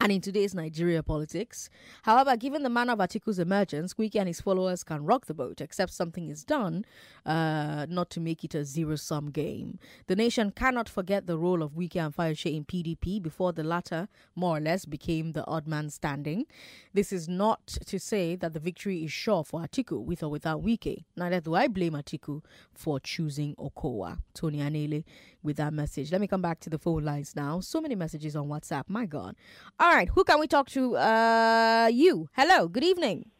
And 0.00 0.12
in 0.12 0.20
today's 0.20 0.54
Nigeria 0.54 1.02
politics. 1.02 1.68
However, 2.04 2.36
given 2.36 2.62
the 2.62 2.70
manner 2.70 2.92
of 2.92 3.00
Atiku's 3.00 3.40
emergence, 3.40 3.94
Wike 3.94 4.14
and 4.14 4.28
his 4.28 4.40
followers 4.40 4.84
can 4.84 5.04
rock 5.04 5.26
the 5.26 5.34
boat, 5.34 5.60
except 5.60 5.92
something 5.92 6.28
is 6.28 6.44
done 6.44 6.84
uh, 7.26 7.84
not 7.88 8.08
to 8.10 8.20
make 8.20 8.44
it 8.44 8.54
a 8.54 8.64
zero 8.64 8.94
sum 8.94 9.32
game. 9.32 9.80
The 10.06 10.14
nation 10.14 10.52
cannot 10.52 10.88
forget 10.88 11.26
the 11.26 11.36
role 11.36 11.64
of 11.64 11.72
Wike 11.72 11.96
and 11.96 12.14
Fayose 12.14 12.54
in 12.56 12.64
PDP 12.64 13.20
before 13.20 13.52
the 13.52 13.64
latter, 13.64 14.06
more 14.36 14.58
or 14.58 14.60
less, 14.60 14.84
became 14.84 15.32
the 15.32 15.44
odd 15.48 15.66
man 15.66 15.90
standing. 15.90 16.46
This 16.94 17.12
is 17.12 17.28
not 17.28 17.66
to 17.66 17.98
say 17.98 18.36
that 18.36 18.52
the 18.52 18.60
victory 18.60 19.02
is 19.04 19.10
sure 19.10 19.42
for 19.42 19.62
Atiku 19.62 20.00
with 20.00 20.22
or 20.22 20.28
without 20.30 20.62
Wike. 20.62 21.06
Neither 21.16 21.40
do 21.40 21.56
I 21.56 21.66
blame 21.66 21.94
Atiku 21.94 22.44
for 22.72 23.00
choosing 23.00 23.56
Okowa. 23.56 24.20
Tony 24.32 24.58
Anele 24.58 25.02
with 25.42 25.56
that 25.56 25.72
message. 25.72 26.12
Let 26.12 26.20
me 26.20 26.26
come 26.26 26.42
back 26.42 26.60
to 26.60 26.70
the 26.70 26.78
phone 26.78 27.04
lines 27.04 27.34
now. 27.36 27.60
So 27.60 27.80
many 27.80 27.94
messages 27.94 28.34
on 28.36 28.48
WhatsApp. 28.48 28.84
My 28.88 29.06
God. 29.06 29.36
All 29.78 29.92
right. 29.92 30.08
Who 30.08 30.24
can 30.24 30.40
we 30.40 30.46
talk 30.46 30.68
to? 30.70 30.96
Uh, 30.96 31.90
you. 31.92 32.28
Hello. 32.34 32.68
Good 32.68 32.84
evening. 32.84 33.30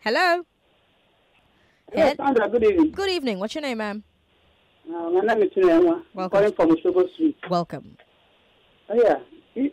Hello. 0.00 0.42
Yes, 1.94 2.16
Sandra, 2.16 2.48
good 2.48 2.64
evening. 2.64 2.90
Good 2.90 3.10
evening. 3.10 3.38
What's 3.38 3.54
your 3.54 3.62
name, 3.62 3.78
ma'am? 3.78 4.02
Uh, 4.88 5.10
my 5.10 5.20
name 5.20 5.42
is 5.44 5.50
Chinenwa. 5.56 6.02
Welcome. 6.12 6.30
calling 6.30 6.52
from 6.54 6.70
Oshogo 6.70 7.12
Street. 7.14 7.36
Welcome. 7.48 7.96
Oh, 8.88 8.94
yeah. 8.94 9.16
He, 9.54 9.72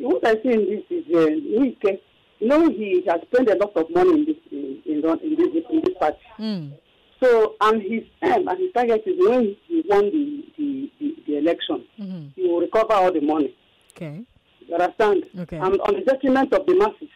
what 0.00 0.26
I 0.26 0.32
see 0.42 0.52
in 0.52 0.66
this 0.66 0.84
is 0.90 1.04
uh, 1.14 1.28
Wike. 1.60 2.00
You 2.40 2.48
know, 2.48 2.68
he 2.68 3.04
has 3.08 3.20
spent 3.32 3.50
a 3.50 3.56
lot 3.56 3.76
of 3.76 3.90
money 3.90 4.20
in 4.20 4.24
this 4.24 4.36
in, 4.50 4.82
in, 4.86 5.04
in 5.04 5.36
this 5.36 5.64
in 5.70 5.82
this 5.84 5.94
party. 5.98 6.18
Mm. 6.38 6.72
So, 7.20 7.54
and 7.60 7.82
his 7.82 8.02
aim 8.22 8.48
and 8.48 8.58
his 8.58 8.72
target 8.72 9.02
is 9.06 9.14
when 9.18 9.56
he 9.66 9.84
won 9.88 10.04
the 10.04 10.44
the, 10.56 10.90
the, 11.00 11.14
the 11.26 11.38
election, 11.38 11.84
mm-hmm. 11.98 12.28
he 12.36 12.48
will 12.48 12.60
recover 12.60 12.92
all 12.94 13.12
the 13.12 13.20
money. 13.20 13.54
Okay. 13.92 14.24
You 14.66 14.74
understand? 14.74 15.24
Okay. 15.38 15.56
And 15.56 15.80
on 15.80 15.94
the 15.94 16.00
detriment 16.02 16.52
of 16.52 16.66
the 16.66 16.76
masses. 16.76 17.08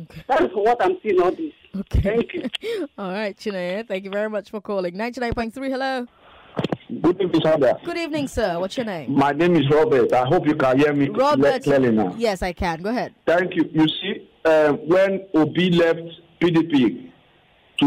Okay. 0.00 0.22
That 0.28 0.42
is 0.42 0.50
what 0.54 0.82
I'm 0.84 0.98
seeing 1.02 1.20
all 1.20 1.30
this. 1.30 1.52
Okay. 1.76 2.00
Thank 2.00 2.34
you. 2.34 2.88
all 2.98 3.12
right, 3.12 3.36
Chinaya. 3.36 3.86
Thank 3.86 4.04
you 4.04 4.10
very 4.10 4.30
much 4.30 4.50
for 4.50 4.60
calling. 4.60 4.94
99.3, 4.94 5.54
hello. 5.70 6.06
Good 7.00 7.20
evening, 7.20 7.42
Sandra. 7.42 7.78
Good 7.84 7.96
evening, 7.96 8.28
sir. 8.28 8.58
What's 8.58 8.76
your 8.76 8.86
name? 8.86 9.12
My 9.12 9.32
name 9.32 9.56
is 9.56 9.68
Robert. 9.70 10.12
I 10.12 10.24
hope 10.26 10.46
you 10.46 10.54
can 10.54 10.78
hear 10.78 10.92
me 10.92 11.08
Robert. 11.08 11.64
clearly 11.64 11.90
now. 11.90 12.14
Yes, 12.16 12.42
I 12.42 12.52
can. 12.52 12.82
Go 12.82 12.90
ahead. 12.90 13.14
Thank 13.26 13.56
you. 13.56 13.68
You 13.72 13.88
see, 13.88 14.28
uh, 14.44 14.72
when 14.72 15.26
Obi 15.34 15.70
left 15.70 16.00
PDP 16.40 17.10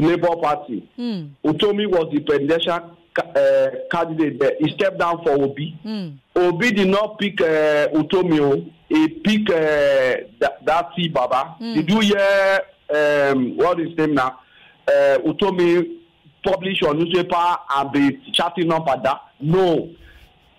to 0.01 0.07
Labour 0.07 0.35
Party, 0.41 0.89
Mm. 0.97 1.29
Utomi 1.43 1.87
was 1.87 2.11
the 2.13 2.19
presidential 2.21 2.97
uh, 3.17 3.67
candidate 3.91 4.39
there. 4.39 4.51
He 4.59 4.71
stepped 4.73 4.99
down 4.99 5.23
for 5.23 5.31
Obi. 5.31 5.77
Mm. 5.85 6.17
Obi 6.35 6.71
did 6.71 6.87
not 6.87 7.17
pick 7.19 7.39
uh, 7.41 7.87
Utomi. 7.93 8.71
He 8.89 9.07
picked 9.09 9.49
uh, 9.49 10.27
that, 10.39 10.59
that 10.65 10.89
Baba. 11.13 11.55
Mm. 11.59 11.75
Did 11.75 11.89
you 11.89 11.99
hear 12.01 12.59
um, 12.93 13.57
what 13.57 13.79
is 13.79 13.89
his 13.89 13.97
name 13.97 14.15
now? 14.15 14.39
Uh, 14.87 15.17
Utomi 15.25 15.97
publish 16.43 16.81
on 16.83 16.99
newspaper 16.99 17.57
and 17.75 17.91
be 17.91 18.31
chatting 18.33 18.71
up 18.71 18.87
at 18.87 19.03
that? 19.03 19.21
No. 19.41 19.89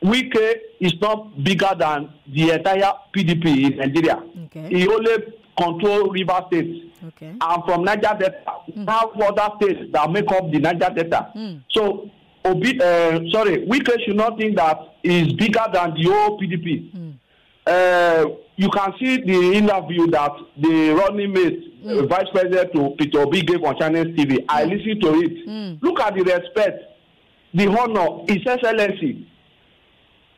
Wike 0.03 0.55
is 0.81 0.95
not 1.01 1.43
bigger 1.43 1.71
than 1.77 2.11
the 2.33 2.51
entire 2.53 2.93
PDP 3.15 3.73
in 3.73 3.77
Nigeria. 3.79 4.23
Okay. 4.47 4.69
He 4.69 4.87
only 4.89 5.11
control 5.59 6.11
River 6.11 6.41
states. 6.49 6.85
Okay. 7.09 7.35
And 7.41 7.65
from 7.65 7.85
Niger 7.85 8.17
Delta, 8.19 8.53
we 8.75 8.85
have 8.87 9.11
other 9.21 9.55
states 9.61 9.81
that 9.93 10.11
make 10.11 10.31
up 10.33 10.51
the 10.51 10.59
Niger 10.59 10.91
Delta. 10.95 11.33
Mm. 11.37 11.63
So, 11.71 12.11
Obi, 12.45 12.81
uh, 12.81 13.21
sorry, 13.31 13.67
Wike 13.67 13.91
should 14.07 14.17
not 14.17 14.39
think 14.39 14.57
that 14.57 14.79
is 15.03 15.33
bigger 15.35 15.65
than 15.73 15.95
the 15.95 16.05
whole 16.11 16.39
PDP. 16.41 17.15
Uh, 17.67 18.25
you 18.57 18.69
can 18.71 18.93
see 18.99 19.19
the 19.19 19.53
interview 19.57 20.07
that 20.11 20.33
the 20.57 20.91
running 20.95 21.33
mate, 21.33 21.61
uh, 21.87 22.07
Vice 22.07 22.29
President 22.33 22.73
to 22.73 22.91
Peter 22.99 23.21
Obi 23.21 23.43
gave 23.43 23.63
on 23.63 23.79
Channels 23.79 24.09
TV. 24.17 24.45
I 24.49 24.65
listened 24.65 25.03
to 25.03 25.21
it. 25.21 25.83
Look 25.83 26.01
at 26.01 26.15
the 26.15 26.23
respect, 26.23 26.83
the 27.53 27.67
honor, 27.69 28.25
His 28.27 28.39
Excellency. 28.47 29.29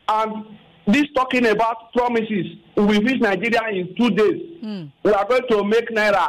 And 0.09 0.45
this 0.87 1.05
talking 1.15 1.47
about 1.47 1.93
promises, 1.93 2.47
we 2.77 2.99
reach 2.99 3.21
Nigeria 3.21 3.69
in 3.71 3.95
two 3.97 4.11
days. 4.11 4.47
Hmm. 4.61 4.85
We 5.03 5.13
are 5.13 5.27
going 5.27 5.43
to 5.49 5.65
make 5.65 5.89
naira 5.91 6.29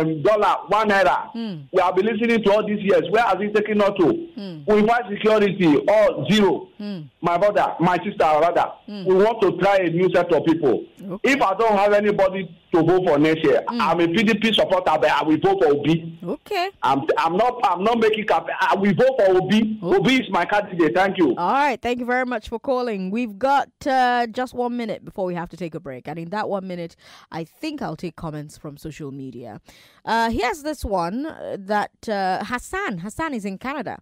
um, 0.00 0.22
dollar 0.22 0.56
one 0.68 0.88
naira. 0.88 1.30
Hmm. 1.32 1.62
We 1.72 1.82
have 1.82 1.96
been 1.96 2.06
listening 2.06 2.42
to 2.44 2.52
all 2.52 2.66
these 2.66 2.80
years. 2.82 3.02
Where 3.10 3.22
has 3.24 3.36
it 3.40 3.54
taken 3.54 3.80
us 3.80 3.90
to? 3.98 4.28
Hmm. 4.34 4.58
We 4.66 4.86
find 4.86 5.04
security 5.10 5.76
all 5.88 6.26
zero. 6.30 6.68
My 7.22 7.38
brother, 7.38 7.74
my 7.80 7.96
sister, 8.04 8.18
rather, 8.20 8.70
we 8.86 9.14
want 9.14 9.40
to 9.40 9.56
try 9.58 9.76
a 9.78 9.88
new 9.90 10.10
set 10.14 10.30
of 10.32 10.44
people. 10.44 10.84
If 11.22 11.40
I 11.40 11.54
don't 11.54 11.76
have 11.78 11.94
anybody 11.94 12.54
to 12.74 12.82
vote 12.82 13.06
for 13.06 13.18
next 13.18 13.42
year, 13.42 13.62
I'm 13.68 14.00
a 14.00 14.06
PDP 14.06 14.54
supporter, 14.54 14.92
but 15.00 15.06
I 15.06 15.22
will 15.22 15.38
vote 15.38 15.62
for 15.62 15.70
Obi. 15.72 16.18
Okay. 16.22 16.70
I'm 16.82 17.02
I'm 17.16 17.36
not 17.36 17.58
I'm 17.64 17.82
not 17.84 17.98
making 17.98 18.26
cap. 18.26 18.46
I 18.60 18.74
will 18.76 18.92
vote 18.94 19.16
for 19.18 19.36
Obi. 19.36 19.78
Obi 19.82 20.16
is 20.16 20.30
my 20.30 20.44
candidate. 20.44 20.94
Thank 20.94 21.16
you. 21.18 21.34
All 21.36 21.52
right. 21.52 21.80
Thank 21.80 22.00
you 22.00 22.06
very 22.06 22.26
much 22.26 22.48
for 22.50 22.58
calling. 22.60 23.10
We've 23.10 23.38
got 23.38 23.68
uh, 23.86 24.26
just 24.26 24.52
one 24.52 24.76
minute 24.76 25.04
before 25.04 25.24
we 25.24 25.34
have 25.34 25.48
to 25.50 25.56
take 25.56 25.73
a 25.74 25.80
break. 25.80 26.08
And 26.08 26.18
in 26.18 26.30
that 26.30 26.48
one 26.48 26.66
minute, 26.66 26.96
I 27.30 27.44
think 27.44 27.82
I'll 27.82 27.96
take 27.96 28.16
comments 28.16 28.56
from 28.56 28.76
social 28.76 29.10
media. 29.12 29.60
Uh, 30.04 30.30
here's 30.30 30.62
this 30.62 30.84
one 30.84 31.26
uh, 31.26 31.56
that 31.58 32.08
uh, 32.08 32.44
Hassan, 32.44 32.98
Hassan 32.98 33.34
is 33.34 33.44
in 33.44 33.58
Canada. 33.58 33.98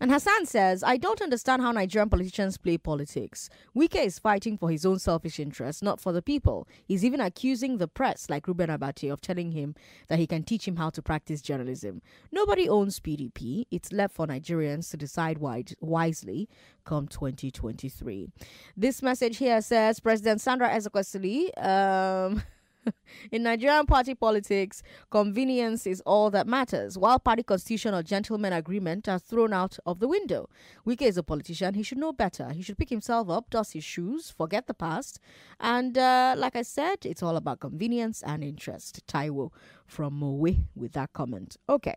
And 0.00 0.10
Hassan 0.10 0.46
says, 0.46 0.82
I 0.82 0.96
don't 0.96 1.22
understand 1.22 1.62
how 1.62 1.72
Nigerian 1.72 2.10
politicians 2.10 2.58
play 2.58 2.78
politics. 2.78 3.48
Wike 3.74 4.04
is 4.04 4.18
fighting 4.18 4.58
for 4.58 4.70
his 4.70 4.84
own 4.84 4.98
selfish 4.98 5.40
interests, 5.40 5.82
not 5.82 6.00
for 6.00 6.12
the 6.12 6.22
people. 6.22 6.68
He's 6.84 7.04
even 7.04 7.20
accusing 7.20 7.78
the 7.78 7.88
press, 7.88 8.28
like 8.28 8.46
Reuben 8.46 8.70
Abati, 8.70 9.08
of 9.08 9.20
telling 9.20 9.52
him 9.52 9.74
that 10.08 10.18
he 10.18 10.26
can 10.26 10.42
teach 10.42 10.66
him 10.66 10.76
how 10.76 10.90
to 10.90 11.02
practice 11.02 11.40
journalism. 11.40 12.02
Nobody 12.30 12.68
owns 12.68 13.00
PDP. 13.00 13.66
It's 13.70 13.92
left 13.92 14.14
for 14.14 14.26
Nigerians 14.26 14.90
to 14.90 14.96
decide 14.96 15.38
wisely 15.80 16.48
come 16.86 17.08
2023. 17.08 18.28
This 18.76 19.02
message 19.02 19.36
here 19.36 19.60
says 19.60 20.00
President 20.00 20.40
Sandra 20.40 20.70
Ezekwesili, 20.70 21.50
um, 21.62 22.42
in 23.32 23.42
Nigerian 23.42 23.84
party 23.86 24.14
politics, 24.14 24.82
convenience 25.10 25.86
is 25.86 26.00
all 26.06 26.30
that 26.30 26.46
matters. 26.46 26.96
While 26.96 27.18
party 27.18 27.42
constitution 27.42 27.92
or 27.92 28.02
gentleman 28.02 28.52
agreement 28.52 29.08
are 29.08 29.18
thrown 29.18 29.52
out 29.52 29.78
of 29.84 29.98
the 29.98 30.08
window. 30.08 30.48
Wike 30.86 31.02
is 31.02 31.16
a 31.16 31.22
politician. 31.22 31.74
He 31.74 31.82
should 31.82 31.98
know 31.98 32.12
better. 32.12 32.50
He 32.50 32.62
should 32.62 32.78
pick 32.78 32.90
himself 32.90 33.28
up, 33.28 33.50
dust 33.50 33.72
his 33.72 33.84
shoes, 33.84 34.30
forget 34.30 34.68
the 34.68 34.74
past. 34.74 35.20
And 35.60 35.98
uh, 35.98 36.34
like 36.38 36.56
I 36.56 36.62
said, 36.62 37.04
it's 37.04 37.22
all 37.22 37.36
about 37.36 37.60
convenience 37.60 38.22
and 38.24 38.44
interest. 38.44 39.06
Taiwo 39.06 39.50
from 39.86 40.14
Mowe 40.14 40.54
with 40.74 40.92
that 40.92 41.12
comment. 41.12 41.56
Okay, 41.68 41.96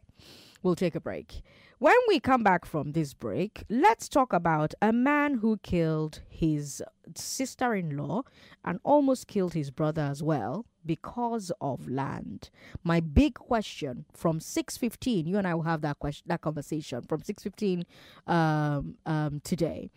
we'll 0.64 0.76
take 0.76 0.96
a 0.96 1.00
break. 1.02 1.44
When 1.80 1.96
we 2.10 2.20
come 2.20 2.44
back 2.44 2.66
from 2.66 2.92
this 2.92 3.14
break, 3.14 3.64
let's 3.70 4.10
talk 4.10 4.34
about 4.34 4.74
a 4.82 4.92
man 4.92 5.36
who 5.36 5.56
killed 5.64 6.20
his 6.28 6.84
sister 7.16 7.74
in 7.74 7.96
law 7.96 8.24
and 8.66 8.82
almost 8.84 9.28
killed 9.28 9.54
his 9.54 9.72
brother 9.72 10.02
as 10.02 10.22
well 10.22 10.66
because 10.86 11.54
of 11.62 11.88
land. 11.88 12.50
My 12.84 13.00
big 13.00 13.36
question 13.36 14.04
from 14.12 14.42
6:15, 14.42 15.26
you 15.26 15.38
and 15.38 15.48
I 15.48 15.56
will 15.56 15.64
have 15.64 15.80
that 15.80 16.00
question 16.00 16.26
that 16.28 16.42
conversation 16.42 17.02
from 17.04 17.22
6:15 17.22 17.86
um, 18.28 18.98
um, 19.06 19.40
today. 19.46 19.90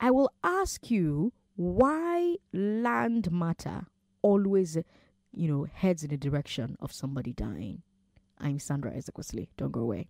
I 0.00 0.10
will 0.10 0.32
ask 0.42 0.90
you 0.90 1.32
why 1.54 2.38
land 2.52 3.30
matter 3.30 3.86
always 4.22 4.76
you 5.32 5.46
know 5.46 5.62
heads 5.72 6.02
in 6.02 6.10
the 6.10 6.16
direction 6.16 6.76
of 6.80 6.92
somebody 6.92 7.32
dying. 7.32 7.82
I'm 8.36 8.58
Sandra 8.58 8.90
Ezekwesili. 8.90 9.46
Don't 9.56 9.70
go 9.70 9.82
away. 9.82 10.08